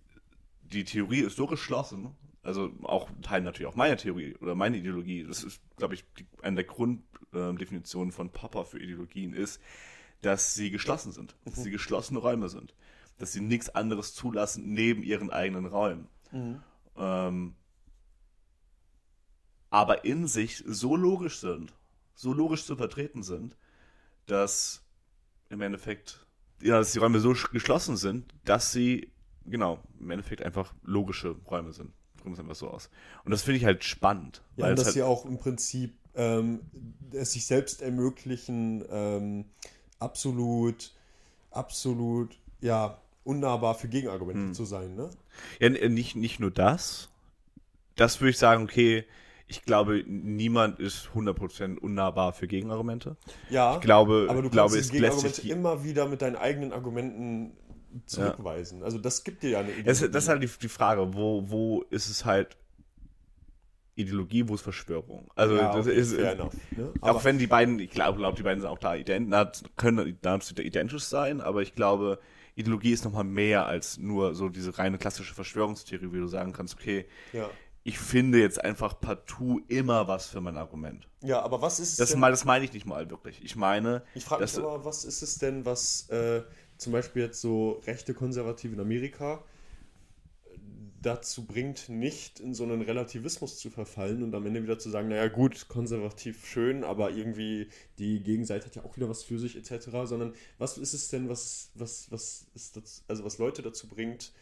die 0.62 0.84
Theorie 0.84 1.22
ist 1.22 1.36
so 1.36 1.48
geschlossen, 1.48 2.16
also 2.44 2.72
auch 2.84 3.10
Teil 3.24 3.42
natürlich 3.42 3.68
auch 3.68 3.76
meine 3.76 3.98
Theorie 3.98 4.36
oder 4.36 4.54
meine 4.54 4.78
Ideologie, 4.78 5.24
das 5.24 5.44
ist, 5.44 5.60
glaube 5.78 5.96
ich, 5.96 6.06
die, 6.20 6.28
eine 6.44 6.58
der 6.58 6.66
Grunddefinitionen 6.66 8.12
von 8.12 8.30
Popper 8.30 8.66
für 8.66 8.80
Ideologien 8.80 9.34
ist, 9.34 9.60
dass 10.22 10.54
sie 10.54 10.70
geschlossen 10.70 11.12
sind, 11.12 11.36
dass 11.46 11.64
sie 11.64 11.72
geschlossene 11.72 12.20
Räume 12.20 12.50
sind, 12.50 12.76
dass 13.18 13.34
sie 13.34 13.42
nichts 13.42 13.70
anderes 13.70 14.14
zulassen 14.14 14.74
neben 14.74 15.02
ihren 15.02 15.32
eigenen 15.32 15.66
Räumen. 15.66 16.08
Ähm, 16.96 17.56
aber 19.72 20.06
in 20.06 20.28
sich 20.28 20.64
so 20.68 20.96
logisch 20.96 21.40
sind, 21.40 21.74
so 22.14 22.32
logisch 22.32 22.64
zu 22.66 22.76
vertreten 22.76 23.24
sind, 23.24 23.58
dass 24.28 24.84
im 25.50 25.62
Endeffekt, 25.62 26.27
ja, 26.62 26.78
dass 26.78 26.92
die 26.94 27.00
Räume 27.00 27.20
so 27.20 27.32
sch- 27.32 27.52
geschlossen 27.52 27.98
sind, 27.98 28.26
dass 28.46 28.72
sie, 28.72 29.10
genau, 29.46 29.80
im 30.00 30.12
Endeffekt 30.12 30.42
einfach 30.42 30.74
logische 30.84 31.36
Räume 31.50 31.74
sind. 31.74 31.92
Drücken 32.18 32.34
es 32.34 32.40
einfach 32.40 32.56
so 32.56 32.70
aus. 32.70 32.90
Und 33.26 33.32
das 33.32 33.44
finde 33.44 33.58
ich 33.60 33.66
halt 33.66 33.84
spannend. 33.84 34.42
Ja, 34.58 34.64
weil 34.66 34.72
und 34.72 34.78
dass 34.78 34.88
halt, 34.88 34.96
sie 34.96 35.04
auch 35.04 35.26
im 35.26 35.38
Prinzip 35.38 35.94
ähm, 36.16 36.62
es 37.12 37.34
sich 37.34 37.46
selbst 37.46 37.82
ermöglichen, 37.82 38.84
ähm, 38.92 39.46
absolut, 40.00 40.92
absolut, 41.52 42.38
ja, 42.62 42.98
unnahbar 43.24 43.76
für 43.76 43.88
Gegenargumente 43.88 44.48
Hm. 44.48 44.54
zu 44.54 44.66
sein, 44.66 44.96
ne? 44.96 45.10
Ja, 45.60 45.70
nicht, 45.70 46.16
nicht 46.16 46.40
nur 46.40 46.52
das. 46.52 47.10
Das 47.96 48.22
würde 48.22 48.32
ich 48.32 48.38
sagen, 48.38 48.64
okay, 48.64 49.06
ich 49.48 49.64
glaube, 49.64 50.04
niemand 50.06 50.80
ist 50.80 51.10
100% 51.16 51.78
unnahbar 51.78 52.34
für 52.34 52.48
Gegenargumente. 52.48 53.16
Ja, 53.50 53.76
Ich 53.76 53.82
glaube, 53.82 54.28
aber 54.30 54.42
du 54.42 54.50
glaube 54.50 54.74
kannst 54.74 54.92
lässt 54.92 54.92
Gegenargumente 54.92 55.50
immer 55.50 55.84
wieder 55.84 56.08
mit 56.08 56.22
deinen 56.22 56.36
eigenen 56.36 56.74
Argumenten 56.74 57.56
zurückweisen. 58.06 58.84
Also 58.84 58.98
das 58.98 59.24
gibt 59.24 59.44
dir 59.44 59.52
ja 59.52 59.60
eine 59.60 59.72
Idee. 59.72 59.84
Das, 59.84 60.00
das 60.00 60.24
ist 60.24 60.30
halt 60.30 60.44
die, 60.44 60.50
die 60.62 60.68
Frage, 60.68 61.14
wo, 61.14 61.50
wo 61.50 61.84
ist 61.90 62.10
es 62.10 62.26
halt 62.26 62.58
Ideologie, 63.96 64.48
wo 64.48 64.54
ist 64.54 64.62
Verschwörung? 64.62 65.28
Also, 65.36 65.56
ja, 65.56 65.74
das 65.76 65.88
okay, 65.88 65.96
ist, 65.96 66.14
fair 66.14 66.34
enough, 66.34 66.54
ne? 66.76 66.94
auch 67.02 67.08
Aber, 67.08 67.24
wenn 67.24 67.40
die 67.40 67.48
beiden, 67.48 67.80
ich 67.80 67.90
glaube, 67.90 68.20
glaub, 68.20 68.36
die 68.36 68.44
beiden 68.44 68.62
sind 68.62 68.70
auch 68.70 68.78
da 68.78 68.96
ident, 68.96 69.28
na, 69.30 69.52
können 69.76 70.18
da 70.22 70.36
identisch 70.62 71.04
sein, 71.04 71.42
aber 71.42 71.64
ich 71.64 71.74
glaube, 71.74 72.20
Ideologie 72.54 72.92
ist 72.92 73.06
nochmal 73.06 73.24
mehr 73.24 73.66
als 73.66 73.98
nur 73.98 74.36
so 74.36 74.50
diese 74.50 74.78
reine 74.78 74.98
klassische 74.98 75.34
Verschwörungstheorie, 75.34 76.12
wie 76.12 76.20
du 76.20 76.28
sagen 76.28 76.54
kannst, 76.54 76.76
okay, 76.76 77.06
ja. 77.34 77.50
Ich 77.88 78.00
finde 78.00 78.40
jetzt 78.40 78.62
einfach 78.64 79.00
partout 79.00 79.62
immer 79.70 80.08
was 80.10 80.28
für 80.28 80.42
mein 80.42 80.58
Argument. 80.58 81.08
ja, 81.22 81.42
aber 81.42 81.62
was 81.62 81.80
ist 81.80 81.92
es 81.92 81.96
Das, 81.98 82.10
denn? 82.12 82.20
mein- 82.20 82.32
das 82.32 82.44
meine 82.44 82.66
ich 82.66 82.74
nicht 82.74 82.86
mal 82.86 83.10
wirklich. 83.10 83.42
Ich 83.44 83.56
meine, 83.56 84.04
Ich 84.14 84.26
frage 84.26 84.44
mich 84.44 84.58
aber, 84.58 84.84
was 84.84 85.06
ist 85.06 85.22
es 85.22 85.38
denn, 85.38 85.66
was 85.66 86.10
äh, 86.10 86.44
zum 86.78 86.92
Beispiel 86.94 87.24
jetzt 87.24 87.40
so 87.40 87.82
rechte 87.88 88.14
Konservative 88.14 88.74
in 88.74 88.80
Amerika 88.82 89.44
äh, 90.46 90.58
dazu 91.02 91.46
bringt, 91.46 91.88
nicht 91.88 92.42
in 92.42 92.54
so 92.54 92.64
einen 92.66 92.82
Relativismus 92.82 93.58
zu 93.58 93.70
verfallen 93.70 94.22
und 94.22 94.36
am 94.36 94.46
Ende 94.46 94.64
wieder 94.64 94.78
zu 94.80 94.90
sagen, 94.90 95.08
naja 95.08 95.30
gut, 95.30 95.70
konservativ 95.70 96.46
schön, 96.46 96.84
aber 96.84 97.12
irgendwie 97.12 97.70
die 98.00 98.22
Gegenseite 98.22 98.66
hat 98.66 98.76
ja 98.76 98.84
auch 98.84 98.98
wieder 98.98 99.08
was 99.08 99.24
für 99.24 99.40
sich 99.40 99.56
etc., 99.56 99.88
sondern 100.04 100.34
was 100.58 100.78
ist 100.78 100.94
es 100.94 101.08
denn, 101.08 101.30
was, 101.30 101.70
was, 101.76 102.12
was 102.12 102.48
ist 102.54 102.76
das, 102.76 103.04
also 103.08 103.24
was 103.24 103.38
Leute 103.38 103.62
dazu 103.62 103.88
bringt, 103.88 104.34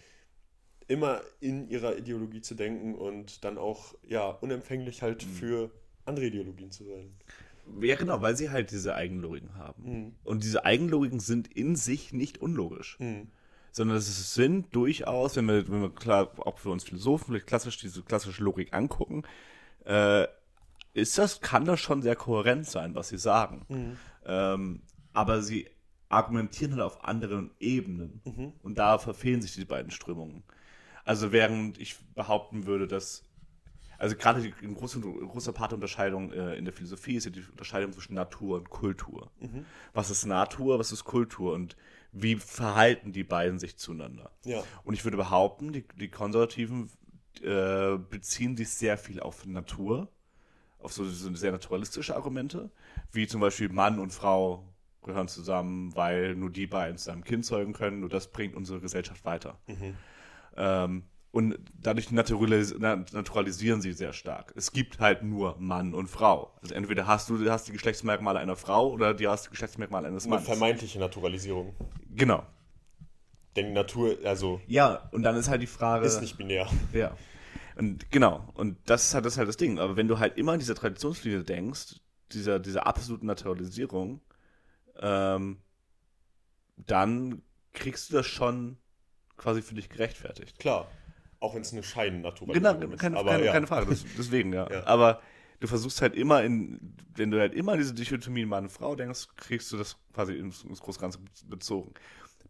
immer 0.88 1.22
in 1.40 1.68
ihrer 1.70 1.98
Ideologie 1.98 2.42
zu 2.42 2.56
denken 2.56 2.96
und 2.96 3.44
dann 3.44 3.58
auch 3.58 3.96
ja 4.04 4.28
unempfänglich 4.30 5.02
halt 5.02 5.24
für 5.24 5.72
andere 6.06 6.26
Ideologien 6.28 6.72
zu 6.72 6.84
sein. 6.84 7.16
ja 7.82 7.96
genau, 7.96 8.22
weil 8.22 8.36
sie 8.36 8.50
halt 8.50 8.72
diese 8.72 8.96
Eigenlogiken 8.96 9.56
haben. 9.56 9.84
Mhm. 9.84 10.16
Und 10.24 10.44
diese 10.44 10.66
Eigenlogiken 10.66 11.20
sind 11.20 11.48
in 11.56 11.76
sich 11.76 12.14
nicht 12.14 12.38
unlogisch. 12.40 12.98
Mhm. 13.00 13.28
sondern 13.72 13.98
es 13.98 14.34
sind 14.34 14.74
durchaus, 14.76 15.36
wenn 15.36 15.48
wir, 15.48 15.68
wenn 15.68 15.82
wir 15.82 15.94
klar, 15.94 16.32
auch 16.38 16.60
für 16.60 16.70
uns 16.70 16.84
Philosophen 16.84 17.26
vielleicht 17.28 17.48
klassisch 17.48 17.78
diese 17.78 18.04
klassische 18.04 18.44
Logik 18.44 18.74
angucken, 18.74 19.24
äh, 19.86 20.28
ist 20.94 21.18
das, 21.18 21.42
kann 21.42 21.66
das 21.66 21.82
schon 21.82 22.02
sehr 22.02 22.16
kohärent 22.16 22.68
sein, 22.68 22.96
was 22.96 23.10
sie 23.10 23.18
sagen. 23.18 23.66
Mhm. 23.68 23.98
Ähm, 24.26 24.82
aber 25.14 25.42
sie 25.42 25.68
argumentieren 26.10 26.74
halt 26.74 26.84
auf 26.84 27.04
anderen 27.04 27.52
Ebenen. 27.60 28.22
Und 28.64 28.78
da 28.78 28.98
verfehlen 28.98 29.42
sich 29.42 29.54
die 29.56 29.66
beiden 29.66 29.92
Strömungen. 29.92 30.44
Also 31.06 31.32
während 31.32 31.78
ich 31.80 31.98
behaupten 32.14 32.66
würde, 32.66 32.88
dass 32.88 33.24
also 33.98 34.16
gerade 34.16 34.42
die 34.42 34.52
große, 34.52 35.00
große 35.00 35.54
Part 35.54 35.72
der 35.72 35.78
Unterscheidung 35.78 36.32
äh, 36.34 36.56
in 36.56 36.66
der 36.66 36.74
Philosophie 36.74 37.16
ist 37.16 37.26
ja 37.26 37.32
die 37.32 37.44
Unterscheidung 37.50 37.94
zwischen 37.94 38.14
Natur 38.14 38.58
und 38.58 38.70
Kultur. 38.70 39.32
Was 39.94 40.10
ist 40.10 40.26
Natur, 40.26 40.80
was 40.80 40.92
ist 40.92 41.06
Kultur 41.06 41.54
und 41.54 41.78
wie 42.12 42.36
verhalten 42.36 43.14
die 43.14 43.24
beiden 43.24 43.60
sich 43.60 43.78
zueinander? 43.78 44.32
Ja. 44.44 44.64
Und 44.84 44.94
ich 44.94 45.04
würde 45.04 45.18
behaupten, 45.18 45.72
die, 45.72 45.86
die 45.98 46.10
Konservativen 46.10 46.90
äh, 47.42 47.98
beziehen 47.98 48.58
sich 48.58 48.70
sehr 48.70 48.98
viel 48.98 49.20
auf 49.20 49.46
Natur, 49.46 50.10
auf 50.80 50.94
so, 50.94 51.06
so 51.06 51.34
sehr 51.36 51.52
naturalistische 51.52 52.16
Argumente, 52.16 52.72
wie 53.12 53.28
zum 53.28 53.42
Beispiel 53.42 53.70
Mann 53.70 54.00
und 54.00 54.12
Frau 54.12 54.66
gehören 55.04 55.28
zusammen, 55.28 55.96
weil 55.96 56.36
nur 56.36 56.50
die 56.50 56.68
beiden 56.68 56.98
zusammen 56.98 57.24
Kind 57.24 57.46
zeugen 57.46 57.74
können, 57.74 58.00
nur 58.00 58.10
das 58.10 58.28
bringt 58.32 58.56
unsere 58.56 58.80
Gesellschaft 58.80 59.24
weiter. 59.24 59.60
Ähm, 60.56 61.04
und 61.32 61.58
dadurch 61.82 62.12
naturalis 62.12 62.74
na- 62.80 62.96
naturalisieren 63.12 63.82
sie 63.82 63.92
sehr 63.92 64.14
stark. 64.14 64.54
Es 64.56 64.72
gibt 64.72 65.00
halt 65.00 65.22
nur 65.22 65.58
Mann 65.60 65.94
und 65.94 66.08
Frau. 66.08 66.54
Also 66.62 66.74
entweder 66.76 67.08
hast 67.08 67.30
du 67.30 67.50
hast 67.52 67.68
die 67.68 67.74
Geschlechtsmerkmale 67.74 68.40
einer 68.40 68.56
Frau 68.56 68.90
oder 68.92 69.14
du 69.14 69.30
hast 69.30 69.48
die 69.48 69.50
Geschlechtsmerkmale 69.50 70.08
eines 70.08 70.24
Eine 70.24 70.36
Mannes. 70.36 70.48
vermeintliche 70.48 70.98
Naturalisierung. 71.00 71.76
Genau. 72.16 72.46
Denn 73.58 73.68
die 73.68 73.74
Natur, 73.74 74.18
also, 74.24 74.62
Ja, 74.68 75.10
und 75.12 75.24
dann 75.24 75.36
ist 75.36 75.50
halt 75.50 75.62
die 75.62 75.68
Frage. 75.68 76.06
ist 76.06 76.22
nicht 76.22 76.38
binär. 76.38 76.68
Ja. 76.94 77.16
Und 77.78 78.10
genau, 78.12 78.48
und 78.54 78.78
das 78.86 79.06
ist 79.08 79.14
halt 79.14 79.26
das, 79.26 79.34
ist 79.34 79.38
halt 79.38 79.50
das 79.50 79.58
Ding. 79.58 79.80
Aber 79.80 79.98
wenn 79.98 80.08
du 80.08 80.20
halt 80.20 80.38
immer 80.38 80.54
an 80.54 80.60
diese 80.60 80.76
Traditionslinie 80.76 81.44
denkst, 81.44 81.96
dieser, 82.32 82.60
dieser 82.60 82.88
absoluten 82.88 83.26
Naturalisierung, 83.26 84.22
ähm, 85.02 85.58
dann 86.78 87.42
kriegst 87.74 88.10
du 88.10 88.16
das 88.16 88.26
schon 88.28 88.78
quasi 89.38 89.62
für 89.62 89.76
dich 89.76 89.90
gerechtfertigt. 89.90 90.60
Klar. 90.60 90.88
Auch 91.40 91.54
wenn 91.56 91.62
es 91.62 91.74
eine 91.74 91.84
Scheinnaturalisierung 91.84 92.80
Genau, 92.80 92.94
ist. 92.94 93.00
keine, 93.00 93.18
Aber 93.18 93.32
keine, 93.32 93.46
ja. 93.46 93.52
keine 93.52 93.68
Frage, 93.68 93.88
das, 93.88 94.06
deswegen, 94.18 94.54
ja. 94.54 94.68
Ja. 94.72 94.86
Aber 94.88 95.22
du 95.60 95.68
versuchst 95.68 96.02
halt 96.02 96.16
immer 96.16 96.44
in, 96.44 96.80
wenn 97.16 97.32
du 97.32 97.40
halt 97.40 97.54
immer 97.54 97.78
diese 97.78 97.94
Dichotomie 97.94 98.46
Mann-Frau 98.46 98.96
denkst, 98.96 99.28
kriegst 99.36 99.72
du 99.72 99.78
das 99.78 99.98
quasi 100.14 100.34
ins, 100.34 100.64
ins 100.64 100.82
große 100.82 101.00
Ganze 101.00 101.20
bezogen. 101.48 101.94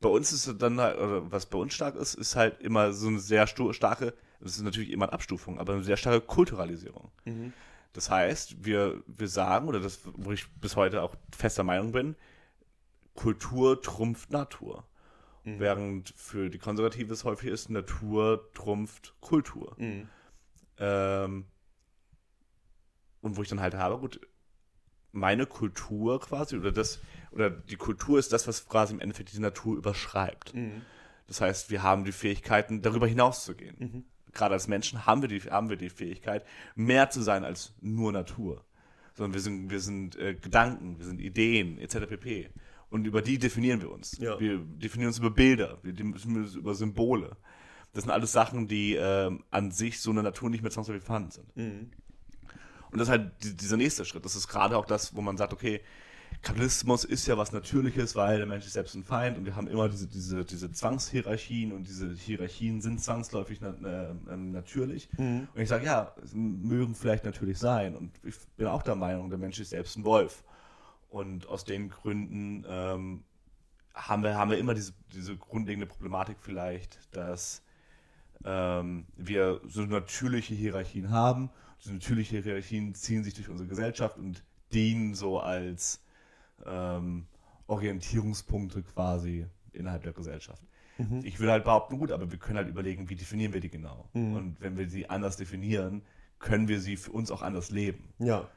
Bei 0.02 0.10
uns 0.10 0.32
ist 0.32 0.48
es 0.48 0.58
dann 0.58 0.80
halt, 0.80 0.98
oder 0.98 1.32
was 1.32 1.45
bei 1.45 1.58
uns 1.58 1.74
stark 1.74 1.95
ist, 1.95 2.15
ist 2.15 2.36
halt 2.36 2.62
immer 2.62 2.93
so 2.93 3.08
eine 3.08 3.19
sehr 3.19 3.48
starke, 3.48 4.13
das 4.39 4.58
ist 4.58 4.62
natürlich 4.62 4.91
immer 4.91 5.06
eine 5.06 5.13
Abstufung, 5.13 5.60
aber 5.60 5.74
eine 5.74 5.84
sehr 5.84 5.98
starke 5.98 6.21
Kulturalisierung. 6.21 7.12
Mhm. 7.26 7.54
Das 7.93 8.10
heißt, 8.10 8.65
wir, 8.65 9.02
wir 9.08 9.28
sagen, 9.30 9.67
oder 9.69 9.80
das, 9.80 10.02
wo 10.15 10.32
ich 10.32 10.48
bis 10.60 10.76
heute 10.76 11.02
auch 11.02 11.15
fester 11.36 11.63
Meinung 11.63 11.91
bin, 11.93 12.15
Kultur 13.15 13.82
trumpft 13.82 14.32
Natur. 14.32 14.84
Mhm. 15.45 15.60
Während 15.60 16.10
für 16.17 16.50
die 16.50 16.58
Konservative 16.58 17.13
es 17.13 17.23
häufig 17.23 17.50
ist, 17.50 17.69
Natur 17.69 18.50
trumpft 18.54 19.15
Kultur. 19.21 19.75
Mhm. 19.77 20.10
Ähm, 20.77 21.46
und 23.21 23.37
wo 23.37 23.41
ich 23.41 23.50
dann 23.50 23.62
halt 23.62 23.75
habe, 23.75 23.98
gut, 23.98 24.19
meine 25.12 25.46
Kultur 25.46 26.19
quasi, 26.19 26.58
oder 26.58 26.71
das, 26.71 27.00
oder 27.31 27.50
die 27.50 27.77
Kultur 27.77 28.19
ist 28.19 28.33
das, 28.33 28.48
was 28.48 28.67
quasi 28.67 28.93
im 28.93 29.00
Endeffekt 29.00 29.33
die 29.33 29.39
Natur 29.39 29.77
überschreibt. 29.77 30.54
Mhm. 30.54 30.81
Das 31.27 31.41
heißt, 31.41 31.69
wir 31.71 31.81
haben 31.81 32.06
die 32.06 32.12
Fähigkeiten, 32.12 32.81
darüber 32.81 33.08
hinauszugehen. 33.08 33.75
Mhm. 33.79 34.04
Gerade 34.33 34.54
als 34.54 34.67
Menschen 34.67 35.06
haben 35.06 35.21
wir, 35.21 35.29
die, 35.29 35.39
haben 35.41 35.69
wir 35.69 35.77
die 35.77 35.89
Fähigkeit, 35.89 36.46
mehr 36.75 37.10
zu 37.10 37.21
sein 37.21 37.46
als 37.46 37.73
nur 37.81 38.12
Natur. 38.12 38.65
Sondern 39.13 39.33
wir 39.33 39.41
sind, 39.41 39.69
wir 39.69 39.79
sind 39.79 40.17
äh, 40.17 40.35
Gedanken, 40.35 40.98
wir 40.98 41.06
sind 41.06 41.21
Ideen, 41.21 41.77
etc. 41.77 42.08
pp. 42.08 42.50
Und 42.90 43.06
über 43.06 43.21
die 43.21 43.38
definieren 43.38 43.81
wir 43.81 43.92
uns. 43.92 44.17
Ja. 44.17 44.40
Wir 44.40 44.60
definieren 44.60 45.10
uns 45.10 45.19
über 45.19 45.31
Bilder, 45.31 45.79
wir 45.83 45.94
definieren 45.94 46.44
uns 46.44 46.56
über 46.56 46.75
Symbole. 46.75 47.36
Das 47.94 48.04
sind 48.04 48.12
alles 48.12 48.31
Sachen, 48.31 48.67
die 48.67 48.96
ähm, 48.96 49.44
an 49.52 49.71
sich 49.71 50.00
so 50.00 50.12
in 50.12 50.17
der 50.17 50.23
Natur 50.23 50.50
nicht 50.50 50.62
mehr 50.62 50.71
zwangsläufig 50.71 51.04
vorhanden 51.04 51.31
sind. 51.31 51.56
Mhm. 51.56 51.92
Und 52.92 53.00
das 53.00 53.08
ist 53.08 53.12
halt 53.12 53.31
die, 53.44 53.56
dieser 53.56 53.77
nächste 53.77 54.06
Schritt. 54.06 54.23
Das 54.25 54.36
ist 54.36 54.48
gerade 54.48 54.77
auch 54.77 54.86
das, 54.86 55.15
wo 55.15 55.21
man 55.21 55.38
sagt, 55.38 55.54
okay, 55.54 55.81
Kapitalismus 56.42 57.06
ist 57.06 57.25
ja 57.27 57.38
was 57.38 57.52
Natürliches, 57.52 58.15
weil 58.15 58.38
der 58.38 58.46
Mensch 58.46 58.65
ist 58.65 58.73
selbst 58.73 58.96
ein 58.96 59.04
Feind 59.04 59.38
und 59.38 59.46
wir 59.46 59.56
haben 59.56 59.67
immer 59.67 59.90
diese, 59.90 60.08
diese, 60.08 60.46
diese 60.46 60.71
Zwangshierarchien 60.71 61.71
und 61.71 61.88
diese 61.88 62.13
Hierarchien 62.13 62.81
sind 62.81 63.02
zwangsläufig 63.02 63.60
na, 63.62 63.69
äh, 63.69 64.38
natürlich. 64.38 65.10
Mhm. 65.17 65.48
Und 65.54 65.62
ich 65.62 65.69
sage, 65.69 65.86
ja, 65.86 66.13
mögen 66.33 66.96
vielleicht 66.96 67.25
natürlich 67.25 67.58
sein. 67.58 67.96
Und 67.96 68.12
ich 68.23 68.36
bin 68.58 68.67
auch 68.67 68.83
der 68.83 68.96
Meinung, 68.96 69.29
der 69.29 69.40
Mensch 69.40 69.60
ist 69.60 69.71
selbst 69.71 69.98
ein 69.98 70.06
Wolf. 70.06 70.44
Und 71.10 71.47
aus 71.47 71.63
den 71.63 71.89
Gründen 71.89 72.65
ähm, 72.67 73.23
haben, 73.93 74.23
wir, 74.23 74.35
haben 74.35 74.51
wir 74.51 74.58
immer 74.58 74.73
diese, 74.73 74.93
diese 75.13 75.37
grundlegende 75.37 75.85
Problematik 75.85 76.37
vielleicht, 76.39 77.15
dass 77.15 77.63
ähm, 78.43 79.06
wir 79.15 79.62
so 79.67 79.81
natürliche 79.83 80.53
Hierarchien 80.53 81.10
haben. 81.10 81.49
Diese 81.83 81.93
natürliche 81.93 82.41
Hierarchien 82.41 82.93
ziehen 82.95 83.23
sich 83.23 83.33
durch 83.33 83.49
unsere 83.49 83.69
Gesellschaft 83.69 84.17
und 84.17 84.43
dienen 84.73 85.13
so 85.13 85.39
als 85.39 86.03
ähm, 86.65 87.27
Orientierungspunkte 87.67 88.83
quasi 88.83 89.47
innerhalb 89.71 90.03
der 90.03 90.13
Gesellschaft. 90.13 90.62
Mhm. 90.97 91.21
Ich 91.23 91.39
würde 91.39 91.51
halt 91.51 91.63
behaupten, 91.63 91.97
gut, 91.97 92.12
aber 92.12 92.31
wir 92.31 92.37
können 92.37 92.58
halt 92.58 92.69
überlegen, 92.69 93.10
wie 93.10 93.15
definieren 93.15 93.53
wir 93.53 93.62
die 93.62 93.69
genau. 93.69 94.10
Mhm. 94.13 94.33
Und 94.35 94.62
wenn 94.62 94.77
wir 94.77 94.89
sie 94.89 95.10
anders 95.10 95.37
definieren, 95.37 96.03
können 96.39 96.67
wir 96.67 96.79
sie 96.79 96.97
für 96.97 97.12
uns 97.12 97.31
auch 97.31 97.41
anders 97.41 97.71
leben. 97.71 98.13
Ja. 98.19 98.47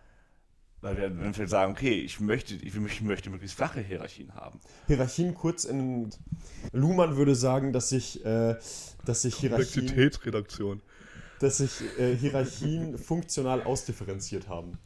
Weil 0.80 0.96
wir, 0.96 1.18
wenn 1.18 1.36
wir 1.36 1.48
sagen, 1.48 1.72
okay, 1.72 2.00
ich 2.00 2.20
möchte, 2.20 2.54
ich 2.54 2.74
möchte, 2.74 3.04
möchte 3.04 3.30
möglichst 3.30 3.56
flache 3.56 3.80
Hierarchien 3.80 4.34
haben. 4.34 4.60
Hierarchien 4.86 5.34
kurz 5.34 5.64
in. 5.64 6.10
Luhmann 6.72 7.16
würde 7.16 7.34
sagen, 7.34 7.72
dass 7.72 7.88
sich, 7.88 8.24
äh, 8.24 8.56
dass 9.04 9.22
sich 9.22 9.34
Hierarchien, 9.36 9.86
dass 11.40 11.56
sich 11.58 11.82
äh, 11.98 12.14
Hierarchien 12.14 12.96
funktional 12.98 13.62
ausdifferenziert 13.62 14.48
haben. 14.48 14.78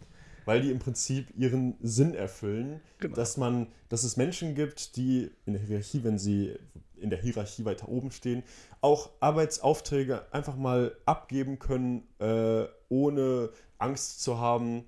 Weil 0.45 0.63
die 0.63 0.71
im 0.71 0.79
Prinzip 0.81 1.29
ihren 1.37 1.77
Sinn 1.83 2.15
erfüllen, 2.15 2.81
Genau. 2.99 3.15
dass 3.15 3.37
man, 3.37 3.69
dass 3.89 4.03
es 4.03 4.17
Menschen 4.17 4.55
gibt, 4.55 4.97
die 4.97 5.31
in 5.45 5.53
der 5.53 5.63
Hierarchie, 5.63 6.03
wenn 6.05 6.19
sie 6.19 6.57
in 6.97 7.11
der 7.11 7.21
Hierarchie 7.21 7.65
weiter 7.65 7.89
oben 7.89 8.11
stehen, 8.13 8.43
auch 8.81 9.11
Arbeitsaufträge 9.21 10.33
einfach 10.33 10.57
mal 10.57 10.97
abgeben 11.05 11.59
können, 11.59 12.05
äh, 12.19 12.65
ohne 12.89 13.51
Angst 13.79 14.23
zu 14.23 14.39
haben, 14.39 14.85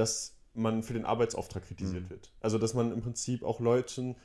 dass 0.00 0.34
man 0.54 0.82
für 0.82 0.94
den 0.94 1.04
Arbeitsauftrag 1.04 1.62
kritisiert 1.62 2.04
Mhm. 2.04 2.10
wird. 2.10 2.32
Also 2.40 2.58
dass 2.58 2.74
man 2.74 2.90
im 2.92 3.02
Prinzip 3.02 3.44
auch 3.44 3.60
Leuten 3.60 4.16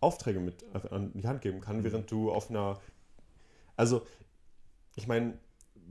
Aufträge 0.00 0.40
mit 0.40 0.64
an 0.90 1.12
die 1.14 1.26
Hand 1.26 1.40
geben 1.42 1.58
Mhm. 1.58 1.62
kann, 1.62 1.84
während 1.84 2.10
du 2.10 2.32
auf 2.32 2.50
einer. 2.50 2.80
Also, 3.76 4.02
ich 4.96 5.06
meine, 5.06 5.38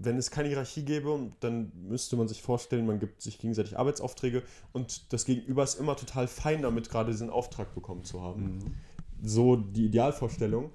wenn 0.02 0.18
es 0.18 0.30
keine 0.32 0.48
Hierarchie 0.50 0.84
gäbe, 0.84 1.32
dann 1.40 1.72
müsste 1.76 2.16
man 2.16 2.28
sich 2.28 2.42
vorstellen, 2.42 2.86
man 2.86 3.00
gibt 3.00 3.22
sich 3.22 3.38
gegenseitig 3.40 3.78
Arbeitsaufträge 3.78 4.44
und 4.74 5.12
das 5.14 5.26
Gegenüber 5.26 5.64
ist 5.64 5.80
immer 5.80 5.96
total 5.96 6.28
fein 6.28 6.62
damit, 6.62 6.90
gerade 6.90 7.12
diesen 7.12 7.30
Auftrag 7.30 7.74
bekommen 7.76 8.04
zu 8.04 8.22
haben. 8.22 8.76
So 9.22 9.56
die 9.56 9.86
Idealvorstellung. 9.86 10.72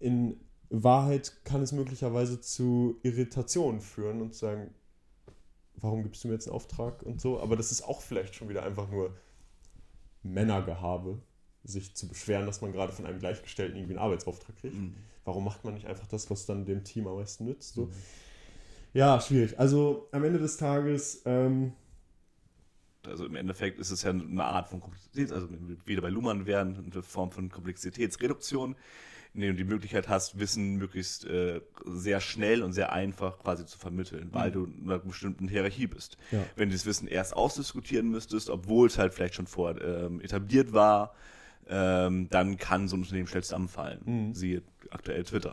In 0.00 0.40
Wahrheit 0.70 1.44
kann 1.44 1.62
es 1.62 1.72
möglicherweise 1.72 2.40
zu 2.40 2.98
Irritationen 3.02 3.80
führen 3.80 4.20
und 4.20 4.34
zu 4.34 4.40
sagen, 4.40 4.74
warum 5.80 6.02
gibst 6.02 6.24
du 6.24 6.28
mir 6.28 6.34
jetzt 6.34 6.46
einen 6.48 6.56
Auftrag 6.56 7.02
und 7.02 7.20
so, 7.20 7.40
aber 7.40 7.56
das 7.56 7.72
ist 7.72 7.82
auch 7.82 8.00
vielleicht 8.02 8.34
schon 8.34 8.48
wieder 8.48 8.62
einfach 8.62 8.88
nur 8.90 9.16
Männergehabe, 10.22 11.22
sich 11.64 11.94
zu 11.94 12.08
beschweren, 12.08 12.46
dass 12.46 12.60
man 12.60 12.72
gerade 12.72 12.92
von 12.92 13.06
einem 13.06 13.18
Gleichgestellten 13.18 13.76
irgendwie 13.76 13.94
einen 13.94 14.04
Arbeitsauftrag 14.04 14.56
kriegt. 14.56 14.74
Mhm. 14.74 14.94
Warum 15.24 15.44
macht 15.44 15.64
man 15.64 15.74
nicht 15.74 15.86
einfach 15.86 16.06
das, 16.06 16.30
was 16.30 16.46
dann 16.46 16.64
dem 16.64 16.84
Team 16.84 17.06
am 17.06 17.16
meisten 17.16 17.44
nützt? 17.44 17.74
So. 17.74 17.90
Ja, 18.92 19.20
schwierig. 19.20 19.58
Also 19.58 20.08
am 20.12 20.24
Ende 20.24 20.38
des 20.38 20.56
Tages, 20.56 21.22
ähm, 21.26 21.74
Also 23.06 23.26
im 23.26 23.36
Endeffekt 23.36 23.78
ist 23.78 23.90
es 23.90 24.02
ja 24.02 24.10
eine 24.10 24.44
Art 24.44 24.68
von 24.68 24.80
Komplexität, 24.80 25.32
also 25.32 25.48
wieder 25.84 26.02
bei 26.02 26.10
Luhmann 26.10 26.46
wären, 26.46 26.90
eine 26.92 27.02
Form 27.02 27.30
von 27.30 27.50
Komplexitätsreduktion, 27.50 28.76
in 29.38 29.42
der 29.42 29.50
du 29.52 29.56
die 29.56 29.64
Möglichkeit 29.64 30.08
hast, 30.08 30.40
Wissen 30.40 30.78
möglichst 30.78 31.24
äh, 31.24 31.60
sehr 31.86 32.20
schnell 32.20 32.64
und 32.64 32.72
sehr 32.72 32.92
einfach 32.92 33.38
quasi 33.38 33.64
zu 33.66 33.78
vermitteln, 33.78 34.30
weil 34.32 34.50
du 34.50 34.64
in 34.64 34.82
einer 34.90 34.98
bestimmten 34.98 35.46
Hierarchie 35.46 35.86
bist. 35.86 36.18
Ja. 36.32 36.40
Wenn 36.56 36.70
du 36.70 36.74
das 36.74 36.86
Wissen 36.86 37.06
erst 37.06 37.36
ausdiskutieren 37.36 38.10
müsstest, 38.10 38.50
obwohl 38.50 38.88
es 38.88 38.98
halt 38.98 39.14
vielleicht 39.14 39.36
schon 39.36 39.46
vorher 39.46 39.80
ähm, 40.06 40.20
etabliert 40.20 40.72
war, 40.72 41.14
ähm, 41.68 42.28
dann 42.30 42.56
kann 42.56 42.88
so 42.88 42.96
ein 42.96 43.02
Unternehmen 43.02 43.28
schnell 43.28 43.44
zusammenfallen. 43.44 44.00
Siehe 44.34 44.62
aktuell 44.90 45.22
Twitter. 45.22 45.52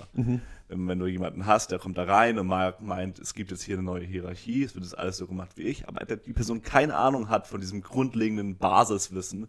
Wenn, 0.67 0.87
wenn 0.87 0.97
du 0.97 1.05
jemanden 1.05 1.45
hast, 1.45 1.69
der 1.69 1.77
kommt 1.77 1.99
da 1.99 2.05
rein 2.05 2.39
und 2.39 2.47
meint, 2.47 3.19
es 3.19 3.35
gibt 3.35 3.51
jetzt 3.51 3.61
hier 3.61 3.75
eine 3.75 3.83
neue 3.83 4.03
Hierarchie, 4.03 4.63
es 4.63 4.73
wird 4.73 4.83
jetzt 4.83 4.97
alles 4.97 5.17
so 5.17 5.27
gemacht 5.27 5.51
wie 5.57 5.63
ich, 5.63 5.87
aber 5.87 6.03
die 6.05 6.33
Person 6.33 6.63
keine 6.63 6.95
Ahnung 6.95 7.29
hat 7.29 7.45
von 7.45 7.61
diesem 7.61 7.81
grundlegenden 7.83 8.57
Basiswissen, 8.57 9.47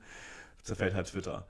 zerfällt 0.62 0.93
halt 0.93 1.07
Twitter. 1.07 1.47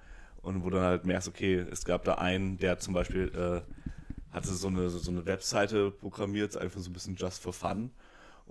Und 0.47 0.63
wo 0.63 0.71
du 0.71 0.77
dann 0.77 0.87
halt 0.87 1.05
merkst, 1.05 1.27
okay, 1.27 1.57
es 1.57 1.85
gab 1.85 2.05
da 2.05 2.15
einen, 2.15 2.57
der 2.59 2.79
zum 2.79 2.95
Beispiel 2.95 3.33
äh, 3.35 4.33
hatte 4.33 4.55
so 4.55 4.69
eine, 4.69 4.89
so 4.91 5.11
eine 5.11 5.27
Webseite 5.27 5.91
programmiert, 5.91 6.57
einfach 6.57 6.79
so 6.79 6.89
ein 6.89 6.93
bisschen 6.93 7.17
just 7.17 7.43
for 7.43 7.53
fun. 7.53 7.91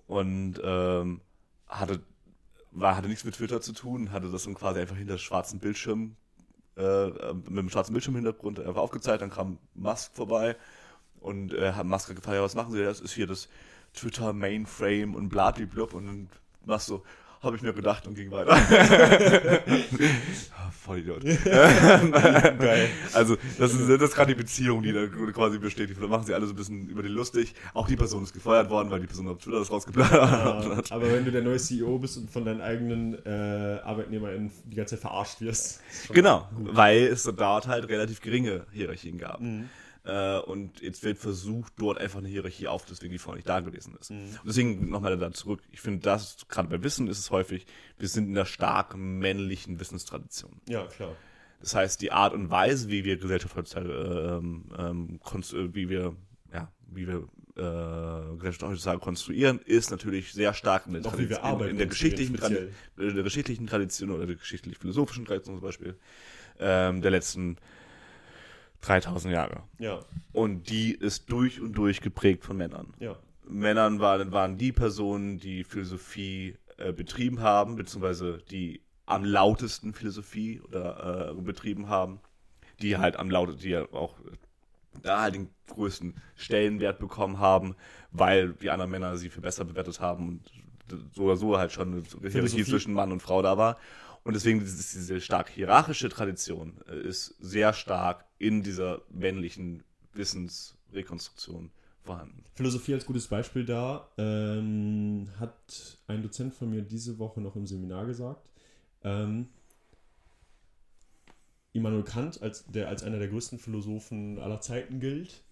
Und 0.06 0.60
ähm, 0.62 1.22
hatte, 1.70 2.02
war, 2.72 2.98
hatte 2.98 3.08
nichts 3.08 3.24
mit 3.24 3.36
Twitter 3.36 3.62
zu 3.62 3.72
tun, 3.72 4.12
hatte 4.12 4.30
das 4.30 4.44
dann 4.44 4.56
quasi 4.56 4.82
einfach 4.82 4.98
hinter 4.98 5.18
schwarzen 5.18 5.62
Bildschirm, 5.62 6.18
äh, 6.76 7.06
mit 7.34 7.48
einem 7.48 7.70
schwarzen 7.70 7.94
Bildschirmhintergrund 7.94 8.60
einfach 8.60 8.82
aufgezeigt, 8.82 9.22
dann 9.22 9.30
kam 9.30 9.58
Musk 9.74 10.14
vorbei 10.18 10.58
und 11.22 11.54
äh, 11.54 11.72
hat 11.72 11.86
Musk 11.86 12.14
gefragt, 12.14 12.36
ja, 12.36 12.44
was 12.44 12.56
machen 12.56 12.74
Sie, 12.74 12.84
das 12.84 13.00
ist 13.00 13.14
hier 13.14 13.26
das 13.26 13.48
Twitter 13.94 14.34
Mainframe 14.34 15.16
und 15.16 15.30
blablablub 15.30 15.94
und 15.94 16.08
dann 16.08 16.30
Musk 16.66 16.88
so, 16.88 17.04
habe 17.46 17.56
ich 17.56 17.62
mir 17.62 17.74
gedacht 17.74 18.08
und 18.08 18.16
ging 18.16 18.32
weiter. 18.32 18.56
Voll 20.86 21.00
Idiot. 21.00 21.24
Geil. 21.46 22.90
Also, 23.14 23.38
das 23.58 23.74
ist, 23.74 23.90
das 23.90 24.02
ist 24.10 24.16
gerade 24.16 24.34
die 24.36 24.38
Beziehung, 24.40 24.84
die 24.84 24.94
da 24.94 25.08
quasi 25.34 25.58
besteht. 25.58 25.90
Die 25.90 26.08
machen 26.08 26.26
sie 26.26 26.34
alle 26.34 26.46
so 26.46 26.54
ein 26.54 26.56
bisschen 26.56 26.88
über 26.90 27.02
den 27.02 27.12
lustig. 27.12 27.56
Auch 27.74 27.88
die 27.88 27.96
Person 27.96 28.24
ist 28.24 28.34
gefeuert 28.34 28.70
worden, 28.70 28.92
weil 28.92 29.00
die 29.00 29.08
Person 29.08 29.28
auf 29.28 29.40
Twitter 29.40 29.60
das 29.60 29.72
rausgeblasen 29.72 30.76
hat. 30.78 30.92
aber 30.92 31.12
wenn 31.12 31.26
du 31.26 31.32
der 31.32 31.42
neue 31.42 31.58
CEO 31.58 31.98
bist 31.98 32.18
und 32.18 32.30
von 32.30 32.46
deinen 32.46 32.62
eigenen 32.62 33.16
äh, 33.26 33.80
ArbeitnehmerInnen 33.84 34.52
die 34.66 34.76
ganze 34.76 34.96
Zeit 34.96 35.02
verarscht 35.02 35.42
wirst, 35.42 35.82
Genau, 36.14 36.48
weil 36.52 37.08
es 37.08 37.24
dort 37.24 37.68
halt 37.68 37.90
relativ 37.90 38.22
geringe 38.22 38.66
Hierarchien 38.72 39.18
gab. 39.18 39.42
Mhm. 39.42 39.70
Äh, 40.06 40.40
und 40.40 40.82
jetzt 40.82 41.04
wird 41.04 41.18
versucht, 41.18 41.74
dort 41.78 41.98
einfach 41.98 42.20
eine 42.20 42.28
Hierarchie 42.28 42.68
auf, 42.68 42.86
deswegen 42.86 43.12
die 43.12 43.18
vorher 43.18 43.38
nicht 43.38 43.50
da 43.50 43.60
gewesen 43.62 43.96
ist. 44.00 44.12
Mhm. 44.12 44.18
Und 44.18 44.46
deswegen 44.46 44.90
nochmal 44.90 45.18
da 45.18 45.32
zurück. 45.32 45.62
Ich 45.72 45.82
finde, 45.82 46.02
das, 46.02 46.48
gerade 46.48 46.70
bei 46.70 46.84
Wissen 46.84 47.08
ist 47.08 47.18
es 47.18 47.32
häufig, 47.32 47.66
wir 47.98 48.08
sind 48.08 48.28
in 48.28 48.38
einer 48.38 48.46
stark 48.46 48.96
männlichen 48.96 49.80
Wissenstradition. 49.80 50.62
Ja, 50.70 50.86
klar. 50.86 51.16
Das 51.60 51.74
heißt, 51.74 52.02
die 52.02 52.12
Art 52.12 52.34
und 52.34 52.52
Weise, 52.52 52.90
wie 52.90 53.04
wir 53.04 53.18
Gesellschaft 53.18 53.56
heutzutage, 53.56 54.40
ähm, 54.40 54.66
ähm, 54.78 55.20
äh, 55.24 55.74
wie 55.74 55.90
wir, 55.90 56.16
ja, 56.54 56.72
wie 56.88 57.08
wir 57.08 57.28
äh, 57.56 58.36
Gesellschaft 58.36 58.64
heutzutage 58.64 59.00
konstruieren, 59.00 59.60
ist 59.66 59.90
natürlich 59.90 60.34
sehr 60.34 60.54
stark 60.54 60.86
in 60.86 60.94
der, 60.94 61.02
Tradition- 61.02 61.42
arbeiten 61.42 61.72
in 61.72 61.78
der 61.78 61.88
geschichtlichen, 61.88 62.36
in 62.36 63.16
der 63.16 63.24
geschichtlichen 63.24 63.66
Tradition 63.66 64.12
oder 64.12 64.28
der 64.28 64.36
geschichtlich-philosophischen 64.36 65.26
Tradition 65.26 65.56
zum 65.56 65.64
Beispiel 65.64 65.98
ähm, 66.60 67.02
der 67.02 67.12
letzten 67.12 67.58
3000 68.88 69.34
Jahre. 69.34 69.64
Ja, 69.80 70.00
Und 70.34 70.70
die 70.70 70.94
ist 70.94 71.32
durch 71.32 71.62
und 71.62 71.74
durch 71.74 72.02
geprägt 72.02 72.44
von 72.44 72.58
Männern. 72.58 72.94
ja. 73.00 73.16
Männern 73.48 74.00
waren, 74.00 74.32
waren 74.32 74.58
die 74.58 74.72
Personen, 74.72 75.38
die 75.38 75.64
Philosophie 75.64 76.58
äh, 76.78 76.92
betrieben 76.92 77.42
haben, 77.42 77.76
beziehungsweise 77.76 78.40
die 78.50 78.82
am 79.06 79.24
lautesten 79.24 79.94
Philosophie 79.94 80.62
oder 80.62 81.30
äh, 81.38 81.42
betrieben 81.42 81.88
haben, 81.88 82.20
die 82.82 82.98
halt 82.98 83.18
am 83.18 83.30
lautesten, 83.30 83.62
die 83.62 83.70
ja 83.70 83.84
auch 83.94 84.16
da 85.04 85.22
halt 85.22 85.36
den 85.36 85.50
größten 85.68 86.16
Stellenwert 86.36 86.98
bekommen 87.00 87.40
haben, 87.40 87.76
weil 88.12 88.54
die 88.54 88.72
anderen 88.72 88.90
Männer 88.92 89.18
sie 89.18 89.30
für 89.30 89.42
besser 89.42 89.64
bewertet 89.66 90.00
haben 90.00 90.28
und 90.28 91.12
so 91.14 91.24
oder 91.24 91.38
so 91.38 91.58
halt 91.58 91.72
schon 91.72 91.94
eine 91.94 92.30
Hierarchie 92.32 92.64
zwischen 92.64 92.94
Mann 92.94 93.12
und 93.12 93.22
Frau 93.22 93.42
da 93.42 93.58
war. 93.58 93.78
Und 94.26 94.34
deswegen 94.34 94.60
ist 94.60 94.96
diese 94.96 95.22
stark 95.22 95.50
hierarchische 95.50 96.10
Tradition 96.10 96.82
äh, 96.90 97.00
ist 97.00 97.36
sehr 97.40 97.74
stark 97.74 98.26
in 98.40 98.64
dieser 98.64 99.04
männlichen 99.10 99.84
Wissensrekonstruktion 100.14 101.72
vorhanden. 102.02 102.44
Philosophie 102.56 102.96
als 102.96 103.06
gutes 103.06 103.28
Beispiel 103.28 103.66
da 103.66 104.10
ähm, 104.18 105.30
hat 105.40 106.00
ein 106.08 106.24
Dozent 106.24 106.56
von 106.56 106.72
mir 106.72 106.82
diese 106.82 107.20
Woche 107.20 107.40
noch 107.40 107.56
im 107.56 107.68
Seminar 107.68 108.08
gesagt. 108.08 108.50
Ähm, 109.04 109.48
Immanuel 111.74 112.04
Kant, 112.04 112.42
als, 112.42 112.66
der 112.66 112.88
als 112.88 113.04
einer 113.04 113.20
der 113.20 113.28
größten 113.28 113.60
Philosophen 113.60 114.40
aller 114.40 114.60
Zeiten 114.60 115.00
gilt, 115.00 115.44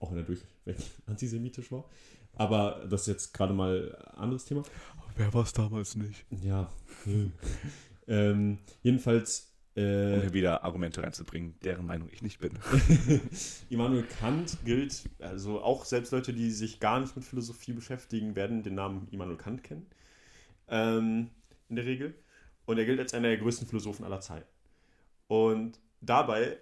auch 0.00 0.10
wenn 0.10 0.18
er 0.18 0.24
durchweg 0.24 0.76
antisemitisch 1.06 1.72
war, 1.72 1.88
aber 2.36 2.86
das 2.88 3.02
ist 3.02 3.06
jetzt 3.08 3.34
gerade 3.34 3.52
mal 3.52 3.96
ein 4.12 4.18
anderes 4.18 4.44
Thema. 4.44 4.62
Wer 5.16 5.32
war 5.34 5.42
es 5.42 5.52
damals 5.52 5.96
nicht? 5.96 6.24
Ja. 6.30 6.70
ähm, 8.06 8.58
jedenfalls 8.82 9.52
Äh, 9.76 10.14
Um 10.14 10.20
hier 10.22 10.32
wieder 10.32 10.64
Argumente 10.64 11.02
reinzubringen, 11.02 11.54
deren 11.62 11.84
Meinung 11.84 12.08
ich 12.10 12.22
nicht 12.22 12.38
bin. 12.38 12.52
Immanuel 13.68 14.04
Kant 14.04 14.56
gilt, 14.64 15.04
also 15.20 15.60
auch 15.60 15.84
selbst 15.84 16.12
Leute, 16.12 16.32
die 16.32 16.50
sich 16.50 16.80
gar 16.80 16.98
nicht 16.98 17.14
mit 17.14 17.26
Philosophie 17.26 17.72
beschäftigen, 17.72 18.34
werden 18.36 18.62
den 18.62 18.74
Namen 18.74 19.06
Immanuel 19.10 19.36
Kant 19.36 19.62
kennen. 19.62 19.86
Ähm, 20.68 21.28
in 21.68 21.76
der 21.76 21.84
Regel. 21.84 22.14
Und 22.64 22.78
er 22.78 22.86
gilt 22.86 22.98
als 23.00 23.12
einer 23.12 23.28
der 23.28 23.36
größten 23.36 23.68
Philosophen 23.68 24.04
aller 24.06 24.20
Zeiten. 24.20 24.48
Und 25.28 25.78
dabei 26.00 26.56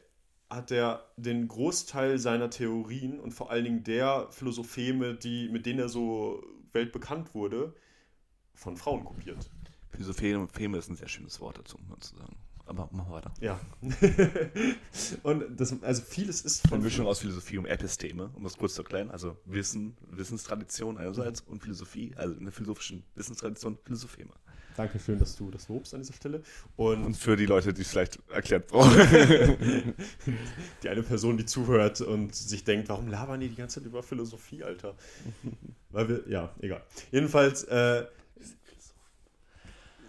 hat 0.55 0.71
er 0.71 1.05
den 1.17 1.49
Großteil 1.49 2.19
seiner 2.19 2.51
Theorien 2.51 3.21
und 3.21 3.33
vor 3.33 3.51
allen 3.51 3.65
Dingen 3.65 3.85
der 3.85 4.29
Philosopheme, 4.31 5.15
die, 5.15 5.49
mit 5.49 5.67
denen 5.67 5.81
er 5.81 5.89
so 5.89 6.43
weltbekannt 6.73 7.35
wurde, 7.35 7.75
von 8.55 8.77
Frauen 8.77 9.05
kopiert. 9.05 9.51
Feme 10.53 10.79
ist 10.79 10.89
ein 10.89 10.97
sehr 10.97 11.09
schönes 11.09 11.41
Wort 11.41 11.59
dazu, 11.59 11.79
um 11.79 12.01
zu 12.01 12.17
sagen. 12.17 12.37
Aber 12.67 12.89
machen 12.93 13.11
wir 13.11 13.17
weiter. 13.17 13.33
Ja. 13.41 13.61
und 15.23 15.61
das, 15.61 15.83
also 15.83 16.03
vieles 16.03 16.41
ist 16.41 16.65
Eine 16.65 16.71
von 16.71 16.83
Mischung 16.83 17.07
aus 17.07 17.19
Philosophie 17.21 17.59
und 17.59 17.67
Episteme, 17.67 18.31
um 18.35 18.43
das 18.43 18.57
kurz 18.57 18.75
zu 18.75 18.83
erklären. 18.83 19.11
Also 19.11 19.37
Wissen, 19.45 19.97
Wissenstradition 20.11 20.97
einerseits 20.97 21.43
und 21.43 21.63
Philosophie, 21.63 22.15
also 22.17 22.35
in 22.35 22.45
der 22.45 22.53
philosophischen 22.53 23.05
Wissenstradition 23.15 23.79
Philosopheme. 23.85 24.33
Dankeschön, 24.77 25.19
dass 25.19 25.37
du 25.37 25.51
das 25.51 25.69
lobst 25.69 25.95
an 25.95 26.01
dieser 26.01 26.15
Stelle. 26.15 26.43
Und 26.77 27.05
Und 27.05 27.17
für 27.17 27.37
die 27.37 27.47
Leute, 27.47 27.73
die 27.73 27.83
es 27.83 27.89
vielleicht 27.89 28.19
erklärt 28.31 28.67
brauchen. 28.69 28.97
die 30.83 30.89
eine 30.89 31.03
Person, 31.03 31.37
die 31.37 31.47
zuhört 31.47 32.01
und 32.01 32.35
sich 32.35 32.65
denkt, 32.65 32.89
warum 32.89 33.09
labern 33.09 33.41
die 33.41 33.49
die 33.49 33.57
ganze 33.57 33.81
Zeit 33.81 33.87
über 33.87 34.03
Philosophie, 34.03 34.65
Alter? 34.65 34.95
Weil 35.91 36.09
wir, 36.09 36.25
ja, 36.29 36.53
egal. 36.61 36.83
Jedenfalls, 37.13 37.65
äh, 37.65 38.05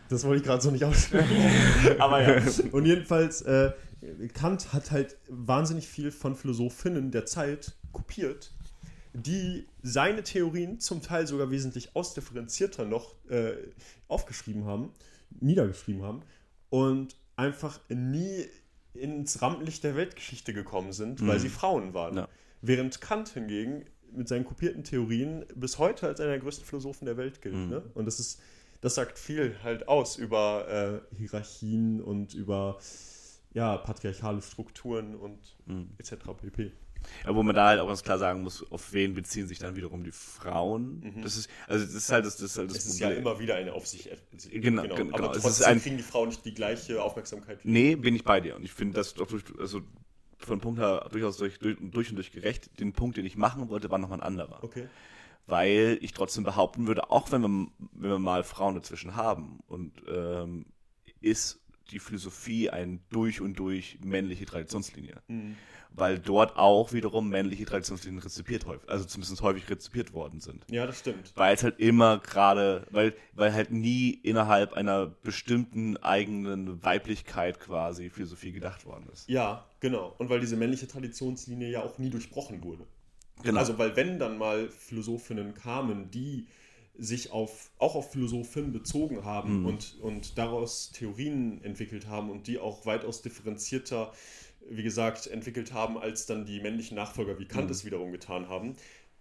das 0.10 0.24
wollte 0.24 0.38
ich 0.42 0.44
gerade 0.44 0.62
so 0.62 0.72
nicht 0.72 0.84
aussprechen. 0.84 1.36
Aber 2.00 2.22
ja. 2.22 2.44
Und 2.72 2.86
jedenfalls, 2.86 3.42
äh, 3.44 3.72
Kant 4.34 4.74
hat 4.74 4.92
halt 4.92 5.18
wahnsinnig 5.30 5.88
viel 5.88 6.12
von 6.12 6.36
Philosophinnen 6.36 7.12
der 7.12 7.26
Zeit 7.26 7.76
kopiert, 7.92 8.54
die 9.16 9.66
seine 9.82 10.24
Theorien 10.24 10.80
zum 10.80 11.02
Teil 11.02 11.26
sogar 11.28 11.50
wesentlich 11.50 11.96
ausdifferenzierter 11.96 12.86
noch 12.86 13.16
äh, 13.30 13.54
aufgeschrieben 14.08 14.66
haben, 14.66 14.92
niedergeschrieben 15.40 16.04
haben 16.04 16.22
und 16.70 17.16
einfach 17.36 17.80
nie 17.90 18.46
ins 18.94 19.42
Rampenlicht 19.42 19.84
der 19.84 19.96
Weltgeschichte 19.96 20.54
gekommen 20.54 20.94
sind, 20.94 21.26
weil 21.28 21.38
Mhm. 21.38 21.42
sie 21.42 21.50
Frauen 21.50 21.94
waren. 21.94 22.18
Ja. 22.18 22.28
Während 22.62 23.02
Kant 23.02 23.30
hingegen 23.30 23.86
mit 24.12 24.28
seinen 24.28 24.46
kopierten 24.46 24.84
Theorien 24.84 25.46
bis 25.56 25.78
heute 25.80 26.08
als 26.08 26.20
einer 26.20 26.30
der 26.32 26.40
größten 26.40 26.66
Philosophen 26.66 27.06
der 27.06 27.18
Welt 27.18 27.42
gilt. 27.42 27.56
Mhm. 27.56 27.70
Ne? 27.70 27.84
Und 27.94 28.06
das 28.06 28.20
ist, 28.20 28.40
das 28.82 28.96
sagt 28.96 29.18
viel 29.20 29.56
halt 29.64 29.88
aus 29.88 30.18
über 30.18 31.02
äh, 31.12 31.16
Hierarchien 31.16 32.02
und 32.02 32.34
über 32.34 32.78
ja, 33.54 33.78
patriarchale 33.78 34.42
Strukturen 34.42 35.16
und 35.16 35.56
Mhm. 35.66 35.90
etc. 35.98 36.16
pp. 36.42 36.72
Ja, 37.26 37.36
wo 37.36 37.44
man 37.44 37.56
da 37.56 37.68
halt 37.68 37.80
auch 37.80 37.88
ganz 37.88 38.04
klar 38.04 38.18
sagen 38.18 38.42
muss, 38.44 38.70
auf 38.72 38.94
wen 38.94 39.14
beziehen 39.14 39.48
sich 39.48 39.60
dann 39.60 39.76
wiederum 39.76 40.04
die 40.04 40.12
Frauen. 40.12 41.00
Mhm. 41.00 41.22
Das 41.22 41.38
ist, 41.38 41.50
also 41.68 41.86
das 41.86 41.94
ist 41.94 42.12
halt 42.12 42.26
das, 42.26 42.38
das, 42.38 42.52
ist 42.52 42.58
halt 42.58 42.70
das 42.70 42.78
Es 42.78 42.86
ist 42.86 43.00
ja 43.00 43.10
immer 43.12 43.40
wieder 43.40 43.56
eine 43.56 43.74
auf 43.74 43.88
sich. 43.88 44.10
Genau, 44.52 44.84
genau, 44.84 45.16
Aber 45.18 45.32
es 45.32 45.38
ist 45.38 45.44
trotzdem 45.44 45.68
ein- 45.68 45.82
kriegen 45.82 45.98
die 45.98 46.04
Frauen 46.04 46.30
nicht 46.30 46.46
die 46.46 46.54
gleiche 46.54 47.02
Aufmerksamkeit. 47.02 47.64
wie- 47.64 47.70
Nee, 47.72 47.96
bin 47.96 48.16
ich 48.16 48.24
bei 48.24 48.40
dir. 48.42 48.56
Und 48.56 48.64
ich 48.64 48.72
finde 48.74 48.94
das 48.96 49.14
doch 49.14 49.28
durch, 49.28 49.44
also 49.60 49.82
von 50.38 50.60
Punkt 50.60 50.80
her 50.80 51.08
durchaus 51.12 51.38
durch, 51.38 51.58
durch, 51.60 51.78
durch 51.80 52.10
und 52.10 52.16
durch 52.18 52.32
gerecht. 52.32 52.80
Den 52.80 52.94
Punkt, 52.94 53.18
den 53.18 53.26
ich 53.26 53.36
machen 53.38 53.70
wollte, 53.70 53.90
war 53.90 53.98
nochmal 53.98 54.20
ein 54.20 54.28
anderer. 54.28 54.64
Okay. 54.64 54.88
Weil 55.48 56.00
ich 56.02 56.12
trotzdem 56.14 56.44
behaupten 56.44 56.88
würde, 56.88 57.12
auch 57.12 57.32
wenn 57.32 57.42
wir, 57.42 57.68
wenn 57.94 58.10
wir 58.10 58.20
mal 58.20 58.44
Frauen 58.44 58.76
dazwischen 58.76 59.16
haben 59.16 59.60
und 59.68 59.94
ähm, 60.08 60.66
ist 61.22 61.60
die 61.92 62.00
Philosophie 62.00 62.72
eine 62.72 63.00
durch 63.12 63.42
und 63.42 63.60
durch 63.60 64.00
männliche 64.04 64.46
Traditionslinie. 64.46 65.22
Mhm. 65.28 65.56
Weil 65.98 66.20
dort 66.20 66.58
auch 66.58 66.92
wiederum 66.92 67.30
männliche 67.30 67.64
Traditionslinien 67.66 68.22
rezipiert 68.22 68.66
häufig, 68.66 68.90
also 68.90 69.06
zumindest 69.06 69.42
häufig 69.42 69.70
rezipiert 69.70 70.14
worden 70.14 70.42
sind. 70.42 70.66
Ja, 70.70 70.86
das 70.86 71.00
stimmt. 71.00 71.32
Weil 71.36 71.56
es 71.56 71.64
halt 71.64 71.80
immer 71.80 72.20
gerade, 72.20 72.86
weil, 72.92 73.14
weil 73.34 73.54
halt 73.54 73.72
nie 73.72 74.10
innerhalb 74.10 74.74
einer 74.74 75.06
bestimmten 75.06 75.96
eigenen 75.98 76.84
Weiblichkeit 76.84 77.60
quasi 77.62 78.10
Philosophie 78.10 78.52
gedacht 78.52 78.86
worden 78.86 79.08
ist. 79.14 79.30
Ja, 79.30 79.66
genau. 79.80 80.14
Und 80.18 80.30
weil 80.30 80.42
diese 80.42 80.58
männliche 80.58 80.88
Traditionslinie 80.88 81.70
ja 81.70 81.82
auch 81.84 81.98
nie 81.98 82.10
durchbrochen 82.10 82.62
wurde. 82.64 82.86
Genau. 83.44 83.60
Also, 83.60 83.78
weil 83.78 83.96
wenn 83.96 84.20
dann 84.20 84.38
mal 84.38 84.70
Philosophinnen 84.70 85.54
kamen, 85.54 86.12
die 86.12 86.48
sich 86.98 87.32
auf, 87.32 87.72
auch 87.78 87.96
auf 87.96 88.12
Philosophen 88.14 88.72
bezogen 88.72 89.26
haben 89.26 89.60
Mhm. 89.60 89.66
und, 89.66 89.98
und 90.02 90.38
daraus 90.38 90.92
Theorien 90.92 91.62
entwickelt 91.64 92.08
haben 92.08 92.30
und 92.30 92.48
die 92.48 92.58
auch 92.58 92.86
weitaus 92.86 93.22
differenzierter, 93.22 94.14
wie 94.70 94.84
gesagt, 94.84 95.28
entwickelt 95.28 95.74
haben, 95.74 95.98
als 95.98 96.26
dann 96.26 96.46
die 96.46 96.60
männlichen 96.60 96.96
Nachfolger 96.96 97.38
wie 97.40 97.46
Kant 97.48 97.66
Mhm. 97.66 97.72
es 97.72 97.86
wiederum 97.86 98.12
getan 98.12 98.50
haben, 98.50 98.76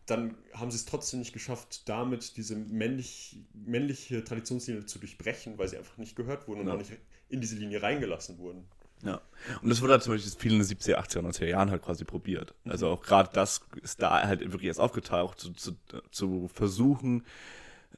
dann 0.06 0.36
haben 0.52 0.70
sie 0.70 0.76
es 0.76 0.84
trotzdem 0.84 1.20
nicht 1.20 1.32
geschafft, 1.32 1.88
damit 1.88 2.36
diese 2.36 2.56
männlich, 2.56 3.38
männliche 3.54 4.22
Traditionslinie 4.22 4.84
zu 4.86 4.98
durchbrechen, 4.98 5.56
weil 5.56 5.68
sie 5.68 5.78
einfach 5.78 5.96
nicht 5.96 6.14
gehört 6.16 6.46
wurden 6.46 6.60
und 6.60 6.66
Ja. 6.68 6.74
auch 6.74 6.78
nicht 6.78 6.92
in 7.28 7.40
diese 7.40 7.56
Linie 7.56 7.82
reingelassen 7.82 8.38
wurden. 8.38 8.64
Ja. 9.02 9.20
Und 9.62 9.68
das 9.68 9.82
wurde 9.82 9.94
halt 9.94 10.02
zum 10.02 10.14
Beispiel 10.14 10.32
viel 10.38 10.52
in 10.52 10.58
den 10.58 10.66
70er, 10.66 10.98
80er, 10.98 11.20
90er 11.22 11.46
Jahren 11.46 11.70
halt 11.70 11.82
quasi 11.82 12.04
probiert. 12.04 12.54
Also 12.64 12.88
auch 12.88 13.02
gerade 13.02 13.30
das 13.32 13.60
ist 13.82 14.00
da 14.00 14.22
halt 14.26 14.40
wirklich 14.40 14.64
erst 14.68 14.80
aufgetaucht, 14.80 15.40
zu, 15.40 15.52
zu, 15.52 15.72
zu 16.10 16.48
versuchen, 16.48 17.24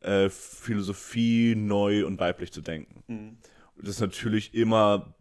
äh, 0.01 0.29
Philosophie 0.29 1.55
neu 1.57 2.07
und 2.07 2.19
weiblich 2.19 2.53
zu 2.53 2.61
denken. 2.61 3.03
Mhm. 3.07 3.39
Und 3.77 3.87
das 3.87 3.97
ist 3.97 4.01
natürlich 4.01 4.55
immer 4.55 5.15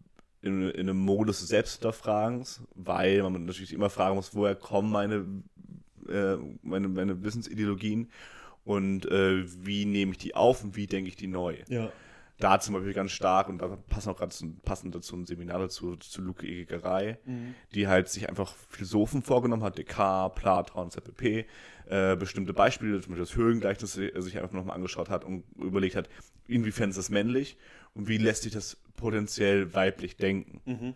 in, 0.45 0.69
in 0.69 0.89
einem 0.89 0.99
Modus 0.99 1.39
des 1.39 1.49
Selbsthinterfragens, 1.49 2.61
weil 2.75 3.21
man 3.23 3.45
natürlich 3.45 3.73
immer 3.73 3.89
fragen 3.89 4.15
muss, 4.15 4.35
woher 4.35 4.55
kommen 4.55 4.91
meine, 4.91 5.25
äh, 6.07 6.37
meine, 6.61 6.87
meine 6.87 7.23
Wissensideologien 7.23 8.09
und 8.63 9.05
äh, 9.07 9.43
wie 9.65 9.85
nehme 9.85 10.11
ich 10.11 10.19
die 10.19 10.35
auf 10.35 10.63
und 10.63 10.75
wie 10.75 10.85
denke 10.85 11.09
ich 11.09 11.15
die 11.15 11.27
neu. 11.27 11.57
Ja. 11.67 11.91
Da 12.37 12.59
zum 12.59 12.75
Beispiel 12.75 12.93
ganz 12.93 13.11
stark, 13.11 13.47
und 13.47 13.59
da 13.59 13.77
passen 13.87 14.09
auch 14.09 14.17
gerade 14.17 14.35
passend 14.65 14.93
dazu 14.93 15.15
ein 15.15 15.25
Seminar 15.25 15.59
dazu, 15.59 15.95
zu 15.95 16.21
Luke 16.21 16.45
Egegerei, 16.45 17.17
die 17.73 17.87
halt 17.87 18.09
sich 18.09 18.27
einfach 18.27 18.53
Philosophen 18.69 19.23
vorgenommen 19.23 19.63
hat, 19.63 19.77
Descartes, 19.77 20.41
Platon, 20.41 20.91
ZPP, 20.91 21.45
äh, 21.87 22.17
bestimmte 22.17 22.53
Beispiele, 22.53 22.99
zum 22.99 23.11
Beispiel 23.11 23.25
das 23.25 23.35
Höhlengleichnis, 23.37 23.97
äh, 23.97 24.11
sich 24.21 24.37
einfach 24.37 24.51
nochmal 24.51 24.75
angeschaut 24.75 25.09
hat 25.09 25.23
und 25.23 25.45
überlegt 25.57 25.95
hat, 25.95 26.09
inwiefern 26.45 26.89
ist 26.89 26.97
das 26.97 27.09
männlich 27.09 27.57
und 27.93 28.09
wie 28.09 28.17
lässt 28.17 28.43
sich 28.43 28.51
das 28.51 28.77
potenziell 28.95 29.73
weiblich 29.73 30.17
denken. 30.17 30.61
Mhm. 30.65 30.95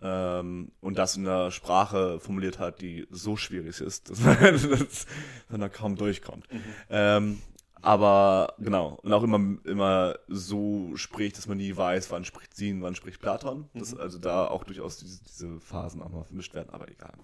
Ähm, 0.00 0.70
und 0.80 0.96
das 0.96 1.16
in 1.16 1.26
einer 1.26 1.50
Sprache 1.50 2.20
formuliert 2.20 2.58
hat, 2.58 2.80
die 2.80 3.06
so 3.10 3.36
schwierig 3.36 3.80
ist, 3.80 4.10
dass 4.10 4.20
man, 4.20 4.36
dass 4.42 5.06
man 5.48 5.60
da 5.60 5.68
kaum 5.68 5.96
durchkommt. 5.96 6.46
Ähm, 6.88 7.38
aber 7.80 8.54
genau, 8.58 8.98
und 9.02 9.12
auch 9.12 9.22
immer, 9.22 9.58
immer 9.64 10.18
so 10.26 10.96
spricht, 10.96 11.36
dass 11.38 11.46
man 11.46 11.58
nie 11.58 11.76
weiß, 11.76 12.10
wann 12.10 12.24
spricht 12.24 12.56
sie 12.56 12.72
und 12.72 12.82
wann 12.82 12.94
spricht 12.94 13.20
Platon. 13.20 13.68
Das, 13.74 13.94
also 13.94 14.18
da 14.18 14.46
auch 14.46 14.64
durchaus 14.64 14.98
diese, 14.98 15.22
diese 15.22 15.60
Phasen 15.60 16.02
auch 16.02 16.10
mal 16.10 16.24
vermischt 16.24 16.54
werden, 16.54 16.70
aber 16.70 16.88
egal. 16.88 17.14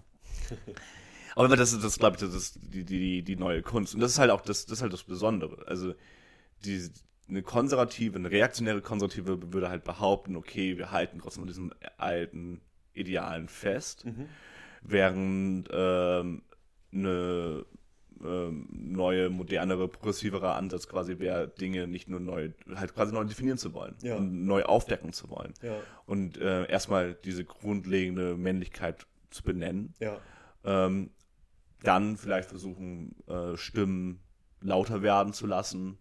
aber 1.37 1.57
das 1.57 1.73
ist, 1.73 1.83
das 1.83 1.99
glaube 1.99 2.17
ich, 2.17 2.21
das 2.21 2.35
ist 2.35 2.59
die, 2.63 2.85
die, 2.85 3.23
die 3.23 3.37
neue 3.37 3.63
Kunst. 3.63 3.95
Und 3.95 4.01
das 4.01 4.13
ist 4.13 4.19
halt 4.19 4.31
auch 4.31 4.43
das, 4.43 4.67
das 4.67 4.79
ist 4.79 4.83
halt 4.83 4.93
das 4.93 5.03
Besondere. 5.03 5.67
Also 5.67 5.95
die, 6.65 6.89
eine 7.29 7.43
konservative, 7.43 8.17
eine 8.17 8.31
reaktionäre 8.31 8.81
Konservative 8.83 9.53
würde 9.53 9.71
halt 9.71 9.85
behaupten, 9.85 10.37
okay, 10.37 10.77
wir 10.77 10.91
halten 10.91 11.19
trotzdem 11.19 11.45
an 11.45 11.49
diesen 11.49 11.75
alten 11.97 12.61
Idealen 12.93 13.49
fest, 13.49 14.05
Mhm. 14.05 14.27
während 14.83 15.69
ähm, 15.73 16.43
eine 16.93 17.65
ähm, 18.25 18.69
neue, 18.71 19.29
modernere, 19.29 19.89
progressivere 19.89 20.55
Ansatz 20.55 20.87
quasi 20.89 21.19
wäre, 21.19 21.49
Dinge 21.49 21.87
nicht 21.89 22.09
nur 22.09 22.21
neu, 22.21 22.51
halt 22.75 22.95
quasi 22.95 23.13
neu 23.13 23.25
definieren 23.25 23.59
zu 23.59 23.75
wollen 23.75 23.97
Ja. 24.03 24.17
und 24.17 24.45
neu 24.47 24.63
aufdecken 24.63 25.13
zu 25.13 25.29
wollen. 25.31 25.53
Ja. 25.63 25.77
Und 26.07 26.39
äh, 26.39 26.71
erstmal 26.71 27.15
diese 27.15 27.45
grundlegende 27.45 28.37
Männlichkeit 28.37 29.07
zu 29.31 29.43
benennen 29.43 29.95
Ja. 29.99 30.19
ähm, 30.65 31.11
dann 31.83 32.17
vielleicht 32.17 32.49
versuchen, 32.49 33.17
äh, 33.27 33.57
Stimmen 33.57 34.21
lauter 34.63 35.03
werden 35.03 35.33
zu 35.35 35.47
lassen, 35.47 35.99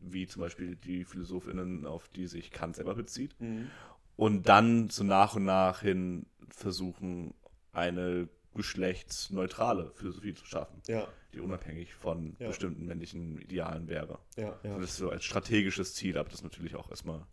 wie 0.00 0.26
zum 0.26 0.40
Beispiel 0.42 0.76
die 0.76 1.04
PhilosophInnen, 1.04 1.86
auf 1.86 2.08
die 2.08 2.26
sich 2.26 2.50
Kant 2.50 2.76
selber 2.76 2.94
bezieht. 2.94 3.38
Mhm. 3.40 3.70
Und 4.16 4.48
dann 4.48 4.88
so 4.90 5.04
nach 5.04 5.36
und 5.36 5.44
nach 5.44 5.80
hin 5.82 6.26
versuchen, 6.48 7.34
eine 7.72 8.28
geschlechtsneutrale 8.54 9.90
Philosophie 9.94 10.32
zu 10.34 10.46
schaffen, 10.46 10.80
Ja. 10.86 11.06
die 11.34 11.40
unabhängig 11.40 11.94
von 11.94 12.36
Ja. 12.38 12.48
bestimmten 12.48 12.86
männlichen 12.86 13.38
Idealen 13.38 13.88
wäre. 13.88 14.18
Ja. 14.36 14.58
Ja. 14.62 14.74
Und 14.74 14.80
das 14.80 14.90
ist 14.92 14.96
so 14.96 15.10
als 15.10 15.24
strategisches 15.24 15.94
Ziel, 15.94 16.16
aber 16.16 16.28
das 16.30 16.38
ist 16.40 16.44
natürlich 16.44 16.74
auch 16.76 16.88
erstmal 16.90 17.26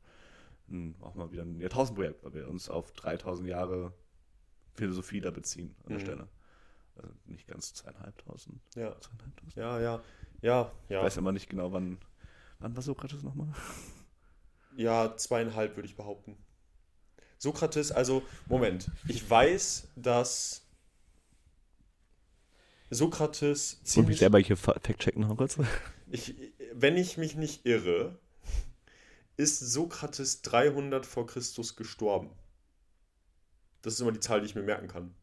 ein, 0.69 0.95
auch 1.01 1.15
mal 1.15 1.31
wieder 1.31 1.43
ein 1.43 1.59
Jahrtausendprojekt, 1.59 2.23
weil 2.23 2.33
wir 2.33 2.47
uns 2.49 2.69
auf 2.69 2.91
3000 2.93 3.47
Jahre 3.47 3.93
Philosophie 4.73 5.21
da 5.21 5.31
beziehen 5.31 5.75
an 5.83 5.89
der 5.89 5.97
Mhm. 5.99 6.01
Stelle. 6.01 6.27
Also 6.95 7.09
nicht 7.25 7.47
ganz 7.47 7.73
zweieinhalbtausend. 7.73 8.59
Ja. 8.75 8.99
zweieinhalbtausend. 8.99 9.55
Ja, 9.55 9.79
ja. 9.79 10.01
Ja, 10.41 10.71
Ich 10.85 10.89
ja. 10.91 11.01
weiß 11.03 11.17
immer 11.17 11.31
nicht 11.31 11.49
genau, 11.49 11.71
wann, 11.71 11.97
wann 12.63 12.75
war 12.75 12.81
Sokrates 12.81 13.21
nochmal? 13.23 13.49
Ja, 14.75 15.15
zweieinhalb 15.17 15.75
würde 15.75 15.87
ich 15.87 15.95
behaupten. 15.95 16.37
Sokrates, 17.37 17.91
also, 17.91 18.23
Moment. 18.47 18.89
Ich 19.07 19.29
weiß, 19.29 19.89
dass 19.95 20.65
Sokrates 22.89 23.73
Und 23.73 23.79
mich 23.81 23.89
ziemlich. 23.89 24.19
selber 24.19 24.39
hier 24.39 24.55
fact-checken 24.57 25.21
noch 25.21 25.35
kurz. 25.37 25.57
Ich, 26.09 26.35
wenn 26.73 26.95
ich 26.95 27.17
mich 27.17 27.35
nicht 27.35 27.65
irre, 27.65 28.17
ist 29.35 29.59
Sokrates 29.59 30.41
300 30.43 31.05
vor 31.05 31.27
Christus 31.27 31.75
gestorben. 31.75 32.29
Das 33.81 33.95
ist 33.95 33.99
immer 33.99 34.11
die 34.11 34.19
Zahl, 34.19 34.39
die 34.39 34.45
ich 34.45 34.55
mir 34.55 34.63
merken 34.63 34.87
kann. 34.87 35.13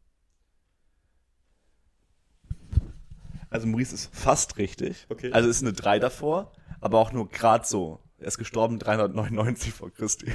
Also 3.49 3.67
Maurice 3.67 3.95
ist 3.95 4.15
fast 4.15 4.57
richtig. 4.57 5.07
Okay. 5.09 5.31
Also 5.31 5.49
ist 5.49 5.61
eine 5.61 5.73
3 5.73 5.99
davor, 5.99 6.53
aber 6.81 6.99
auch 6.99 7.11
nur 7.13 7.29
gerade 7.29 7.65
so. 7.65 7.99
Er 8.19 8.27
ist 8.27 8.37
gestorben 8.37 8.77
399 8.77 9.73
vor 9.73 9.89
Christi. 9.91 10.31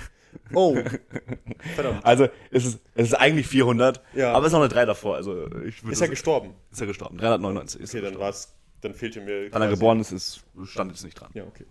Oh, 0.53 0.77
verdammt. 1.77 2.05
Also 2.05 2.29
es 2.51 2.65
ist, 2.65 2.81
es 2.95 3.09
ist 3.09 3.15
eigentlich 3.15 3.47
400, 3.47 4.03
Ja. 4.15 4.33
aber 4.33 4.47
es 4.47 4.49
ist 4.49 4.53
noch 4.55 4.61
eine 4.61 4.69
3 4.69 4.85
davor. 4.87 5.15
Also 5.17 5.47
ich 5.63 5.83
Ist 5.85 6.01
er 6.01 6.09
gestorben? 6.09 6.55
ist 6.71 6.81
er 6.81 6.87
gestorben. 6.89 7.17
399 7.19 7.81
ist 7.81 7.91
Okay, 7.91 8.01
dann 8.03 8.11
gestorben. 8.13 8.25
war's, 8.25 8.55
dann 8.81 8.95
fehlte 8.95 9.21
mir. 9.21 9.53
Wann 9.53 9.63
er 9.63 9.69
geboren 9.69 10.01
ist, 10.01 10.13
ist, 10.13 10.45
stand 10.65 10.91
jetzt 10.91 11.05
nicht 11.05 11.15
dran. 11.15 11.31
Ja, 11.35 11.45
okay. 11.45 11.65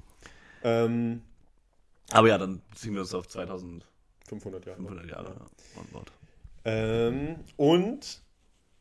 Ähm, 0.64 1.22
Aber 2.12 2.28
ja, 2.30 2.38
dann 2.38 2.62
ziehen 2.76 2.94
wir 2.94 3.02
uns 3.02 3.14
auf 3.14 3.28
2500 3.28 3.84
500 4.30 4.66
Jahre. 4.66 5.08
Jahre 5.10 5.28
an 5.32 5.86
Bord. 5.92 6.12
Ähm, 6.64 7.36
und 7.58 8.22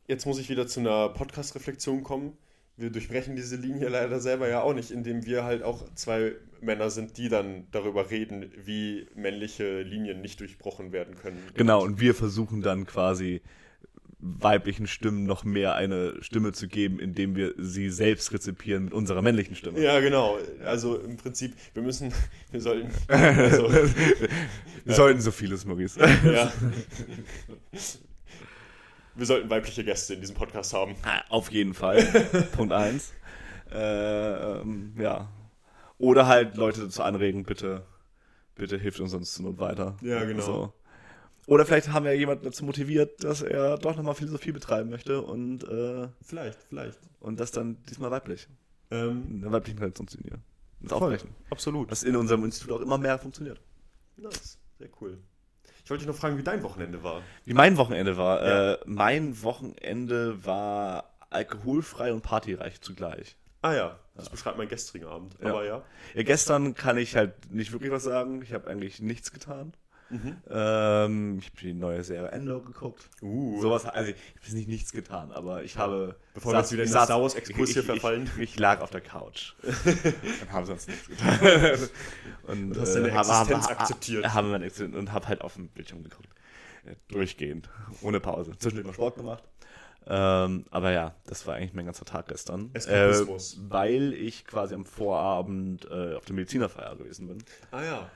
jetzt 0.06 0.24
muss 0.24 0.38
ich 0.38 0.48
wieder 0.48 0.66
zu 0.66 0.80
einer 0.80 1.08
Podcast-Reflexion 1.10 2.02
kommen. 2.04 2.38
Wir 2.76 2.90
durchbrechen 2.90 3.36
diese 3.36 3.56
Linie 3.56 3.88
leider 3.88 4.18
selber 4.18 4.48
ja 4.48 4.62
auch 4.62 4.74
nicht, 4.74 4.90
indem 4.90 5.24
wir 5.24 5.44
halt 5.44 5.62
auch 5.62 5.84
zwei 5.94 6.32
Männer 6.60 6.90
sind, 6.90 7.18
die 7.18 7.28
dann 7.28 7.66
darüber 7.70 8.10
reden, 8.10 8.50
wie 8.64 9.06
männliche 9.14 9.82
Linien 9.82 10.20
nicht 10.20 10.40
durchbrochen 10.40 10.92
werden 10.92 11.14
können. 11.14 11.38
Genau, 11.54 11.82
und 11.82 12.00
wir 12.00 12.14
versuchen 12.14 12.62
dann 12.62 12.86
quasi 12.86 13.42
weiblichen 14.18 14.86
Stimmen 14.86 15.24
noch 15.24 15.44
mehr 15.44 15.74
eine 15.74 16.14
Stimme 16.22 16.52
zu 16.52 16.66
geben, 16.66 16.98
indem 16.98 17.36
wir 17.36 17.54
sie 17.58 17.90
selbst 17.90 18.32
rezipieren 18.32 18.86
mit 18.86 18.94
unserer 18.94 19.20
männlichen 19.20 19.54
Stimme. 19.54 19.80
Ja, 19.80 20.00
genau. 20.00 20.38
Also 20.64 20.98
im 20.98 21.18
Prinzip, 21.18 21.54
wir 21.74 21.82
müssen, 21.82 22.12
wir 22.50 22.60
sollten, 22.60 22.90
also, 23.08 23.70
Wir 23.70 24.94
sollten 24.94 25.20
so 25.20 25.30
vieles, 25.30 25.66
Maurice. 25.66 26.00
ja. 26.00 26.52
Wir 29.16 29.26
sollten 29.26 29.48
weibliche 29.50 29.84
Gäste 29.84 30.14
in 30.14 30.20
diesem 30.20 30.34
Podcast 30.34 30.72
haben. 30.74 30.96
Ah, 31.04 31.22
Auf 31.28 31.50
jeden 31.52 31.74
Fall. 31.74 32.02
Punkt 32.56 32.72
eins. 32.72 33.12
Äh, 33.70 34.58
ähm, 34.60 34.94
ja. 34.98 35.28
Oder 35.98 36.26
halt 36.26 36.56
Leute 36.56 36.80
dazu 36.80 37.02
anregen, 37.02 37.44
bitte, 37.44 37.84
bitte 38.56 38.76
hilft 38.78 39.00
uns 39.00 39.12
sonst 39.12 39.34
zur 39.34 39.44
Not 39.46 39.58
weiter. 39.58 39.96
Ja, 40.02 40.24
genau. 40.24 40.42
So. 40.42 40.72
Oder 41.46 41.64
vielleicht 41.66 41.92
haben 41.92 42.04
wir 42.04 42.16
jemanden 42.16 42.44
dazu 42.44 42.64
motiviert, 42.64 43.22
dass 43.22 43.42
er 43.42 43.78
doch 43.78 43.96
nochmal 43.96 44.14
Philosophie 44.14 44.52
betreiben 44.52 44.90
möchte 44.90 45.20
und, 45.22 45.62
äh, 45.64 46.08
Vielleicht, 46.22 46.58
vielleicht. 46.62 46.98
und 47.20 47.38
das 47.38 47.52
dann 47.52 47.76
diesmal 47.88 48.10
weiblich. 48.10 48.48
Ähm, 48.90 49.24
In 49.30 49.40
der 49.42 49.52
weiblichen 49.52 49.78
Traditionslinie. 49.78 50.38
Das 50.80 50.90
voll. 50.98 51.12
aufbrechen. 51.14 51.34
Absolut. 51.50 51.90
Was 51.90 52.02
in 52.02 52.16
unserem 52.16 52.44
Institut 52.44 52.72
auch 52.72 52.80
immer 52.80 52.98
mehr 52.98 53.18
funktioniert. 53.18 53.60
Nice. 54.16 54.58
Sehr 54.78 54.88
cool. 55.00 55.18
Ich 55.84 55.90
wollte 55.90 56.04
dich 56.04 56.08
noch 56.12 56.18
fragen, 56.18 56.38
wie 56.38 56.42
dein 56.42 56.62
Wochenende 56.62 57.02
war. 57.02 57.20
Wie 57.44 57.52
mein 57.52 57.76
Wochenende 57.76 58.16
war. 58.16 58.44
Ja. 58.44 58.72
Äh, 58.72 58.78
mein 58.86 59.42
Wochenende 59.42 60.44
war 60.46 61.10
alkoholfrei 61.28 62.12
und 62.12 62.22
partyreich 62.22 62.80
zugleich. 62.80 63.36
Ah 63.60 63.74
ja, 63.74 63.98
das 64.14 64.30
beschreibt 64.30 64.56
mein 64.56 64.68
gestrigen 64.68 65.06
Abend. 65.06 65.36
Ja. 65.42 65.50
Aber 65.50 65.64
ja. 65.64 65.82
Ja, 66.14 66.22
gestern 66.22 66.74
kann 66.74 66.96
ich 66.96 67.16
halt 67.16 67.50
nicht 67.50 67.72
wirklich 67.72 67.90
was 67.90 68.04
sagen. 68.04 68.40
Ich 68.42 68.54
habe 68.54 68.68
eigentlich 68.68 69.00
nichts 69.00 69.30
getan. 69.30 69.74
Mhm. 70.14 70.36
Ähm, 70.48 71.38
ich 71.40 71.46
habe 71.46 71.56
die 71.60 71.74
neue 71.74 72.04
Serie 72.04 72.30
Endor 72.30 72.64
geguckt. 72.64 73.08
Uh. 73.20 73.60
Sowas, 73.60 73.84
also 73.84 74.10
ich 74.12 74.16
habe 74.46 74.56
nicht 74.56 74.68
nichts 74.68 74.92
getan, 74.92 75.32
aber 75.32 75.64
ich 75.64 75.76
habe. 75.76 76.16
Bevor 76.34 76.52
wir 76.52 76.60
jetzt 76.60 76.72
wieder 76.72 76.84
in 76.84 76.88
Star 76.88 77.20
Wars 77.20 77.34
Exkurs 77.34 77.70
hier 77.70 77.82
verfallen. 77.82 78.30
Ich, 78.36 78.42
ich 78.54 78.58
lag 78.58 78.80
auf 78.80 78.90
der 78.90 79.00
Couch. 79.00 79.54
und 79.62 80.52
habe 80.52 80.66
sonst 80.66 80.88
nichts 80.88 81.08
getan. 81.08 81.38
und 82.46 82.72
Du 82.74 82.80
hast 82.80 82.94
deine 82.94 83.12
hab- 83.12 83.26
Existenz 83.26 83.64
hab- 83.68 83.80
akzeptiert. 83.80 84.24
Meine 84.34 84.64
Existenz 84.64 84.94
und 84.94 85.12
habe 85.12 85.26
halt 85.28 85.40
auf 85.40 85.54
dem 85.54 85.68
Bildschirm 85.68 86.04
geguckt. 86.04 86.28
Äh, 86.84 86.94
Durchgehend. 87.08 87.68
Ohne 88.02 88.20
Pause. 88.20 88.52
Zwischendurch 88.58 88.86
mal 88.86 88.92
Sport 88.94 89.16
gemacht. 89.16 89.42
Ähm, 90.06 90.66
aber 90.70 90.92
ja, 90.92 91.14
das 91.26 91.46
war 91.46 91.54
eigentlich 91.54 91.72
mein 91.72 91.86
ganzer 91.86 92.04
Tag 92.04 92.28
gestern. 92.28 92.70
Äh, 92.74 93.14
weil 93.68 94.12
ich 94.12 94.46
quasi 94.46 94.74
am 94.74 94.84
Vorabend 94.84 95.86
äh, 95.90 96.14
auf 96.14 96.26
der 96.26 96.34
Medizinerfeier 96.34 96.94
gewesen 96.96 97.26
bin. 97.26 97.38
Ah 97.70 97.82
ja. 97.82 98.10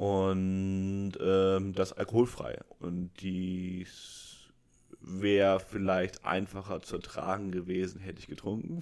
Und 0.00 1.12
ähm, 1.20 1.74
das 1.74 1.92
alkoholfrei. 1.92 2.58
Und 2.78 3.10
dies 3.20 4.48
wäre 5.02 5.60
vielleicht 5.60 6.24
einfacher 6.24 6.80
zu 6.80 6.96
ertragen 6.96 7.50
gewesen, 7.50 8.00
hätte 8.00 8.18
ich 8.18 8.26
getrunken. 8.26 8.80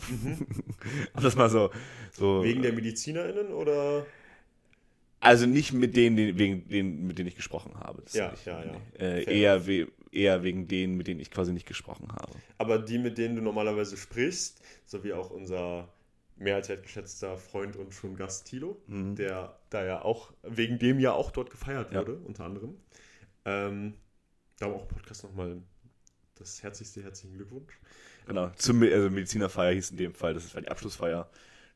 Und 1.15 1.25
das 1.25 1.35
mal 1.35 1.51
so. 1.51 1.71
so 2.13 2.39
Mhm. 2.39 2.45
Wegen 2.45 2.63
der 2.63 2.73
MedizinerInnen 2.73 3.53
oder? 3.53 4.07
also 5.19 5.47
nicht 5.47 5.73
mit 5.73 5.97
denen, 5.97 6.39
wegen 6.39 6.69
denen, 6.69 7.09
mit 7.09 7.19
denen 7.19 7.27
ich 7.27 7.35
gesprochen 7.35 7.75
habe. 7.75 8.03
Das 8.03 8.15
Ja, 8.15 8.31
nicht, 8.31 8.47
ja, 8.47 8.65
ja. 8.65 8.81
Äh, 9.01 9.41
eher, 9.41 9.67
we 9.67 9.89
eher 10.13 10.45
wegen 10.45 10.69
denen, 10.69 10.97
mit 10.97 11.09
denen 11.09 11.19
ich 11.19 11.33
quasi 11.33 11.53
nicht 11.53 11.67
gesprochen 11.67 12.13
habe. 12.13 12.33
Aber 12.59 12.79
die, 12.79 12.99
mit 12.99 13.19
denen 13.19 13.35
du 13.35 13.43
normalerweise 13.43 13.97
sprichst, 13.97 14.63
so 14.87 15.03
wie 15.03 15.13
auch 15.13 15.31
unser 15.31 15.89
mehr 16.39 16.55
als 16.57 16.69
wertgeschätzter 16.69 17.37
Freund 17.37 17.77
und 17.77 17.93
schon 17.95 18.17
Gast 18.17 18.47
Thilo, 18.47 18.81
der 18.87 19.59
da 19.71 19.85
ja 19.85 20.03
auch, 20.03 20.33
wegen 20.43 20.79
dem 20.79 20.99
ja 21.01 21.13
auch 21.13 21.31
dort 21.31 21.51
gefeiert 21.51 21.93
Ja. 21.93 22.01
wurde, 22.01 22.15
unter 22.19 22.45
anderem. 22.45 22.77
Ähm, 23.45 23.95
da 24.59 24.67
auch 24.67 24.83
im 24.83 24.89
Podcast 24.89 25.25
nochmal 25.25 25.61
das 26.37 26.63
herzlichste 26.63 27.03
herzlichen 27.03 27.35
Glückwunsch. 27.35 27.79
Genau. 28.27 28.51
Zum 28.57 28.83
also 28.83 29.11
Medizinerfeier 29.11 29.73
hieß 29.75 29.91
in 29.93 29.97
dem 29.97 30.15
Fall, 30.15 30.35
das 30.35 30.55
war 30.55 30.61
die 30.63 30.69
Abschlussfeier. 30.69 31.29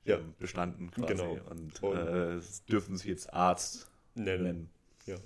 Ja. 0.05 0.19
ähm, 0.19 0.35
Bestanden 0.39 0.91
quasi. 0.91 1.15
Genau. 1.15 1.39
Und, 1.49 1.83
Und- 1.83 1.97
äh, 1.97 2.41
dürfen 2.69 2.97
sich 2.97 3.07
jetzt 3.07 3.33
Arzt 3.33 3.89
Nennen. 4.15 4.43
nennen. 4.43 4.71
Ja. 5.07 5.15
Ich 5.15 5.23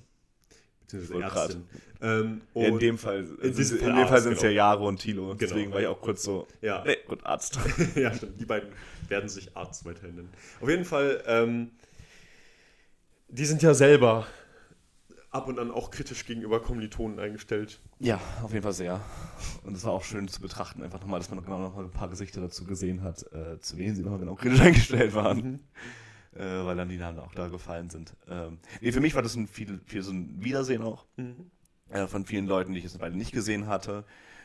Beziehungsweise 0.48 0.50
wollte 0.50 0.54
Ärztin. 0.54 0.75
Ähm, 0.92 2.42
Ja, 2.54 2.64
in 2.66 2.72
und- 2.74 2.82
dem 2.82 2.98
Fall, 2.98 3.26
in 3.42 3.54
diesem 3.54 3.78
in 3.78 3.84
Fall 3.84 3.94
dem 3.94 4.06
Fall 4.06 4.12
Arzt, 4.14 4.22
sind 4.24 4.32
es 4.34 4.38
genau. 4.40 4.50
ja 4.50 4.56
Jaro 4.56 4.88
und 4.88 4.98
Tilo. 4.98 5.22
Genau. 5.22 5.34
Deswegen 5.36 5.72
war 5.72 5.80
ich 5.80 5.86
auch 5.86 6.00
kurz 6.00 6.22
so, 6.22 6.46
Ja. 6.60 6.84
nee, 6.86 6.96
gut, 7.08 7.24
Arzt. 7.24 7.58
ja, 7.96 8.12
stimmt. 8.14 8.40
Die 8.40 8.44
beiden 8.46 8.68
werden 9.08 9.28
sich 9.28 9.56
Arzt 9.56 9.84
weiterhin 9.84 10.16
nennen. 10.16 10.28
Auf 10.60 10.68
jeden 10.68 10.84
Fall, 10.84 11.22
ähm, 11.26 11.70
die 13.28 13.44
sind 13.44 13.62
ja 13.62 13.74
selber 13.74 14.26
ab 15.30 15.48
und 15.48 15.58
an 15.58 15.70
auch 15.70 15.90
kritisch 15.90 16.24
gegenüber 16.26 16.60
Kommilitonen 16.62 17.18
eingestellt. 17.18 17.80
Ja, 17.98 18.20
auf 18.42 18.52
jeden 18.52 18.62
Fall 18.62 18.72
sehr. 18.72 19.00
Und 19.64 19.76
es 19.76 19.84
war 19.84 19.92
auch 19.92 20.04
schön 20.04 20.28
zu 20.28 20.40
betrachten, 20.40 20.82
einfach 20.82 21.00
nochmal, 21.00 21.20
dass 21.20 21.28
man 21.30 21.42
genau 21.44 21.58
noch 21.58 21.74
mal 21.74 21.84
ein 21.84 21.90
paar 21.90 22.08
Gesichter 22.08 22.40
dazu 22.40 22.64
gesehen 22.64 23.02
hat, 23.02 23.22
äh, 23.32 23.58
zu 23.60 23.76
denen 23.76 23.94
sie 23.96 24.02
nochmal 24.02 24.20
genau 24.20 24.34
kritisch 24.34 24.60
eingestellt 24.62 25.14
waren. 25.14 25.60
Äh, 26.38 26.64
weil 26.66 26.76
dann 26.76 26.88
die 26.88 26.98
Namen 26.98 27.18
auch 27.18 27.34
da 27.34 27.48
gefallen 27.48 27.88
sind. 27.88 28.14
Ähm, 28.28 28.58
nee, 28.80 28.92
für 28.92 29.00
mich 29.00 29.14
war 29.14 29.22
das 29.22 29.36
ein 29.36 29.46
viel, 29.46 29.80
viel 29.86 30.02
so 30.02 30.12
ein 30.12 30.44
Wiedersehen 30.44 30.82
auch. 30.82 31.06
Äh, 31.88 32.06
von 32.08 32.26
vielen 32.26 32.46
Leuten, 32.46 32.72
die 32.72 32.78
ich 32.78 32.84
jetzt 32.84 32.98
beide 32.98 33.16
nicht 33.16 33.32
gesehen 33.32 33.66
hatte. 33.68 34.04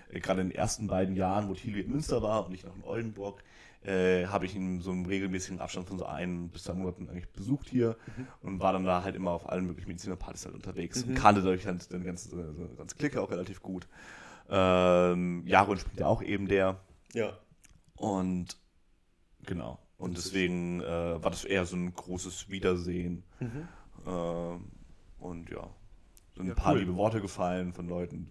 Äh, 0.10 0.20
Gerade 0.22 0.42
in 0.42 0.50
den 0.50 0.56
ersten 0.56 0.88
beiden 0.88 1.16
Jahren, 1.16 1.50
wo 1.50 1.54
Thilo 1.54 1.80
in 1.80 1.90
Münster 1.90 2.22
war 2.22 2.46
und 2.46 2.54
ich 2.54 2.64
noch 2.64 2.76
in 2.76 2.84
Oldenburg, 2.84 3.44
äh, 3.84 4.28
habe 4.28 4.46
ich 4.46 4.56
ihn 4.56 4.80
so 4.80 4.92
im 4.92 5.06
regelmäßigen 5.06 5.60
Abstand 5.60 5.88
von 5.88 5.98
so 5.98 6.06
ein 6.06 6.50
bis 6.50 6.64
zwei 6.64 6.74
Monaten 6.74 7.10
eigentlich 7.10 7.30
besucht 7.32 7.68
hier 7.68 7.98
und 8.42 8.60
war 8.60 8.74
dann 8.74 8.86
da 8.86 9.04
halt 9.04 9.16
immer 9.16 9.32
auf 9.32 9.50
allen 9.50 9.66
möglichen 9.66 9.88
Medizinerpartys 9.88 10.46
halt 10.46 10.54
unterwegs 10.56 11.04
und 11.04 11.16
kannte 11.16 11.42
dadurch 11.42 11.66
halt 11.66 11.92
den 11.92 12.04
ganzen, 12.04 12.30
so 12.30 12.76
ganze 12.78 12.96
Clique 12.96 13.20
auch 13.20 13.32
relativ 13.32 13.62
gut. 13.62 13.88
Ähm, 14.50 15.44
Jaron 15.48 15.78
spielt 15.80 16.00
ja 16.00 16.06
auch 16.06 16.22
eben 16.22 16.48
der 16.48 16.80
Ja. 17.14 17.38
und 17.96 18.56
genau. 19.46 19.80
Und 20.02 20.18
deswegen 20.18 20.82
äh, 20.82 21.24
war 21.24 21.30
das 21.30 21.46
eher 21.46 21.66
so 21.66 21.76
ein 21.76 21.94
großes 21.94 22.50
Wiedersehen. 22.50 23.24
Ähm, 24.08 24.66
und 25.20 25.50
ja, 25.52 25.70
so 26.36 26.42
ein 26.42 26.48
Ja, 26.48 26.56
paar 26.56 26.74
cool. 26.74 26.80
liebe 26.80 26.96
Worte 26.96 27.22
gefallen 27.22 27.72
von 27.72 27.88
Leuten. 27.88 28.28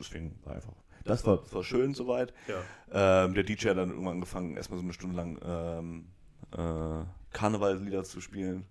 Deswegen 0.00 0.36
war 0.44 0.56
einfach. 0.56 0.72
Das 1.04 1.24
war, 1.24 1.40
war 1.52 1.62
schön 1.62 1.94
soweit. 1.94 2.34
Ja. 2.48 3.24
Ähm, 3.24 3.34
der 3.34 3.44
DJ 3.44 3.68
hat 3.68 3.76
dann 3.78 3.90
irgendwann 3.90 4.14
angefangen, 4.14 4.56
erstmal 4.56 4.78
so 4.80 4.84
eine 4.84 4.92
Stunde 4.92 5.14
lang 5.16 5.38
ähm, 5.44 6.06
äh, 6.52 7.04
Karnevalslieder 7.32 8.02
zu 8.02 8.20
spielen. 8.20 8.64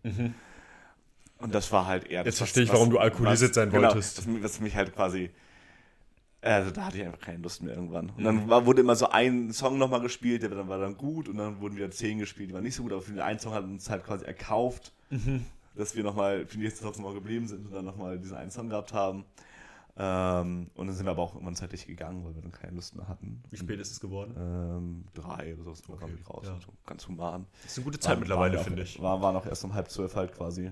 Und 1.38 1.56
das 1.56 1.72
war 1.72 1.88
halt 1.88 2.10
eher. 2.10 2.26
Jetzt 2.26 2.40
verstehe 2.40 2.64
ich, 2.64 2.74
warum 2.74 2.90
du 2.90 3.00
alkoholisiert 3.00 3.54
sein 3.54 3.70
genau, 3.70 3.88
wolltest. 3.88 4.18
Das, 4.18 4.28
was 4.28 4.60
mich 4.60 4.76
halt 4.76 4.94
quasi. 4.94 5.30
Also 6.46 6.72
da 6.72 6.86
hatte 6.86 6.98
ich 6.98 7.04
einfach 7.06 7.20
keine 7.20 7.40
Lust 7.40 7.64
mehr 7.64 7.74
irgendwann. 7.76 8.12
Und 8.12 8.24
dann 8.24 8.48
war, 8.50 8.66
wurde 8.66 8.82
immer 8.82 8.96
so 8.96 9.10
ein 9.10 9.52
Song 9.52 9.78
nochmal 9.78 10.02
gespielt, 10.02 10.44
der 10.44 10.50
dann 10.50 10.68
war 10.68 10.78
dann 10.80 10.96
gut 10.98 11.28
und 11.28 11.38
dann 11.38 11.60
wurden 11.60 11.76
wieder 11.76 11.90
zehn 11.92 12.20
gespielt, 12.20 12.50
die 12.50 12.54
waren 12.54 12.64
nicht 12.64 12.76
so 12.76 12.84
gut, 12.84 12.92
aber 12.94 13.02
für 13.02 13.12
den 13.14 13.22
einen 13.22 13.40
Song 13.40 13.54
hat 13.54 13.64
uns 13.64 13.90
halt 13.90 14.04
quasi 14.04 14.26
erkauft, 14.26 14.94
dass 15.76 15.96
wir 15.96 16.04
nochmal 16.04 16.46
für 16.46 16.58
die 16.58 16.64
nächste 16.64 16.86
nochmal 16.86 17.14
geblieben 17.14 17.48
sind 17.48 17.66
und 17.66 17.74
dann 17.74 17.86
nochmal 17.86 18.20
diesen 18.20 18.38
einen 18.38 18.52
Song 18.52 18.70
gehabt 18.70 18.94
haben. 18.94 19.26
Ähm, 19.98 20.70
und 20.76 20.88
dann 20.88 20.96
sind 20.96 21.06
wir 21.06 21.12
aber 21.12 21.22
auch 21.22 21.36
irgendwann 21.36 21.56
zeitlich 21.56 21.88
gegangen, 21.88 22.26
weil 22.26 22.36
wir 22.36 22.42
dann 22.42 22.52
keine 22.52 22.76
Lust 22.76 22.96
mehr 22.98 23.08
hatten. 23.08 23.42
Wie 23.50 23.56
spät 23.58 23.80
ist 23.80 23.92
es 23.92 24.00
geworden? 24.02 24.36
Ähm, 24.38 25.06
drei 25.14 25.56
oder 25.56 25.64
so, 25.64 25.74
so 25.76 25.94
kam 25.94 26.10
Okay, 26.10 26.18
ich 26.22 26.30
raus. 26.30 26.44
ja. 26.48 26.54
Also 26.54 26.68
ganz 26.86 27.08
human. 27.08 27.46
Das 27.64 27.72
ist 27.72 27.78
eine 27.78 27.86
gute 27.86 27.98
War- 27.98 28.02
Zeit 28.02 28.20
mittlerweile, 28.20 28.56
waren 28.56 28.60
wir 28.60 28.64
finde 28.66 28.82
ich. 28.84 29.02
War, 29.02 29.22
waren 29.22 29.36
auch 29.38 29.46
erst 29.46 29.64
um 29.64 29.74
halb 29.74 29.90
zwölf 29.90 30.14
halt 30.16 30.34
quasi 30.34 30.72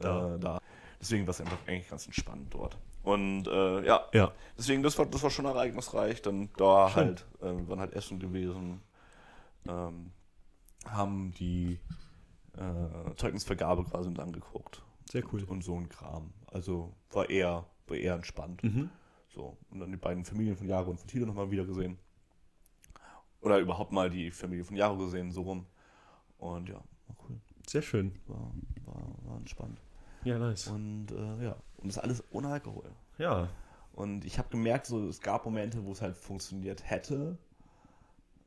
Da. 0.00 0.34
Äh, 0.34 0.38
da. 0.40 0.60
Deswegen 1.00 1.24
war 1.26 1.30
es 1.30 1.40
einfach 1.40 1.58
eigentlich 1.68 1.88
ganz 1.88 2.06
entspannt 2.06 2.48
dort. 2.52 2.76
Und 3.02 3.46
äh, 3.46 3.86
ja, 3.86 4.04
Ja. 4.12 4.32
deswegen, 4.56 4.82
das 4.82 4.98
war, 4.98 5.06
das 5.06 5.22
war 5.22 5.30
schon 5.30 5.44
ereignisreich. 5.46 6.20
Dann 6.22 6.50
da 6.56 6.88
Schön. 6.90 6.96
halt, 6.96 7.26
äh, 7.40 7.68
waren 7.68 7.80
halt 7.80 7.92
Essen 7.94 8.18
gewesen, 8.18 8.80
ähm, 9.66 10.10
haben 10.86 11.32
die 11.38 11.78
äh, 12.56 13.14
Zeugnisvergabe 13.16 13.84
quasi 13.84 14.08
mit 14.08 14.18
angeguckt. 14.18 14.82
Sehr 15.10 15.22
cool. 15.32 15.42
Und 15.44 15.62
so 15.64 15.76
ein 15.76 15.88
Kram. 15.88 16.32
Also 16.52 16.92
war 17.12 17.30
eher, 17.30 17.64
war 17.86 17.96
eher 17.96 18.14
entspannt. 18.14 18.62
Mhm. 18.62 18.90
So. 19.28 19.56
Und 19.70 19.80
dann 19.80 19.90
die 19.90 19.96
beiden 19.96 20.24
Familien 20.24 20.56
von 20.56 20.66
Jaro 20.68 20.90
und 20.90 20.98
von 20.98 21.08
Tilo 21.08 21.24
nochmal 21.26 21.50
wieder 21.50 21.64
gesehen. 21.64 21.98
Oder 23.40 23.58
überhaupt 23.58 23.92
mal 23.92 24.10
die 24.10 24.30
Familie 24.30 24.64
von 24.64 24.76
Jaro 24.76 24.96
gesehen, 24.96 25.30
so 25.30 25.42
rum. 25.42 25.66
Und 26.38 26.68
ja, 26.68 26.74
war 26.74 27.16
cool. 27.28 27.40
Sehr 27.66 27.82
schön. 27.82 28.18
War, 28.26 28.50
war, 28.84 29.02
war 29.24 29.36
entspannt. 29.38 29.80
Ja, 30.24 30.38
nice. 30.38 30.66
Und 30.68 31.12
äh, 31.12 31.44
ja, 31.44 31.56
und 31.78 31.88
das 31.88 31.98
alles 31.98 32.22
ohne 32.30 32.48
Alkohol. 32.48 32.90
Ja. 33.18 33.48
Und 33.92 34.24
ich 34.24 34.38
habe 34.38 34.48
gemerkt, 34.50 34.86
so, 34.86 35.08
es 35.08 35.20
gab 35.20 35.44
Momente, 35.44 35.84
wo 35.84 35.92
es 35.92 36.02
halt 36.02 36.16
funktioniert 36.16 36.88
hätte, 36.88 37.36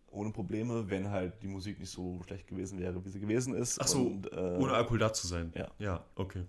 ohne 0.09 0.31
Probleme, 0.31 0.89
wenn 0.89 1.09
halt 1.09 1.41
die 1.41 1.47
Musik 1.47 1.79
nicht 1.79 1.89
so 1.91 2.19
schlecht 2.25 2.47
gewesen 2.47 2.79
wäre, 2.79 3.03
wie 3.05 3.09
sie 3.09 3.19
gewesen 3.19 3.53
ist. 3.55 3.79
Ach 3.81 3.87
so, 3.87 4.01
und, 4.03 4.31
äh, 4.31 4.57
Ohne 4.59 4.73
Alkohol 4.73 4.99
da 4.99 5.13
zu 5.13 5.27
sein. 5.27 5.51
Ja. 5.55 5.67
Ja, 5.79 6.03
okay. 6.15 6.43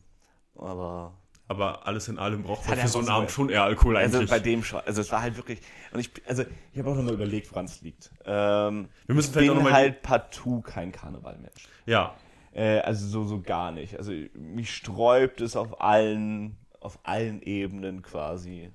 Aber 0.56 1.12
Aber 1.48 1.86
alles 1.86 2.08
in 2.08 2.18
allem 2.18 2.42
braucht 2.42 2.68
man 2.68 2.78
für 2.78 2.88
so 2.88 2.98
einen 2.98 3.08
Abend 3.08 3.30
schon 3.30 3.48
eher 3.50 3.62
Alkohol 3.64 3.96
also 3.96 4.18
eigentlich. 4.18 4.30
bei 4.30 4.38
dem 4.40 4.62
schon, 4.64 4.80
also 4.80 5.00
es 5.00 5.10
war 5.12 5.22
halt 5.22 5.36
wirklich, 5.36 5.60
und 5.92 6.00
ich, 6.00 6.10
also 6.26 6.44
ich 6.72 6.78
habe 6.78 6.90
auch 6.90 6.96
nochmal 6.96 7.14
überlegt, 7.14 7.50
woran 7.52 7.64
es 7.66 7.80
liegt. 7.82 8.10
Ähm, 8.24 8.88
Wir 9.06 9.14
müssen 9.14 9.28
ich 9.28 9.32
vielleicht 9.32 9.50
auch 9.50 9.54
bin 9.56 9.64
noch 9.64 9.70
halt 9.72 10.02
partout 10.02 10.62
kein 10.62 10.92
Karnevalmensch. 10.92 11.68
ja. 11.86 12.14
Äh, 12.54 12.80
also 12.80 13.06
so, 13.06 13.24
so 13.24 13.40
gar 13.40 13.72
nicht. 13.72 13.96
Also 13.96 14.12
mich 14.34 14.74
sträubt 14.74 15.40
es 15.40 15.56
auf 15.56 15.80
allen, 15.80 16.58
auf 16.84 16.98
allen 17.04 17.42
Ebenen 17.42 18.02
quasi. 18.02 18.70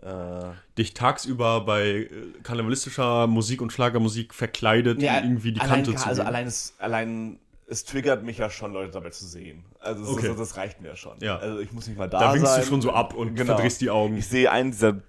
Äh, 0.00 0.50
Dich 0.76 0.94
tagsüber 0.94 1.62
bei 1.64 1.82
äh, 1.88 2.08
karnevalistischer 2.42 3.26
Musik 3.26 3.60
und 3.60 3.72
Schlagermusik 3.72 4.32
verkleidet, 4.32 4.98
um 4.98 5.04
irgendwie 5.04 5.52
die 5.52 5.60
Kante 5.60 5.94
zu 5.94 6.06
Also 6.06 6.22
allein 6.22 6.46
es, 6.46 6.74
allein 6.78 7.40
es 7.66 7.84
triggert 7.84 8.22
mich 8.22 8.38
ja 8.38 8.48
schon, 8.48 8.72
Leute 8.72 8.92
dabei 8.92 9.10
zu 9.10 9.26
sehen. 9.26 9.64
Also 9.80 10.04
es 10.04 10.08
Okay. 10.10 10.30
ist, 10.30 10.38
das 10.38 10.56
reicht 10.56 10.80
mir 10.80 10.94
schon. 10.96 11.18
Ja. 11.20 11.36
Also 11.38 11.58
ich 11.58 11.72
muss 11.72 11.86
nicht 11.88 11.98
mal 11.98 12.08
da, 12.08 12.18
Da 12.20 12.32
winkst 12.34 12.52
sein. 12.52 12.60
du 12.62 12.66
schon 12.68 12.80
so 12.82 12.92
ab 12.92 13.12
und 13.14 13.34
Genau. 13.34 13.54
verdrehst 13.54 13.80
die 13.80 13.90
Augen. 13.90 14.16
Ich 14.16 14.28
sehe 14.28 14.50
einen 14.50 14.70
dieser 14.70 15.00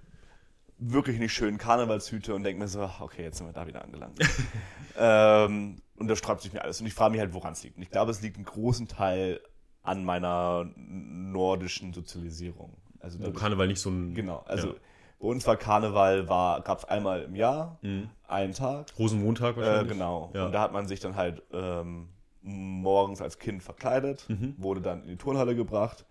wirklich 0.80 1.20
nicht 1.20 1.34
schönen 1.34 1.58
Karnevalshüte 1.58 2.34
und 2.34 2.44
denke 2.44 2.62
mir 2.62 2.68
so, 2.68 2.90
okay, 3.00 3.24
jetzt 3.24 3.38
sind 3.38 3.48
wir 3.48 3.54
da 3.54 3.68
wieder 3.68 3.84
angelangt. 3.84 4.18
ähm, 4.98 5.82
und 5.98 6.08
da 6.08 6.16
sträubt 6.16 6.42
sich 6.42 6.54
mir 6.54 6.62
alles. 6.64 6.80
Und 6.82 6.88
ich 6.88 6.94
frage 6.94 7.12
mich 7.12 7.20
halt, 7.22 7.34
woran 7.34 7.54
es 7.54 7.64
liegt. 7.64 7.78
Und 7.78 7.84
ich 7.84 7.92
glaube, 7.92 8.12
es 8.12 8.22
liegt 8.22 8.38
einen 8.38 8.46
großen 8.46 8.88
Teil 8.88 9.40
an 9.90 10.04
meiner 10.06 10.66
nordischen 10.76 11.94
Sozialisierung. 11.94 12.74
Also 13.00 13.20
Wo 13.20 13.24
dadurch- 13.24 13.40
Karneval 13.40 13.68
nicht 13.68 13.80
so 13.82 13.90
ein. 13.90 14.14
Genau, 14.14 14.44
also 14.48 14.68
Ja. 14.70 14.74
bei 15.20 15.28
uns 15.28 15.48
war 15.48 15.58
Karneval, 15.58 16.28
war, 16.30 16.62
gab 16.62 16.80
es 16.80 16.86
einmal 16.86 17.24
im 17.24 17.36
Jahr, 17.36 17.78
Mhm. 17.82 18.10
einen 18.28 18.54
Tag. 18.54 18.88
Rosenmontag 19.00 19.56
Äh, 19.56 19.60
wahrscheinlich. 19.62 19.94
genau. 19.94 20.32
Ja. 20.34 20.46
Und 20.46 20.52
da 20.54 20.62
hat 20.62 20.74
man 20.74 20.88
sich 20.88 21.00
dann 21.00 21.16
halt 21.16 21.42
ähm, 21.54 22.10
morgens 22.42 23.22
als 23.22 23.38
Kind 23.40 23.64
verkleidet, 23.64 24.26
Mhm. 24.30 24.56
wurde 24.58 24.82
dann 24.82 25.04
in 25.04 25.10
die 25.10 25.18
Turnhalle 25.18 25.56
gebracht 25.56 26.06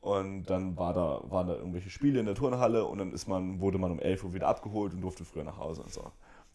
und 0.00 0.44
dann 0.44 0.76
war 0.76 0.92
da, 0.94 1.20
waren 1.24 1.46
da 1.48 1.54
irgendwelche 1.54 1.90
Spiele 1.90 2.18
in 2.20 2.26
der 2.26 2.34
Turnhalle 2.34 2.84
und 2.86 2.98
dann 2.98 3.12
ist 3.12 3.28
man, 3.28 3.60
wurde 3.60 3.78
man 3.78 3.90
um 3.92 3.98
11 4.00 4.24
Uhr 4.24 4.34
wieder 4.34 4.48
abgeholt 4.48 4.94
und 4.94 5.00
durfte 5.00 5.24
früher 5.24 5.44
nach 5.44 5.58
Hause 5.58 5.82
und 5.82 5.92
so. 5.92 6.00
Und 6.02 6.12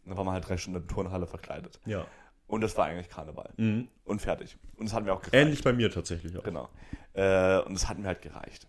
dann 0.10 0.18
war 0.18 0.24
man 0.24 0.34
halt 0.34 0.48
drei 0.48 0.58
Stunden 0.58 0.80
in 0.82 0.88
der 0.88 0.94
Turnhalle 0.96 1.28
verkleidet. 1.28 1.80
ja. 1.86 2.06
Und 2.48 2.62
das 2.62 2.78
war 2.78 2.86
eigentlich 2.86 3.10
Karneval. 3.10 3.54
Mhm. 3.58 3.88
Und 4.04 4.22
fertig. 4.22 4.58
Und 4.78 4.86
das 4.88 4.94
hat 4.94 5.04
mir 5.04 5.14
auch 5.14 5.22
gereicht. 5.22 5.34
Ähnlich 5.36 5.64
bei 5.64 5.74
mir 5.74 5.90
tatsächlich 5.92 6.38
auch. 6.38 6.44
Genau. 6.44 6.70
Äh, 7.14 7.60
und 7.62 7.74
das 7.74 7.88
hat 7.88 7.98
mir 7.98 8.08
halt 8.08 8.22
gereicht. 8.22 8.68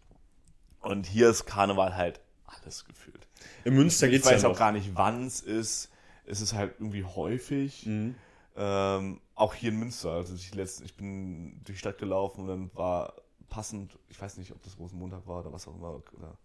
Und 0.81 1.07
hier 1.07 1.29
ist 1.31 1.47
Karneval 1.47 1.97
halt 1.97 2.21
alles 2.47 2.85
gefühlt. 2.85 3.27
In 3.65 3.75
Münster 3.75 4.07
Ich 4.07 4.13
geht's 4.13 4.27
weiß 4.27 4.43
ja 4.43 4.49
auch 4.49 4.53
noch. 4.53 4.59
gar 4.59 4.73
nicht, 4.73 4.95
wann 4.95 5.27
es 5.27 5.41
ist. 5.41 5.91
Es 6.25 6.41
ist 6.41 6.55
halt 6.55 6.75
irgendwie 6.79 7.05
häufig. 7.05 7.87
Mhm. 7.87 8.15
Ähm, 8.57 9.21
auch 9.35 9.55
hier 9.55 9.71
in 9.71 9.79
Münster. 9.79 10.13
Also 10.13 10.35
ich, 10.35 10.55
letzt, 10.55 10.81
ich 10.81 10.97
bin 10.97 11.61
durch 11.65 11.77
die 11.77 11.79
Stadt 11.79 11.99
gelaufen 11.99 12.43
und 12.43 12.49
dann 12.49 12.71
war 12.75 13.15
passend, 13.49 13.99
ich 14.09 14.21
weiß 14.21 14.39
nicht, 14.39 14.53
ob 14.53 14.63
das 14.63 14.79
Rosenmontag 14.79 15.27
war 15.27 15.41
oder 15.41 15.53
was 15.53 15.69
auch 15.69 15.75
immer. 15.75 15.91
Oder, 16.17 16.39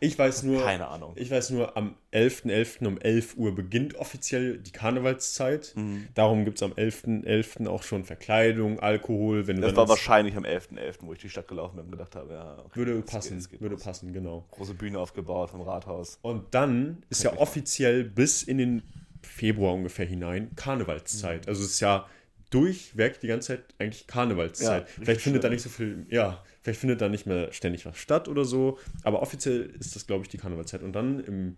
Ich 0.00 0.18
weiß 0.18 0.42
nur, 0.42 0.62
keine 0.64 0.88
Ahnung. 0.88 1.12
ich 1.16 1.30
weiß 1.30 1.50
nur, 1.50 1.76
am 1.76 1.94
11.11. 2.12 2.86
um 2.86 2.98
11 3.00 3.36
Uhr 3.36 3.54
beginnt 3.54 3.94
offiziell 3.94 4.58
die 4.58 4.72
Karnevalszeit. 4.72 5.72
Mhm. 5.76 6.08
Darum 6.14 6.44
gibt 6.44 6.58
es 6.58 6.62
am 6.62 6.72
11.11. 6.72 7.68
auch 7.68 7.82
schon 7.82 8.04
Verkleidung, 8.04 8.80
Alkohol. 8.80 9.46
Wenn 9.46 9.60
Das 9.60 9.76
war 9.76 9.88
wahrscheinlich 9.88 10.36
am 10.36 10.44
11.11., 10.44 10.96
wo 11.02 11.12
ich 11.12 11.20
die 11.20 11.28
Stadt 11.30 11.46
gelaufen 11.48 11.76
bin 11.76 11.84
und 11.86 11.90
gedacht 11.92 12.16
habe, 12.16 12.32
ja, 12.34 12.58
okay, 12.64 12.76
Würde 12.76 12.94
geht- 12.96 13.06
passen, 13.06 13.38
es 13.38 13.48
geht 13.48 13.60
würde 13.60 13.76
los. 13.76 13.84
passen, 13.84 14.12
genau. 14.12 14.44
Große 14.50 14.74
Bühne 14.74 14.98
aufgebaut 14.98 15.50
vom 15.50 15.60
Rathaus. 15.60 16.18
Und 16.22 16.52
dann 16.54 17.04
ist 17.10 17.22
ja 17.22 17.36
offiziell 17.36 18.04
bis 18.04 18.42
in 18.42 18.58
den 18.58 18.82
Februar 19.22 19.74
ungefähr 19.74 20.06
hinein 20.06 20.44
Mhm. 20.50 20.56
Karnevalszeit. 20.56 21.46
Also 21.46 21.62
es 21.62 21.70
ist 21.74 21.80
ja 21.80 22.06
durchweg 22.50 23.20
die 23.20 23.28
ganze 23.28 23.48
Zeit 23.48 23.64
eigentlich 23.78 24.06
Karnevalszeit. 24.06 24.82
Ja, 24.82 24.94
vielleicht 25.02 25.20
findet 25.22 25.44
da 25.44 25.48
nicht 25.48 25.62
so 25.62 25.68
viel, 25.70 26.06
ja, 26.10 26.42
vielleicht 26.62 26.80
findet 26.80 27.00
da 27.00 27.08
nicht 27.08 27.26
mehr 27.26 27.52
ständig 27.52 27.84
was 27.86 27.98
statt 27.98 28.28
oder 28.28 28.44
so. 28.44 28.78
Aber 29.02 29.22
offiziell 29.22 29.74
ist 29.78 29.96
das, 29.96 30.06
glaube 30.06 30.22
ich, 30.22 30.28
die 30.28 30.38
Karnevalszeit. 30.38 30.82
Und 30.82 30.92
dann 30.92 31.20
im 31.20 31.56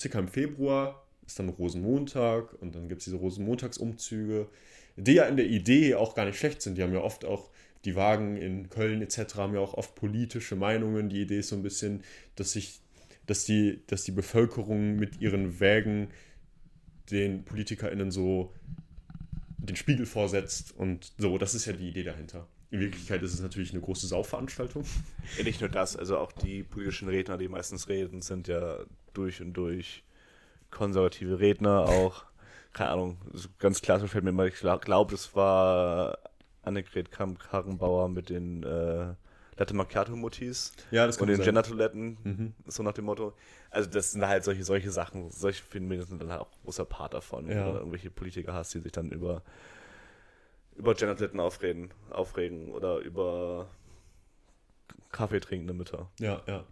circa 0.00 0.18
im 0.18 0.28
Februar 0.28 1.04
ist 1.26 1.38
dann 1.38 1.48
Rosenmontag 1.48 2.54
und 2.60 2.74
dann 2.74 2.88
gibt 2.88 3.00
es 3.00 3.06
diese 3.06 3.16
Rosenmontagsumzüge, 3.16 4.48
die 4.96 5.12
ja 5.12 5.24
in 5.24 5.36
der 5.36 5.46
Idee 5.46 5.94
auch 5.94 6.14
gar 6.14 6.24
nicht 6.24 6.38
schlecht 6.38 6.62
sind. 6.62 6.78
Die 6.78 6.82
haben 6.82 6.92
ja 6.92 7.00
oft 7.00 7.24
auch, 7.24 7.50
die 7.84 7.94
Wagen 7.94 8.36
in 8.36 8.70
Köln 8.70 9.02
etc. 9.02 9.36
haben 9.36 9.54
ja 9.54 9.60
auch 9.60 9.74
oft 9.74 9.94
politische 9.94 10.56
Meinungen. 10.56 11.08
Die 11.08 11.22
Idee 11.22 11.40
ist 11.40 11.48
so 11.48 11.56
ein 11.56 11.62
bisschen, 11.62 12.02
dass 12.36 12.52
sich, 12.52 12.80
dass 13.26 13.44
die, 13.44 13.82
dass 13.86 14.04
die 14.04 14.12
Bevölkerung 14.12 14.96
mit 14.96 15.20
ihren 15.20 15.60
Wägen 15.60 16.08
den 17.10 17.44
PolitikerInnen 17.44 18.10
so 18.10 18.52
den 19.58 19.76
Spiegel 19.76 20.06
vorsetzt 20.06 20.74
und 20.76 21.12
so, 21.18 21.38
das 21.38 21.54
ist 21.54 21.66
ja 21.66 21.72
die 21.72 21.88
Idee 21.88 22.04
dahinter. 22.04 22.48
In 22.70 22.80
Wirklichkeit 22.80 23.22
ist 23.22 23.32
es 23.32 23.40
natürlich 23.40 23.72
eine 23.72 23.80
große 23.80 24.06
Sauveranstaltung. 24.06 24.84
Ja, 25.38 25.44
nicht 25.44 25.60
nur 25.60 25.70
das, 25.70 25.96
also 25.96 26.18
auch 26.18 26.32
die 26.32 26.62
politischen 26.62 27.08
Redner, 27.08 27.38
die 27.38 27.48
meistens 27.48 27.88
reden, 27.88 28.20
sind 28.20 28.46
ja 28.48 28.78
durch 29.14 29.40
und 29.40 29.54
durch 29.54 30.04
konservative 30.70 31.40
Redner 31.40 31.84
auch. 31.88 32.24
Keine 32.74 32.90
Ahnung, 32.90 33.18
ganz 33.58 33.80
klassisch 33.80 34.10
fällt 34.10 34.24
mir 34.24 34.32
mal, 34.32 34.48
ich 34.48 34.56
glaube, 34.56 35.10
das 35.12 35.34
war 35.34 36.18
Annegret 36.62 37.10
Kamp-Karrenbauer 37.10 38.08
mit 38.10 38.28
den 38.28 38.62
äh, 38.62 39.14
Latte 39.56 39.74
Macchiato-Motis 39.74 40.72
Ja, 40.90 41.06
das 41.06 41.16
und 41.16 41.28
den 41.28 41.40
Gender-Toiletten, 41.40 42.18
Mhm. 42.22 42.54
so 42.66 42.82
nach 42.82 42.92
dem 42.92 43.06
Motto. 43.06 43.32
Also 43.70 43.88
das 43.88 44.12
sind 44.12 44.24
halt 44.26 44.44
solche, 44.44 44.62
solche 44.64 44.90
Sachen, 44.90 45.30
solche 45.30 45.62
Phänomene 45.64 46.04
sind 46.04 46.20
dann 46.20 46.30
halt 46.30 46.42
auch 46.42 46.50
großer 46.64 46.84
Part 46.84 47.14
davon. 47.14 47.48
Ja. 47.48 47.66
Oder 47.70 47.78
irgendwelche 47.78 48.10
Politiker 48.10 48.52
hast, 48.52 48.74
die 48.74 48.80
sich 48.80 48.92
dann 48.92 49.10
über, 49.10 49.42
über 50.78 50.94
Gender-Toiletten 50.94 51.40
aufreden, 51.40 51.90
aufregen 52.10 52.70
oder 52.70 52.98
über 52.98 53.68
Kaffee 55.12 55.40
trinkende 55.40 55.74
Mütter. 55.74 56.08
Ja, 56.20 56.42
ja. 56.46 56.64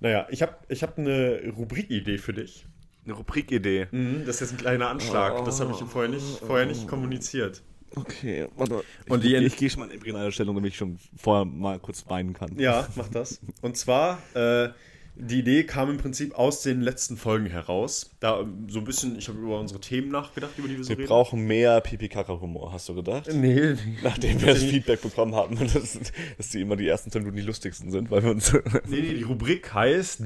naja, 0.00 0.26
ich 0.30 0.42
habe 0.42 0.54
ich 0.68 0.82
hab 0.82 0.98
eine 0.98 1.52
Rubrikidee 1.56 2.18
für 2.18 2.32
dich. 2.34 2.66
Eine 3.04 3.14
Rubrikidee. 3.14 3.88
Mhm, 3.90 4.24
das 4.26 4.36
ist 4.36 4.40
jetzt 4.40 4.52
ein 4.52 4.58
kleiner 4.58 4.88
Anschlag. 4.88 5.44
Das 5.44 5.60
habe 5.60 5.72
ich 5.72 5.78
vorher 5.90 6.10
nicht, 6.10 6.38
vorher 6.40 6.66
nicht 6.66 6.86
kommuniziert. 6.88 7.62
Okay, 7.96 8.48
warte. 8.56 8.82
Und 9.08 9.24
ich, 9.24 9.30
die- 9.30 9.36
ich, 9.36 9.44
ich 9.46 9.56
gehe 9.56 9.70
schon 9.70 9.80
mal 9.80 9.86
in 9.86 9.92
embryonale 9.92 10.32
Stellung, 10.32 10.56
damit 10.56 10.72
ich 10.72 10.76
schon 10.76 10.98
vorher 11.16 11.44
mal 11.44 11.78
kurz 11.78 12.08
weinen 12.08 12.32
kann. 12.32 12.58
Ja, 12.58 12.88
mach 12.96 13.08
das. 13.08 13.40
Und 13.62 13.76
zwar, 13.76 14.18
äh, 14.34 14.70
die 15.16 15.38
Idee 15.38 15.64
kam 15.64 15.90
im 15.90 15.96
Prinzip 15.96 16.34
aus 16.34 16.62
den 16.62 16.80
letzten 16.80 17.16
Folgen 17.16 17.46
heraus. 17.46 18.10
Da 18.20 18.40
ähm, 18.40 18.66
so 18.68 18.80
ein 18.80 18.84
bisschen, 18.84 19.16
ich 19.16 19.28
habe 19.28 19.38
über 19.38 19.60
unsere 19.60 19.80
Themen 19.80 20.08
nachgedacht, 20.08 20.52
über 20.56 20.66
die 20.66 20.76
wir 20.76 20.84
so 20.84 20.90
Wir 20.90 20.98
reden. 20.98 21.08
brauchen 21.08 21.46
mehr 21.46 21.80
Pipi-Kaka-Humor, 21.80 22.72
hast 22.72 22.88
du 22.88 22.94
gedacht? 22.94 23.28
Nee, 23.32 23.74
Nachdem 24.02 24.40
wir 24.40 24.54
das 24.54 24.64
Feedback 24.64 25.02
bekommen 25.02 25.34
haben, 25.34 25.56
dass, 25.72 25.98
dass 26.36 26.48
die 26.48 26.60
immer 26.60 26.76
die 26.76 26.88
ersten 26.88 27.10
10 27.10 27.22
Minuten 27.22 27.36
die 27.36 27.42
lustigsten 27.44 27.90
sind, 27.90 28.10
weil 28.10 28.24
wir 28.24 28.30
uns. 28.30 28.52
nee, 28.88 29.00
nee, 29.00 29.14
die 29.14 29.22
Rubrik 29.22 29.72
heißt 29.72 30.20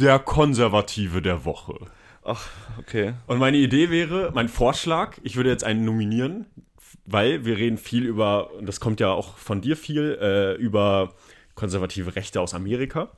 der 0.00 0.18
Konservative 0.18 1.22
der 1.22 1.44
Woche. 1.44 1.74
Ach, 2.24 2.48
okay. 2.78 3.14
Und 3.26 3.38
meine 3.38 3.56
Idee 3.56 3.90
wäre, 3.90 4.30
mein 4.34 4.48
Vorschlag, 4.48 5.18
ich 5.22 5.36
würde 5.36 5.50
jetzt 5.50 5.64
einen 5.64 5.84
nominieren, 5.84 6.46
weil 7.04 7.44
wir 7.44 7.56
reden 7.56 7.78
viel 7.78 8.04
über, 8.04 8.52
und 8.54 8.66
das 8.66 8.80
kommt 8.80 9.00
ja 9.00 9.10
auch 9.10 9.36
von 9.38 9.60
dir 9.60 9.76
viel, 9.76 10.18
äh, 10.20 10.54
über 10.54 11.14
konservative 11.54 12.16
Rechte 12.16 12.40
aus 12.40 12.54
Amerika. 12.54 13.10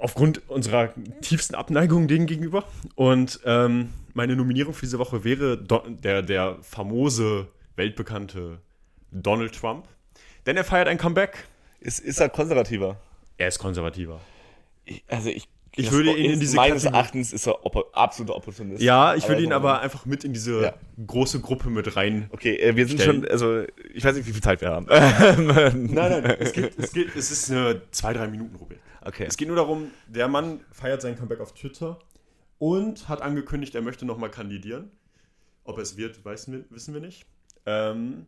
Aufgrund 0.00 0.48
unserer 0.48 0.92
tiefsten 1.20 1.54
Abneigung 1.54 2.08
denen 2.08 2.26
gegenüber. 2.26 2.64
Und 2.94 3.40
ähm, 3.44 3.90
meine 4.14 4.34
Nominierung 4.34 4.72
für 4.74 4.86
diese 4.86 4.98
Woche 4.98 5.24
wäre 5.24 5.58
Do 5.58 5.82
der, 5.88 6.22
der 6.22 6.56
famose, 6.62 7.48
weltbekannte 7.76 8.58
Donald 9.12 9.54
Trump. 9.54 9.86
Denn 10.46 10.56
er 10.56 10.64
feiert 10.64 10.88
ein 10.88 10.98
Comeback. 10.98 11.44
Ist, 11.80 12.00
ist 12.00 12.20
er 12.20 12.28
konservativer? 12.28 12.96
Er 13.36 13.48
ist 13.48 13.58
konservativer. 13.58 14.20
Ich, 14.84 15.02
also 15.08 15.28
ich 15.28 15.48
Ich 15.76 15.90
würde 15.92 16.12
ihn 16.16 16.32
in 16.32 16.40
diese 16.40 16.56
Meines 16.56 16.82
Kategorie- 16.84 16.96
Erachtens 16.98 17.32
ist 17.32 17.46
er 17.46 17.64
oppo 17.64 17.84
absoluter 17.92 18.36
Opportunist. 18.36 18.82
Ja, 18.82 19.14
ich 19.14 19.28
würde 19.28 19.42
ihn 19.42 19.52
aber 19.52 19.80
einfach 19.80 20.04
mit 20.06 20.24
in 20.24 20.32
diese 20.32 20.62
Ja. 20.62 20.74
große 21.06 21.40
Gruppe 21.40 21.70
mit 21.70 21.94
rein. 21.96 22.28
Okay, 22.32 22.56
äh, 22.56 22.74
wir 22.74 22.86
sind 22.86 23.00
Stellen. 23.00 23.22
schon, 23.22 23.30
also 23.30 23.64
ich 23.94 24.04
weiß 24.04 24.16
nicht, 24.16 24.26
wie 24.26 24.32
viel 24.32 24.42
Zeit 24.42 24.60
wir 24.62 24.70
haben. 24.70 24.86
Nein, 24.88 25.94
nein, 25.94 26.24
es 26.40 26.52
geht, 26.52 26.72
es 26.78 26.92
geht, 26.92 27.14
es 27.14 27.30
ist 27.30 27.50
eine 27.50 27.82
zwei, 27.92 28.12
drei 28.14 28.26
Minuten, 28.28 28.56
Robert. 28.56 28.78
Okay. 29.04 29.24
Es 29.26 29.36
geht 29.36 29.48
nur 29.48 29.56
darum, 29.56 29.90
der 30.06 30.28
Mann 30.28 30.60
feiert 30.72 31.00
sein 31.02 31.16
Comeback 31.16 31.40
auf 31.40 31.54
Twitter 31.54 31.98
und 32.58 33.08
hat 33.08 33.22
angekündigt, 33.22 33.74
er 33.74 33.82
möchte 33.82 34.04
nochmal 34.04 34.30
kandidieren. 34.30 34.90
Ob 35.64 35.76
er 35.78 35.82
es 35.82 35.96
wird, 35.96 36.24
wir- 36.24 36.64
wissen 36.70 36.94
wir 36.94 37.00
nicht. 37.00 37.26
Ähm, 37.66 38.26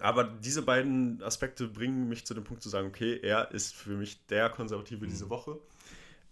aber 0.00 0.24
diese 0.24 0.62
beiden 0.62 1.22
Aspekte 1.22 1.68
bringen 1.68 2.08
mich 2.08 2.26
zu 2.26 2.34
dem 2.34 2.44
Punkt 2.44 2.62
zu 2.62 2.68
sagen, 2.68 2.88
okay, 2.88 3.18
er 3.22 3.50
ist 3.52 3.74
für 3.74 3.90
mich 3.96 4.24
der 4.26 4.50
Konservative 4.50 5.06
diese 5.06 5.28
Woche. 5.30 5.58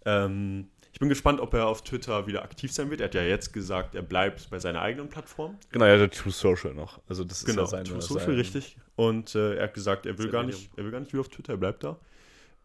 Ähm, 0.05 0.69
ich 0.91 0.99
bin 0.99 1.09
gespannt, 1.09 1.39
ob 1.39 1.53
er 1.55 1.67
auf 1.67 1.83
Twitter 1.83 2.27
wieder 2.27 2.43
aktiv 2.43 2.71
sein 2.71 2.89
wird. 2.91 3.01
Er 3.01 3.05
hat 3.05 3.15
ja 3.15 3.23
jetzt 3.23 3.51
gesagt, 3.53 3.95
er 3.95 4.03
bleibt 4.03 4.49
bei 4.51 4.59
seiner 4.59 4.81
eigenen 4.81 5.09
Plattform. 5.09 5.57
Genau, 5.71 5.85
ja, 5.85 5.97
der 5.97 6.09
True 6.11 6.31
Social 6.31 6.73
noch. 6.73 7.01
Also 7.07 7.23
das 7.23 7.39
ist 7.39 7.45
Genau, 7.45 7.61
ja 7.63 7.67
seine, 7.67 7.83
True 7.85 8.01
Social, 8.01 8.25
sein- 8.27 8.35
richtig. 8.35 8.77
Und 8.95 9.33
äh, 9.33 9.55
er 9.55 9.63
hat 9.63 9.73
gesagt, 9.73 10.05
er 10.05 10.17
will, 10.19 10.29
gar 10.29 10.43
Medium. 10.43 10.61
nicht, 10.61 10.77
er 10.77 10.83
will 10.83 10.91
gar 10.91 10.99
nicht 10.99 11.13
wieder 11.13 11.21
auf 11.21 11.29
Twitter, 11.29 11.53
er 11.53 11.57
bleibt 11.57 11.83
da. 11.83 11.97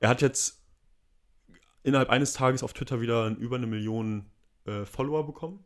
Er 0.00 0.10
hat 0.10 0.20
jetzt 0.20 0.60
innerhalb 1.82 2.10
eines 2.10 2.32
Tages 2.32 2.62
auf 2.62 2.72
Twitter 2.72 3.00
wieder 3.00 3.28
über 3.38 3.56
eine 3.56 3.66
Million 3.66 4.26
äh, 4.66 4.84
Follower 4.84 5.26
bekommen. 5.26 5.64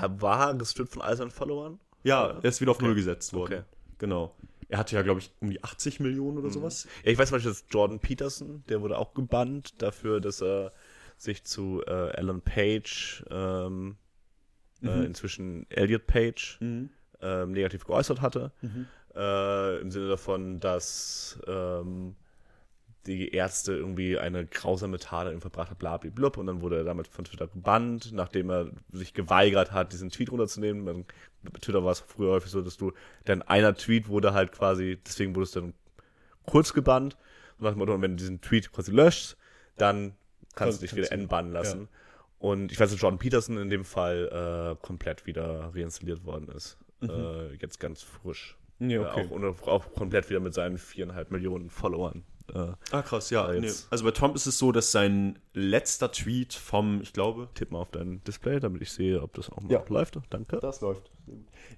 War 0.00 0.54
gestrippt 0.54 0.92
von 0.92 1.02
all 1.02 1.16
seinen 1.16 1.30
Followern? 1.30 1.78
Ja, 2.02 2.38
er 2.42 2.44
ist 2.44 2.60
wieder 2.60 2.70
auf 2.70 2.78
Okay. 2.78 2.86
Null 2.86 2.94
gesetzt 2.94 3.32
worden. 3.34 3.52
Okay. 3.54 3.62
Genau. 3.98 4.34
Er 4.68 4.78
hatte 4.78 4.96
ja, 4.96 5.02
glaube 5.02 5.20
ich, 5.20 5.30
um 5.40 5.50
die 5.50 5.62
80 5.62 6.00
Millionen 6.00 6.38
oder 6.38 6.50
sowas. 6.50 6.88
Ja, 7.04 7.12
ich 7.12 7.18
weiß 7.18 7.28
zum 7.28 7.36
Beispiel, 7.36 7.52
dass 7.52 7.64
Jordan 7.70 8.00
Peterson, 8.00 8.64
der 8.68 8.80
wurde 8.80 8.98
auch 8.98 9.12
gebannt 9.14 9.74
dafür, 9.82 10.20
dass 10.20 10.40
er 10.42 10.72
sich 11.16 11.44
zu 11.44 11.82
äh, 11.86 11.90
Alan 11.90 12.40
Page, 12.40 13.24
ähm, 13.30 13.96
äh, 14.82 14.86
Mhm. 14.86 15.02
inzwischen 15.04 15.70
Elliot 15.70 16.06
Page, 16.06 16.58
Mhm. 16.60 16.90
ähm, 17.20 17.52
negativ 17.52 17.84
geäußert 17.84 18.20
hatte. 18.20 18.52
Mhm. 18.62 18.86
Äh, 19.14 19.80
Im 19.80 19.90
Sinne 19.90 20.08
davon, 20.08 20.60
dass 20.60 21.38
ähm, 21.46 22.16
die 23.06 23.32
Ärzte 23.34 23.74
irgendwie 23.74 24.18
eine 24.18 24.46
grausame 24.46 24.98
Tat 24.98 25.26
an 25.26 25.34
ihm 25.34 25.40
verbracht 25.40 25.70
hat, 25.70 25.78
blablablub. 25.78 26.36
Und 26.38 26.46
dann 26.46 26.60
wurde 26.60 26.78
er 26.78 26.84
damit 26.84 27.06
von 27.08 27.24
Twitter 27.24 27.46
gebannt, 27.48 28.12
nachdem 28.12 28.50
er 28.50 28.70
sich 28.92 29.12
geweigert 29.14 29.72
hat, 29.72 29.92
diesen 29.92 30.10
Tweet 30.10 30.30
runterzunehmen. 30.32 30.84
Bei 31.42 31.58
Twitter 31.60 31.84
war 31.84 31.92
es 31.92 32.00
früher 32.00 32.30
häufig 32.32 32.50
so, 32.50 32.62
dass 32.62 32.76
du, 32.76 32.92
dann 33.24 33.42
einer 33.42 33.74
Tweet 33.74 34.08
wurde 34.08 34.32
halt 34.32 34.52
quasi, 34.52 34.98
deswegen 35.06 35.34
wurde 35.34 35.44
es 35.44 35.52
dann 35.52 35.74
kurz 36.46 36.72
gebannt. 36.72 37.16
Und 37.58 37.64
nach 37.64 37.72
dem 37.72 37.78
Motto, 37.78 38.00
wenn 38.00 38.12
du 38.12 38.16
diesen 38.16 38.40
Tweet 38.40 38.72
quasi 38.72 38.90
löscht, 38.90 39.36
dann 39.76 40.14
kannst 40.54 40.80
du 40.80 40.86
dich 40.86 40.96
wieder 40.96 41.12
entbannen 41.12 41.52
lassen. 41.52 41.88
Und 42.38 42.72
ich 42.72 42.78
weiß, 42.80 42.90
dass 42.90 43.00
Jordan 43.00 43.18
Peterson 43.18 43.56
in 43.58 43.70
dem 43.70 43.84
Fall 43.84 44.74
äh, 44.78 44.84
komplett 44.84 45.24
wieder 45.26 45.72
reinstalliert 45.74 46.24
worden 46.24 46.48
ist. 46.48 46.76
Äh, 47.02 47.54
jetzt 47.56 47.80
ganz 47.80 48.02
frisch. 48.02 48.56
Nee, 48.78 48.94
Äh, 48.94 48.98
Mhm. 48.98 49.04
okay. 49.04 49.26
auch, 49.26 49.30
und 49.30 49.44
auch 49.68 49.94
komplett 49.94 50.28
wieder 50.30 50.40
mit 50.40 50.52
seinen 50.54 50.78
viereinhalb 50.78 51.30
Millionen 51.30 51.70
Followern. 51.70 52.24
Äh, 52.52 52.72
Ah, 52.90 53.02
krass, 53.02 53.30
ja. 53.30 53.50
Nee. 53.52 53.72
Also 53.90 54.04
bei 54.04 54.10
Trump 54.10 54.34
ist 54.36 54.46
es 54.46 54.58
so, 54.58 54.70
dass 54.72 54.92
sein 54.92 55.38
letzter 55.54 56.12
Tweet 56.12 56.52
vom, 56.52 57.00
ich 57.00 57.12
glaube, 57.12 57.48
tipp 57.54 57.70
mal 57.70 57.78
auf 57.80 57.90
dein 57.90 58.22
Display, 58.24 58.60
damit 58.60 58.82
ich 58.82 58.92
sehe, 58.92 59.22
ob 59.22 59.32
das 59.34 59.48
auch 59.50 59.60
mal 59.62 59.72
Ja. 59.72 59.84
läuft. 59.88 60.18
Danke. 60.30 60.58
Das 60.60 60.80
läuft. 60.82 61.10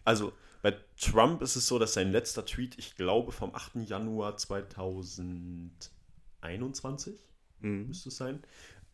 Also 0.04 0.32
bei 0.62 0.74
Trump 1.00 1.42
ist 1.42 1.54
es 1.56 1.66
so, 1.68 1.78
dass 1.78 1.94
sein 1.94 2.10
letzter 2.10 2.44
Tweet, 2.44 2.76
ich 2.78 2.96
glaube, 2.96 3.30
vom 3.30 3.54
8. 3.54 3.76
Januar 3.88 4.36
2021 4.36 7.14
Mhm. 7.60 7.86
müsste 7.86 8.08
es 8.08 8.16
sein, 8.16 8.42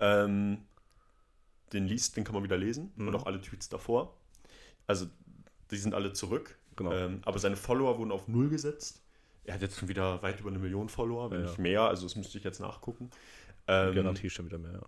ähm, 0.00 0.58
den 1.72 1.86
liest, 1.86 2.16
den 2.16 2.24
kann 2.24 2.34
man 2.34 2.44
wieder 2.44 2.58
lesen 2.58 2.92
Mhm. 2.96 3.08
und 3.08 3.14
auch 3.16 3.26
alle 3.26 3.40
Tweets 3.40 3.68
davor. 3.68 4.16
Also 4.86 5.06
die 5.70 5.76
sind 5.78 5.94
alle 5.94 6.12
zurück. 6.12 6.58
Genau. 6.76 6.92
Ähm, 6.92 7.20
aber 7.24 7.38
seine 7.38 7.56
Follower 7.56 7.98
wurden 7.98 8.12
auf 8.12 8.28
Null 8.28 8.48
gesetzt. 8.50 9.02
Er 9.44 9.54
hat 9.54 9.62
jetzt 9.62 9.78
schon 9.78 9.88
wieder 9.88 10.22
weit 10.22 10.40
über 10.40 10.50
eine 10.50 10.58
Million 10.58 10.88
Follower, 10.88 11.30
wenn 11.30 11.40
Ja, 11.40 11.46
nicht 11.46 11.58
mehr. 11.58 11.82
Also 11.82 12.04
das 12.04 12.16
müsste 12.16 12.38
ich 12.38 12.44
jetzt 12.44 12.60
nachgucken. 12.60 13.10
Ähm, 13.66 13.94
Garantie 13.94 14.30
schon 14.30 14.46
wieder 14.46 14.58
mehr. 14.58 14.72
Ja. 14.72 14.82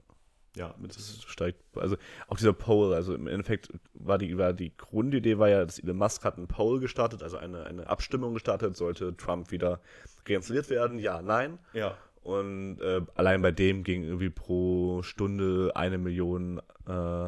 Ja, 0.56 0.72
mit 0.78 0.96
Das 0.96 1.20
steigt, 1.26 1.60
also 1.76 1.96
auch 2.28 2.36
dieser 2.36 2.52
Poll, 2.52 2.94
also 2.94 3.12
im 3.12 3.26
Endeffekt 3.26 3.70
war 3.92 4.18
die, 4.18 4.38
war 4.38 4.52
die 4.52 4.76
Grundidee 4.76 5.38
war 5.38 5.48
ja, 5.48 5.64
dass 5.64 5.80
Elon 5.80 5.96
Musk 5.96 6.24
hat 6.24 6.36
einen 6.36 6.46
Poll 6.46 6.78
gestartet, 6.78 7.24
also 7.24 7.38
eine, 7.38 7.64
eine 7.64 7.88
Abstimmung 7.88 8.34
gestartet, 8.34 8.76
sollte 8.76 9.16
Trump 9.16 9.50
wieder 9.50 9.80
reinstalliert 10.28 10.70
werden, 10.70 11.00
ja, 11.00 11.22
nein. 11.22 11.58
ja. 11.72 11.96
Und 12.22 12.80
äh, 12.80 13.02
allein 13.16 13.42
bei 13.42 13.50
dem 13.50 13.82
ging 13.82 14.04
irgendwie 14.04 14.30
pro 14.30 15.02
Stunde 15.02 15.72
eine 15.74 15.98
Million 15.98 16.62
äh, 16.88 17.26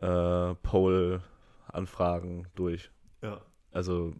äh, 0.00 0.54
Poll-Anfragen 0.62 2.46
durch. 2.54 2.90
Ja. 3.20 3.42
Also 3.72 4.14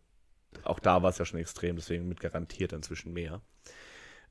auch 0.66 0.80
da 0.80 1.02
war 1.02 1.10
es 1.10 1.18
ja 1.18 1.24
schon 1.24 1.40
extrem, 1.40 1.76
deswegen 1.76 2.08
mit 2.08 2.20
garantiert 2.20 2.72
inzwischen 2.72 3.12
mehr. 3.12 3.40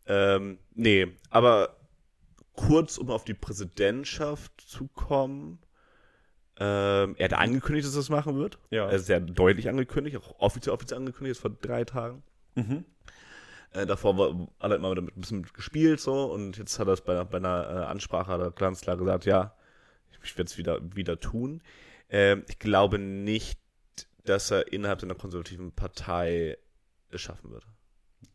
Ähm, 0.08 0.60
nee, 0.74 1.08
aber 1.30 1.78
kurz, 2.54 2.98
um 2.98 3.10
auf 3.10 3.26
die 3.26 3.34
Präsidentschaft 3.34 4.62
zu 4.62 4.88
kommen. 4.88 5.60
Ähm, 6.58 7.16
er 7.18 7.26
hat 7.26 7.34
angekündigt, 7.34 7.86
dass 7.86 7.96
er 7.96 8.00
das 8.00 8.10
machen 8.10 8.38
wird. 8.38 8.60
Ja. 8.70 8.88
Er 8.88 8.94
ist 8.94 9.08
sehr 9.08 9.20
deutlich 9.20 9.68
angekündigt, 9.68 10.18
auch 10.18 10.40
offiziell, 10.40 10.74
offiziell 10.74 11.00
angekündigt, 11.00 11.40
vor 11.40 11.52
drei 11.52 11.84
Tagen. 11.84 12.24
Mhm. 12.56 12.86
Äh, 13.72 13.86
davor 13.86 14.18
war, 14.18 14.48
hat 14.60 14.72
er 14.72 14.78
immer 14.78 14.96
damit 14.96 15.18
ein 15.18 15.22
bisschen 15.22 15.44
gespielt 15.44 16.00
so 16.00 16.32
und 16.32 16.58
jetzt 16.58 16.80
hat 16.80 16.88
er 16.88 16.94
es 16.94 17.02
bei, 17.02 17.22
bei 17.26 17.38
einer 17.38 17.70
äh, 17.70 17.86
Ansprache 17.86 18.32
hat 18.32 18.40
er 18.40 18.52
ganz 18.52 18.82
klar 18.82 18.96
gesagt, 18.96 19.26
ja, 19.26 19.54
ich 20.24 20.38
werde 20.38 20.50
es 20.50 20.58
wieder, 20.58 20.80
wieder 20.96 21.20
tun. 21.20 21.62
Ähm, 22.10 22.44
ich 22.48 22.58
glaube 22.58 23.00
nicht, 23.00 23.60
dass 24.26 24.52
er 24.52 24.72
innerhalb 24.74 25.02
seiner 25.02 25.16
konservativen 25.16 25.72
Partei 25.72 26.58
es 27.10 27.22
schaffen 27.22 27.52
wird. 27.52 27.66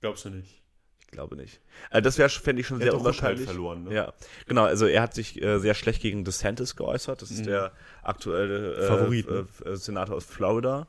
Glaubst 0.01 0.25
du 0.25 0.31
nicht? 0.31 0.63
Ich 1.01 1.07
glaube 1.09 1.35
nicht. 1.37 1.61
Also 1.91 2.05
das 2.05 2.19
wäre, 2.19 2.29
fände 2.29 2.61
ich 2.61 2.67
schon 2.69 2.81
Er 2.81 2.85
sehr 2.85 2.97
unwahrscheinlich. 2.97 3.45
verloren, 3.47 3.85
ne? 3.85 3.95
Ja, 3.95 4.13
genau. 4.47 4.65
Also 4.65 4.87
er 4.87 5.03
hat 5.03 5.13
sich 5.15 5.43
äh, 5.43 5.59
sehr 5.59 5.75
schlecht 5.75 6.01
gegen 6.03 6.25
DeSantis 6.25 6.77
geäußert. 6.77 7.21
Das 7.21 7.31
ist 7.33 7.41
Mhm. 7.41 7.45
der 7.47 7.73
aktuelle 8.03 8.75
äh, 8.77 8.87
Favorit, 8.87 9.29
ne? 9.29 9.47
äh, 9.65 9.75
Senator 9.77 10.15
aus 10.17 10.25
Florida. 10.25 10.87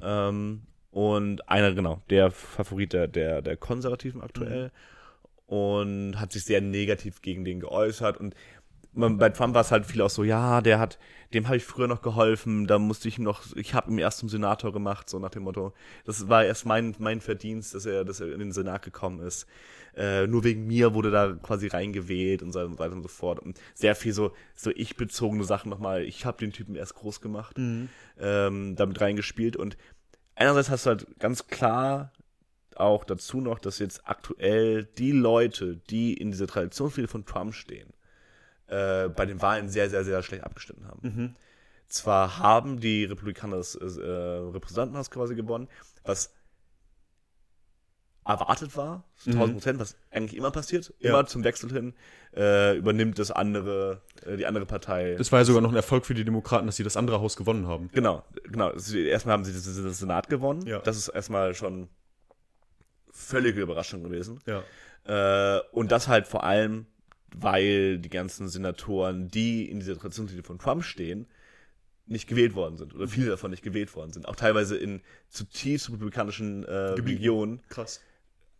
Ähm, 0.00 0.62
und 0.90 1.48
einer, 1.48 1.74
genau, 1.74 2.00
der 2.08 2.30
Favorit 2.30 2.92
der, 2.94 3.08
der, 3.08 3.42
der 3.42 3.56
Konservativen 3.58 4.22
aktuell. 4.22 4.72
Und 5.46 6.18
hat 6.18 6.32
sich 6.32 6.44
sehr 6.44 6.62
negativ 6.62 7.20
gegen 7.20 7.44
den 7.44 7.60
geäußert. 7.60 8.16
Und 8.16 8.34
bei 8.94 9.30
Trump 9.30 9.54
war 9.54 9.62
es 9.62 9.70
halt 9.70 9.86
viel 9.86 10.02
auch 10.02 10.10
so, 10.10 10.22
ja, 10.22 10.60
der 10.60 10.78
hat, 10.78 10.98
dem 11.32 11.46
habe 11.46 11.56
ich 11.56 11.64
früher 11.64 11.88
noch 11.88 12.02
geholfen, 12.02 12.66
da 12.66 12.78
musste 12.78 13.08
ich 13.08 13.18
ihm 13.18 13.24
noch, 13.24 13.42
ich 13.56 13.72
habe 13.74 13.90
ihn 13.90 13.98
erst 13.98 14.18
zum 14.18 14.28
Senator 14.28 14.72
gemacht, 14.72 15.08
so 15.08 15.18
nach 15.18 15.30
dem 15.30 15.44
Motto. 15.44 15.72
Das 16.04 16.28
war 16.28 16.44
erst 16.44 16.66
mein, 16.66 16.94
mein 16.98 17.20
Verdienst, 17.20 17.74
dass 17.74 17.86
er, 17.86 18.04
dass 18.04 18.20
er 18.20 18.32
in 18.32 18.38
den 18.38 18.52
Senat 18.52 18.82
gekommen 18.82 19.20
ist. 19.20 19.46
Äh, 19.96 20.26
nur 20.26 20.44
wegen 20.44 20.66
mir 20.66 20.94
wurde 20.94 21.10
da 21.10 21.32
quasi 21.32 21.68
reingewählt 21.68 22.42
und 22.42 22.52
so 22.52 22.78
weiter 22.78 22.92
und 22.92 23.02
so 23.02 23.08
fort. 23.08 23.40
Und 23.40 23.58
sehr 23.74 23.94
viel 23.94 24.12
so, 24.12 24.32
so 24.54 24.70
ich-bezogene 24.70 25.44
Sachen 25.44 25.70
nochmal. 25.70 26.02
Ich 26.02 26.24
habe 26.24 26.38
den 26.38 26.52
Typen 26.52 26.76
erst 26.76 26.94
groß 26.94 27.20
gemacht, 27.20 27.56
ähm, 27.58 28.76
damit 28.76 29.00
reingespielt. 29.00 29.56
Und 29.56 29.76
einerseits 30.34 30.70
hast 30.70 30.86
du 30.86 30.90
halt 30.90 31.18
ganz 31.18 31.46
klar 31.46 32.12
auch 32.74 33.04
dazu 33.04 33.40
noch, 33.40 33.58
dass 33.58 33.78
jetzt 33.78 34.06
aktuell 34.06 34.84
die 34.84 35.12
Leute, 35.12 35.76
die 35.90 36.14
in 36.14 36.30
dieser 36.30 36.46
Traditionslinie 36.46 37.08
von 37.08 37.26
Trump 37.26 37.54
stehen, 37.54 37.92
äh, 38.68 39.08
bei 39.08 39.26
den 39.26 39.40
Wahlen 39.42 39.68
sehr, 39.68 39.90
sehr, 39.90 40.04
sehr 40.04 40.22
schlecht 40.22 40.44
abgestimmt 40.44 40.84
haben. 40.86 41.00
Mhm. 41.02 41.36
Zwar 41.88 42.38
haben 42.38 42.80
die 42.80 43.04
Republikaner 43.04 43.56
das 43.56 43.74
äh, 43.74 43.80
Repräsentantenhaus 43.80 45.10
quasi 45.10 45.34
gewonnen, 45.34 45.68
was 46.04 46.32
erwartet 48.24 48.76
war, 48.76 49.04
zu 49.16 49.30
1000 49.30 49.54
Prozent, 49.56 49.80
was 49.80 49.96
eigentlich 50.12 50.36
immer 50.36 50.52
passiert, 50.52 50.94
Ja. 51.00 51.10
immer 51.10 51.26
zum 51.26 51.42
Wechsel 51.42 51.72
hin, 51.72 51.92
äh, 52.36 52.76
übernimmt 52.76 53.18
das 53.18 53.32
andere, 53.32 54.00
äh, 54.24 54.36
die 54.36 54.46
andere 54.46 54.64
Partei. 54.64 55.16
Das 55.18 55.32
war 55.32 55.40
ja 55.40 55.44
sogar 55.44 55.60
noch 55.60 55.70
ein 55.70 55.76
Erfolg 55.76 56.06
für 56.06 56.14
die 56.14 56.24
Demokraten, 56.24 56.66
dass 56.66 56.76
sie 56.76 56.84
das 56.84 56.96
andere 56.96 57.20
Haus 57.20 57.36
gewonnen 57.36 57.66
haben. 57.66 57.90
Genau, 57.92 58.24
genau. 58.44 58.70
Erstmal 58.70 59.32
haben 59.32 59.44
sie 59.44 59.52
das, 59.52 59.64
das 59.64 59.98
Senat 59.98 60.28
gewonnen. 60.28 60.64
Ja. 60.66 60.78
Das 60.78 60.96
ist 60.96 61.08
erstmal 61.08 61.54
schon 61.54 61.88
völlige 63.10 63.60
Überraschung 63.60 64.04
gewesen. 64.04 64.38
Ja. 64.46 64.62
Äh, 65.04 65.60
und 65.72 65.90
das 65.90 66.06
halt 66.06 66.28
vor 66.28 66.44
allem, 66.44 66.86
weil 67.36 67.98
die 67.98 68.10
ganzen 68.10 68.48
Senatoren, 68.48 69.28
die 69.28 69.70
in 69.70 69.80
dieser 69.80 69.98
Traditionslinie 69.98 70.44
von 70.44 70.58
Trump 70.58 70.84
stehen, 70.84 71.26
nicht 72.06 72.28
gewählt 72.28 72.54
worden 72.54 72.76
sind. 72.76 72.94
Oder 72.94 73.08
viele 73.08 73.30
davon 73.30 73.50
nicht 73.50 73.62
gewählt 73.62 73.94
worden 73.94 74.12
sind. 74.12 74.28
Auch 74.28 74.36
teilweise 74.36 74.76
in 74.76 75.02
zutiefst 75.28 75.90
republikanischen 75.90 76.64
äh. 76.64 76.74
Regionen 76.74 77.60
Krass. 77.68 78.00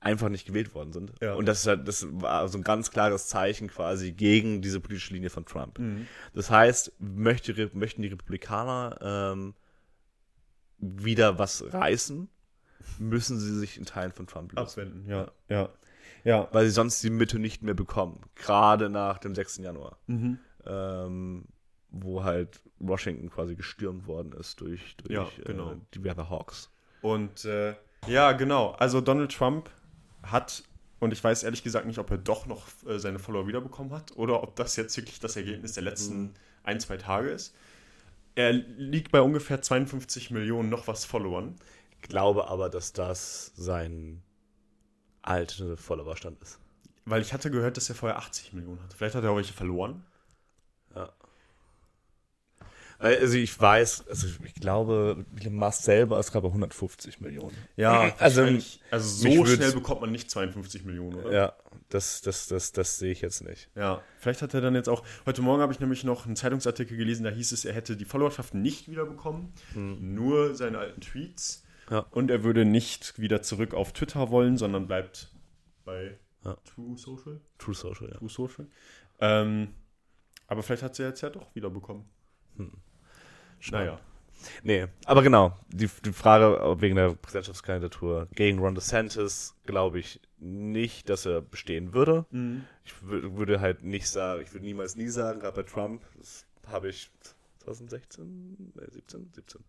einfach 0.00 0.28
nicht 0.28 0.46
gewählt 0.46 0.74
worden 0.74 0.92
sind. 0.92 1.12
Ja. 1.20 1.34
Und 1.34 1.46
das, 1.46 1.60
ist 1.60 1.66
halt, 1.66 1.86
das 1.86 2.06
war 2.10 2.48
so 2.48 2.58
ein 2.58 2.64
ganz 2.64 2.90
klares 2.90 3.26
Zeichen 3.26 3.68
quasi 3.68 4.12
gegen 4.12 4.62
diese 4.62 4.80
politische 4.80 5.14
Linie 5.14 5.30
von 5.30 5.44
Trump. 5.44 5.78
Mhm. 5.78 6.06
Das 6.34 6.50
heißt, 6.50 6.92
möchte, 6.98 7.70
möchten 7.74 8.02
die 8.02 8.08
Republikaner 8.08 9.32
ähm, 9.32 9.54
wieder 10.78 11.38
was 11.38 11.72
reißen, 11.72 12.28
müssen 12.98 13.38
sie 13.38 13.58
sich 13.58 13.76
in 13.76 13.84
Teilen 13.84 14.12
von 14.12 14.26
Trump 14.26 14.52
lösen. 14.52 14.66
Abwenden, 14.66 15.08
ja. 15.08 15.30
ja. 15.48 15.56
Ja. 15.62 15.68
Weil 16.52 16.66
sie 16.66 16.72
sonst 16.72 17.02
die 17.02 17.10
Mitte 17.10 17.38
nicht 17.38 17.62
mehr 17.62 17.74
bekommen. 17.74 18.20
Gerade 18.34 18.88
nach 18.90 19.18
dem 19.18 19.34
6. 19.34 19.58
Januar. 19.58 19.98
Mhm. 20.06 20.38
Ähm, 20.66 21.44
wo 21.90 22.24
halt 22.24 22.60
Washington 22.78 23.28
quasi 23.30 23.54
gestürmt 23.54 24.06
worden 24.06 24.32
ist 24.32 24.60
durch, 24.60 24.96
durch 24.96 25.10
Ja, 25.12 25.28
genau. 25.44 25.72
äh, 25.72 25.76
die 25.94 26.02
Weatherhawks. 26.04 26.70
Und 27.02 27.44
äh, 27.44 27.74
ja, 28.06 28.32
genau. 28.32 28.70
Also 28.72 29.00
Donald 29.00 29.32
Trump 29.32 29.68
hat, 30.22 30.64
und 31.00 31.12
ich 31.12 31.22
weiß 31.22 31.42
ehrlich 31.42 31.62
gesagt 31.62 31.86
nicht, 31.86 31.98
ob 31.98 32.10
er 32.10 32.18
doch 32.18 32.46
noch 32.46 32.66
äh, 32.86 32.98
seine 32.98 33.18
Follower 33.18 33.46
wiederbekommen 33.46 33.92
hat 33.92 34.16
oder 34.16 34.42
ob 34.42 34.56
das 34.56 34.76
jetzt 34.76 34.96
wirklich 34.96 35.20
das 35.20 35.36
Ergebnis 35.36 35.74
der 35.74 35.82
letzten 35.82 36.34
ein, 36.64 36.80
zwei 36.80 36.96
Tage 36.96 37.28
ist. 37.30 37.54
Er 38.34 38.52
liegt 38.52 39.12
bei 39.12 39.20
ungefähr 39.20 39.60
52 39.60 40.30
Millionen 40.30 40.70
noch 40.70 40.86
was 40.86 41.04
Followern. 41.04 41.56
Ich 42.00 42.08
glaube 42.08 42.48
aber, 42.48 42.70
dass 42.70 42.92
das 42.92 43.52
sein 43.54 44.22
alter 45.22 45.76
Followerstand 45.76 46.40
ist. 46.42 46.58
Weil 47.04 47.22
ich 47.22 47.32
hatte 47.32 47.50
gehört, 47.50 47.76
dass 47.76 47.88
er 47.88 47.94
vorher 47.94 48.18
80 48.18 48.52
Millionen 48.52 48.82
hatte. 48.82 48.96
Vielleicht 48.96 49.14
hat 49.14 49.24
er 49.24 49.30
auch 49.30 49.36
welche 49.36 49.52
verloren. 49.52 50.04
Weil, 53.02 53.18
Also 53.18 53.34
ich 53.36 53.60
weiß, 53.60 54.04
also 54.08 54.28
ich 54.44 54.54
glaube, 54.54 55.24
Elon 55.40 55.54
Musk 55.56 55.82
selber 55.82 56.20
ist 56.20 56.30
gerade 56.30 56.42
bei 56.42 56.48
150 56.50 57.20
Millionen. 57.20 57.56
Ja, 57.76 58.14
Also, 58.18 58.46
also 58.90 59.08
so 59.08 59.44
schnell 59.44 59.72
bekommt 59.72 60.02
man 60.02 60.12
nicht 60.12 60.30
52 60.30 60.84
Millionen, 60.84 61.16
oder? 61.16 61.32
Ja, 61.32 61.52
das, 61.88 62.20
das, 62.20 62.46
das, 62.46 62.70
das 62.70 62.98
sehe 62.98 63.10
ich 63.10 63.20
jetzt 63.20 63.42
nicht. 63.42 63.68
Ja, 63.74 64.02
vielleicht 64.20 64.40
hat 64.42 64.54
er 64.54 64.60
dann 64.60 64.76
jetzt 64.76 64.88
auch. 64.88 65.02
Heute 65.26 65.42
Morgen 65.42 65.60
habe 65.62 65.72
ich 65.72 65.80
nämlich 65.80 66.04
noch 66.04 66.26
einen 66.26 66.36
Zeitungsartikel 66.36 66.96
gelesen, 66.96 67.24
da 67.24 67.30
hieß 67.30 67.50
es, 67.50 67.64
er 67.64 67.74
hätte 67.74 67.96
die 67.96 68.04
Followerschaft 68.04 68.54
nicht 68.54 68.88
wiederbekommen, 68.88 69.52
nur 69.74 70.54
seine 70.54 70.78
alten 70.78 71.00
Tweets. 71.00 71.64
Ja. 71.92 72.00
Und 72.10 72.30
er 72.30 72.42
würde 72.42 72.64
nicht 72.64 73.18
wieder 73.20 73.42
zurück 73.42 73.74
auf 73.74 73.92
Twitter 73.92 74.30
wollen, 74.30 74.56
sondern 74.56 74.86
bleibt 74.86 75.32
bei 75.84 76.18
Ja. 76.44 76.56
True 76.64 76.96
Social. 76.96 77.40
True 77.58 77.74
Social, 77.74 78.08
ja. 78.10 78.16
True 78.18 78.28
Social. 78.30 78.66
Ähm, 79.20 79.74
aber 80.46 80.62
vielleicht 80.62 80.82
hat 80.82 80.94
sie 80.96 81.02
jetzt 81.04 81.20
ja 81.20 81.30
doch 81.30 81.54
wiederbekommen. 81.54 82.04
Naja. 83.70 84.00
Nee, 84.64 84.88
aber 85.04 85.22
genau, 85.22 85.56
die, 85.68 85.88
die 86.04 86.12
Frage 86.12 86.80
wegen 86.80 86.96
der 86.96 87.14
Präsidentschaftskandidatur 87.14 88.26
gegen 88.34 88.58
Ron 88.58 88.74
DeSantis 88.74 89.54
glaube 89.66 90.00
ich 90.00 90.20
nicht, 90.38 91.08
dass 91.08 91.26
er 91.26 91.42
bestehen 91.42 91.94
würde. 91.94 92.26
Ich 92.84 92.92
wür- 93.06 93.36
würde 93.36 93.60
halt 93.60 93.84
nicht 93.84 94.08
sagen, 94.08 94.42
ich 94.42 94.52
würde 94.52 94.64
niemals 94.64 94.96
nie 94.96 95.06
sagen, 95.08 95.38
gerade 95.38 95.62
bei 95.62 95.70
Trump, 95.70 96.02
das 96.18 96.44
habe 96.66 96.88
ich 96.88 97.08
2016, 97.60 98.72
nee, 98.74 98.82
17, 98.90 99.30
17. 99.32 99.60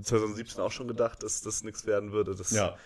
2017 0.00 0.60
auch 0.60 0.72
schon 0.72 0.88
gedacht, 0.88 1.22
dass 1.22 1.42
das 1.42 1.62
nichts 1.62 1.86
werden 1.86 2.12
würde. 2.12 2.34
Das, 2.34 2.50
Ja. 2.50 2.76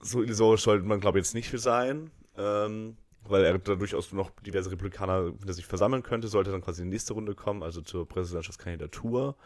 So 0.00 0.22
illusorisch 0.22 0.62
sollte 0.62 0.84
man, 0.84 1.00
glaube 1.00 1.18
ich, 1.18 1.26
jetzt 1.26 1.34
nicht 1.34 1.48
für 1.48 1.58
sein, 1.58 2.10
ähm, 2.36 2.96
weil 3.24 3.44
er 3.44 3.58
da 3.58 3.76
durchaus 3.76 4.12
noch 4.12 4.30
diverse 4.40 4.70
Republikaner 4.70 5.32
hinter 5.38 5.52
sich 5.52 5.66
versammeln 5.66 6.02
könnte, 6.02 6.26
sollte 6.26 6.50
dann 6.50 6.62
quasi 6.62 6.82
in 6.82 6.88
die 6.88 6.94
nächste 6.94 7.12
Runde 7.12 7.34
kommen, 7.34 7.62
also 7.62 7.82
zur 7.82 8.08
Präsidentschaftskandidatur. 8.08 9.36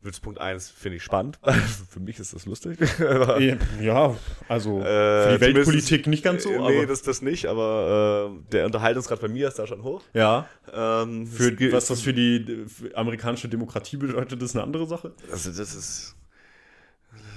Würzpunkt 0.00 0.40
1 0.40 0.70
finde 0.70 0.96
ich 0.98 1.02
spannend, 1.02 1.40
für 1.90 1.98
mich 2.00 2.18
ist 2.20 2.32
das 2.32 2.46
lustig. 2.46 2.78
Ja, 3.80 4.16
also 4.48 4.80
Äh, 4.80 4.84
für 4.84 5.34
die 5.34 5.40
Weltpolitik 5.40 6.06
nicht 6.06 6.22
ganz 6.22 6.44
so, 6.44 6.50
Äh, 6.52 6.58
nee, 6.80 6.86
das, 6.86 7.02
das 7.02 7.20
nicht, 7.20 7.46
aber 7.46 8.30
äh, 8.46 8.50
der 8.52 8.66
Unterhaltungsgrad 8.66 9.20
bei 9.20 9.28
mir 9.28 9.48
ist 9.48 9.58
da 9.58 9.66
schon 9.66 9.82
hoch. 9.82 10.02
ja. 10.14 10.48
Ähm, 10.72 11.26
Für, 11.26 11.52
gibt- 11.52 11.72
was 11.72 11.86
das 11.86 12.00
für 12.00 12.14
die 12.14 12.66
für 12.68 12.96
amerikanische 12.96 13.48
Demokratie 13.48 13.96
bedeutet, 13.96 14.40
ist 14.42 14.54
eine 14.54 14.62
andere 14.62 14.86
Sache. 14.86 15.14
Also 15.32 15.50
das 15.50 15.74
ist 15.74 16.14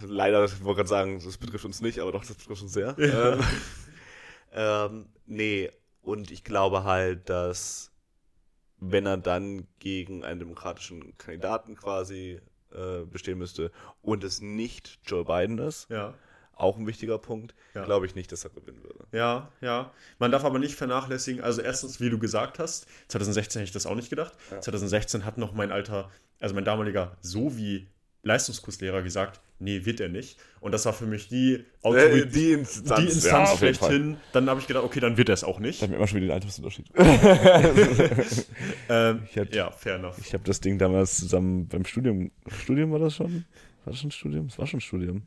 leider, 0.03 0.45
ich 0.45 0.64
wollte 0.64 0.78
gerade 0.78 0.89
sagen, 0.89 1.22
das 1.24 1.38
betrifft 1.38 1.66
uns 1.66 1.82
nicht, 1.82 1.99
aber 1.99 2.12
doch, 2.12 2.24
das 2.26 2.36
betrifft 2.36 2.62
uns 2.62 2.74
sehr. 2.74 2.95
Ähm, 2.99 3.39
ähm, 4.53 5.05
nee, 5.26 5.72
und 6.01 6.30
ich 6.32 6.43
glaube 6.43 6.84
halt, 6.84 7.28
dass 7.30 7.91
wenn 8.80 9.05
er 9.05 9.18
dann 9.18 9.68
gegen 9.80 10.24
einen 10.24 10.39
demokratischen 10.39 11.16
Kandidaten 11.18 11.76
quasi 11.76 12.39
äh, 12.76 13.05
bestehen 13.05 13.38
müsste 13.38 13.72
und 14.01 14.24
es 14.24 14.41
nicht 14.41 14.99
Joe 15.05 15.26
Biden 15.26 15.57
ist, 15.59 15.89
Ja. 15.89 16.13
auch 16.55 16.78
ein 16.78 16.86
wichtiger 16.88 17.17
Punkt, 17.17 17.55
Ja. 17.74 17.84
glaube 17.86 18.05
ich 18.05 18.13
nicht, 18.15 18.32
dass 18.32 18.43
er 18.43 18.51
gewinnen 18.51 18.84
würde. 18.84 19.05
Ja, 19.11 19.51
ja. 19.61 19.91
Man 20.19 20.32
darf 20.32 20.45
aber 20.45 20.59
nicht 20.59 20.76
vernachlässigen, 20.76 21.41
also 21.43 21.61
erstens, 21.61 21.99
wie 21.99 22.09
du 22.09 22.19
gesagt 22.19 22.59
hast, 22.59 22.86
2016 23.07 23.59
hätte 23.59 23.67
ich 23.69 23.74
das 23.74 23.86
auch 23.86 23.95
nicht 23.95 24.09
gedacht. 24.09 24.34
2016 24.61 25.26
hat 25.26 25.38
noch 25.38 25.53
mein 25.53 25.72
alter, 25.72 26.09
also 26.39 26.53
mein 26.55 26.65
damaliger 26.65 27.17
Sowie 27.22 27.88
Leistungskurslehrer 28.24 29.01
gesagt, 29.01 29.41
nee, 29.59 29.86
wird 29.86 29.99
er 29.99 30.09
nicht. 30.09 30.38
Und 30.59 30.72
das 30.74 30.86
war 30.86 30.93
für 30.93 31.05
mich 31.05 31.28
die 31.28 31.63
Autorität, 31.82 32.26
Äh, 32.26 32.28
die 32.28 32.51
Instanz, 32.51 32.99
die 32.99 33.03
ja, 33.05 33.09
Instanz 33.11 33.49
Fall. 33.49 33.57
schlechthin. 33.57 34.17
Dann 34.32 34.49
habe 34.49 34.59
ich 34.59 34.67
gedacht, 34.67 34.84
okay, 34.84 34.99
dann 34.99 35.17
wird 35.17 35.30
er 35.30 35.34
es 35.34 35.43
auch 35.43 35.59
nicht. 35.59 35.82
Da 35.82 35.88
merkt 35.88 35.99
man 35.99 36.07
schon 36.07 36.17
wieder 36.22 36.28
den 36.28 36.34
Altersunterschied. 36.34 36.86
Ähm, 38.89 39.22
ja, 39.51 39.72
fair 39.72 39.95
enough. 39.95 40.17
Ich 40.19 40.34
habe 40.34 40.43
das 40.43 40.59
Ding 40.59 40.78
damals 40.78 41.17
zusammen 41.17 41.67
beim 41.67 41.86
Studium. 41.86 42.30
Studium 42.47 42.91
war 42.91 42.99
das 42.99 43.15
schon? 43.15 43.45
War 43.86 43.93
das 43.93 43.99
schon 43.99 44.11
Studium? 44.11 44.47
Es 44.47 44.57
war 44.59 44.67
schon 44.67 44.82
Studium. 44.82 45.24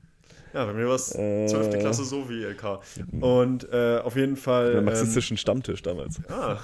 Ja, 0.54 0.64
bei 0.66 0.72
mir 0.72 0.86
war 0.86 0.94
es 0.94 1.12
Äh, 1.14 1.46
12. 1.48 1.80
Klasse 1.80 2.04
Sowie 2.04 2.44
LK. 2.44 2.80
Und 3.20 3.68
äh, 3.72 3.98
auf 3.98 4.14
jeden 4.14 4.36
Fall. 4.36 4.68
Beim 4.68 4.78
ähm, 4.78 4.84
marxistischen 4.84 5.36
Stammtisch 5.36 5.82
damals. 5.82 6.20
Ah. 6.28 6.58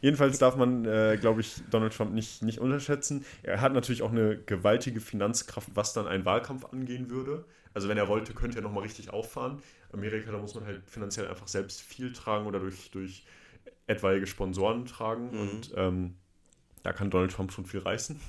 Jedenfalls 0.00 0.38
darf 0.38 0.56
man, 0.56 0.84
äh, 0.84 1.18
glaube 1.20 1.40
ich, 1.40 1.56
Donald 1.70 1.92
Trump 1.92 2.12
nicht, 2.12 2.42
nicht 2.42 2.60
unterschätzen. 2.60 3.24
Er 3.42 3.60
hat 3.60 3.72
natürlich 3.72 4.02
auch 4.02 4.12
eine 4.12 4.38
gewaltige 4.38 5.00
Finanzkraft, 5.00 5.70
was 5.74 5.92
dann 5.92 6.06
einen 6.06 6.24
Wahlkampf 6.24 6.66
angehen 6.66 7.10
würde. 7.10 7.44
Also 7.74 7.88
wenn 7.88 7.98
er 7.98 8.06
wollte, 8.06 8.32
könnte 8.32 8.58
er 8.58 8.62
nochmal 8.62 8.84
richtig 8.84 9.12
auffahren. 9.12 9.58
Amerika, 9.92 10.30
da 10.30 10.38
muss 10.38 10.54
man 10.54 10.64
halt 10.64 10.82
finanziell 10.86 11.26
einfach 11.26 11.48
selbst 11.48 11.82
viel 11.82 12.12
tragen 12.12 12.46
oder 12.46 12.60
durch, 12.60 12.92
durch 12.92 13.24
etwaige 13.88 14.26
Sponsoren 14.28 14.86
tragen. 14.86 15.30
Und 15.30 15.72
ähm, 15.76 16.14
da 16.84 16.92
kann 16.92 17.10
Donald 17.10 17.32
Trump 17.32 17.50
schon 17.52 17.66
viel 17.66 17.80
reißen. 17.80 18.20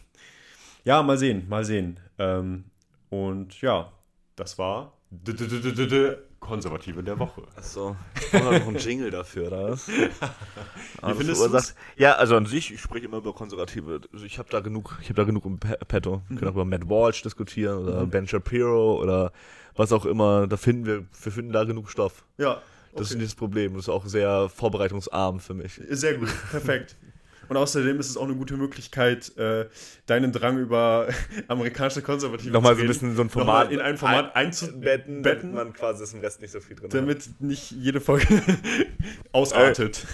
Ja, 0.85 1.03
mal 1.03 1.19
sehen, 1.19 1.47
mal 1.47 1.63
sehen. 1.63 1.99
Ähm, 2.17 2.63
und 3.09 3.61
ja, 3.61 3.91
das 4.38 4.57
war 4.57 4.93
d- 5.11 5.33
d- 5.33 5.47
d- 5.47 5.71
d- 5.73 5.88
d- 5.88 6.17
Konservative 6.39 7.03
der 7.03 7.17
Woche. 7.19 7.41
Achso. 7.55 7.95
Haben 8.31 8.51
wir 8.51 8.59
noch 8.59 8.67
einen 8.67 8.77
Jingle 8.77 9.09
dafür, 9.09 9.47
oder 9.47 9.71
was? 9.71 9.88
Wie 9.89 11.13
findest 11.15 11.43
du's? 11.53 11.75
Ja, 11.97 12.13
also 12.13 12.35
an 12.38 12.45
sich, 12.45 12.71
ich 12.71 12.79
spreche 12.79 13.05
immer 13.07 13.17
über 13.17 13.33
Konservative. 13.33 14.01
Also 14.13 14.23
ich 14.25 14.38
habe 14.38 14.47
da 14.49 14.59
genug, 14.59 14.97
ich 15.01 15.09
habe 15.09 15.15
da 15.15 15.23
genug 15.23 15.45
im 15.45 15.57
Pe- 15.59 15.79
Petto. 15.88 16.21
Wir 16.29 16.38
können 16.38 16.51
auch 16.51 16.55
über 16.55 16.65
Matt 16.65 16.88
Walsh 16.88 17.23
diskutieren 17.23 17.79
oder 17.79 18.05
Ben 18.05 18.27
Shapiro 18.27 19.01
oder 19.01 19.31
was 19.75 19.91
auch 19.91 20.05
immer. 20.05 20.45
Da 20.47 20.57
finden 20.57 20.85
wir, 20.85 21.05
wir 21.23 21.31
finden 21.31 21.51
da 21.51 21.63
genug 21.63 21.89
Stoff. 21.89 22.23
Ja, 22.38 22.61
Das 22.93 23.07
ist 23.07 23.11
okay. 23.13 23.21
nicht 23.21 23.31
das 23.31 23.35
Problem. 23.35 23.73
Das 23.73 23.83
ist 23.85 23.89
auch 23.89 24.05
sehr 24.05 24.47
vorbereitungsarm 24.49 25.39
für 25.39 25.55
mich. 25.55 25.81
Sehr 25.89 26.13
gut, 26.17 26.29
perfekt. 26.51 26.95
Und 27.49 27.57
außerdem 27.57 27.99
ist 27.99 28.09
es 28.09 28.17
auch 28.17 28.23
eine 28.25 28.35
gute 28.35 28.57
Möglichkeit, 28.57 29.35
äh, 29.37 29.67
deinen 30.05 30.31
Drang 30.31 30.57
über 30.57 31.07
amerikanische 31.47 32.01
Konservative 32.01 32.51
Nochmal 32.51 32.73
zu 32.73 32.77
so 32.77 32.81
ein 32.83 32.87
reden, 32.87 32.87
bisschen 32.87 33.15
so 33.15 33.21
ein 33.21 33.29
Format 33.29 33.71
in 33.71 33.79
ein 33.79 33.97
Format 33.97 34.35
ein- 34.35 34.47
einzubetten, 34.47 35.21
Betten, 35.21 35.53
damit 35.53 35.65
man 35.67 35.73
quasi 35.73 35.99
das 36.01 36.13
im 36.13 36.19
Rest 36.19 36.41
nicht 36.41 36.51
so 36.51 36.59
viel 36.59 36.75
drin 36.75 36.85
hat. 36.89 36.93
damit 36.93 37.29
nicht 37.41 37.71
jede 37.71 38.01
Folge 38.01 38.27
ausartet. 39.31 40.05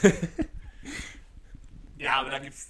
Ja, 1.98 2.20
aber 2.20 2.30
da 2.32 2.40
gibt's, 2.40 2.70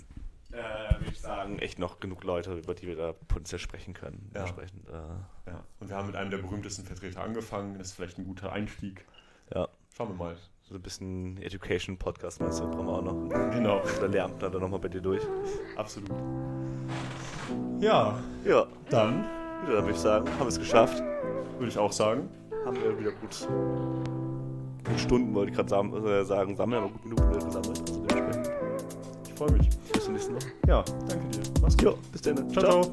äh, 0.51 0.55
würde 0.55 1.11
ich 1.11 1.20
sagen, 1.20 1.59
echt 1.59 1.80
noch 1.80 1.99
genug 1.99 2.24
Leute, 2.24 2.53
über 2.57 2.76
die 2.76 2.88
wir 2.88 2.95
da 2.95 3.14
potenziell 3.28 3.59
sprechen 3.59 3.93
können. 3.93 4.30
Ja. 4.34 4.41
Entsprechend, 4.41 4.88
äh, 4.88 4.91
Ja, 5.49 5.64
und 5.80 5.89
wir 5.89 5.95
haben 5.95 6.07
mit 6.07 6.16
einem 6.16 6.30
der 6.32 6.38
berühmtesten 6.38 6.86
Vertreter 6.86 7.22
angefangen. 7.24 7.78
Das 7.80 7.88
ist 7.88 7.93
vielleicht 7.93 8.18
ein 8.20 8.26
guter 8.26 8.51
Einstieg. 8.51 9.05
ja. 9.53 9.68
Schauen 9.95 10.09
wir 10.09 10.16
mal. 10.16 10.36
So 10.64 10.76
ein 10.76 10.82
bisschen 10.82 11.38
Education-Podcast 11.41 12.39
meinst 12.39 12.61
du, 12.61 12.70
brauchen 12.70 12.86
wir 12.86 12.93
auch 12.93 13.01
noch. 13.03 13.51
Genau. 13.51 13.82
Da 13.99 14.05
lernt 14.05 14.41
man 14.41 14.51
dann 14.51 14.61
nochmal 14.61 14.80
bei 14.80 14.88
dir 14.88 15.01
durch. 15.01 15.22
Absolut. 15.76 16.09
Ja. 17.80 18.18
Ja. 18.45 18.66
Dann. 18.89 19.26
Wieder, 19.64 19.76
dann 19.76 19.84
würde 19.84 19.91
ich 19.91 19.97
sagen, 19.97 20.26
haben 20.32 20.39
wir 20.39 20.47
es 20.47 20.59
geschafft. 20.59 21.03
Würde 21.57 21.68
ich 21.68 21.78
auch 21.78 21.91
sagen. 21.91 22.30
Haben 22.66 22.78
wir 22.78 22.97
wieder 22.97 23.11
gut. 23.11 23.47
Stunden 24.97 25.34
wollte 25.34 25.51
ich 25.51 25.57
gerade 25.57 25.70
sam 25.70 26.05
äh, 26.05 26.24
sagen, 26.24 26.55
sammeln, 26.55 26.84
aber 26.84 26.91
gut 26.91 27.03
genug 27.03 27.20
äh, 27.20 27.45
gesammelt. 27.45 27.80
Also 27.80 28.05
dementsprechend. 28.05 28.51
Ich 29.28 29.34
freue 29.34 29.51
mich. 29.51 29.70
Bis 29.91 30.03
zum 30.05 30.14
nächsten 30.14 30.34
Mal. 30.34 30.43
Ja, 30.68 30.84
danke 31.09 31.28
dir. 31.28 31.41
Mach's 31.61 31.78
gut. 31.78 31.86
Jo, 31.86 31.97
bis 32.11 32.22
dann. 32.22 32.49
ciao. 32.49 32.64
ciao. 32.64 32.84
ciao. 32.84 32.91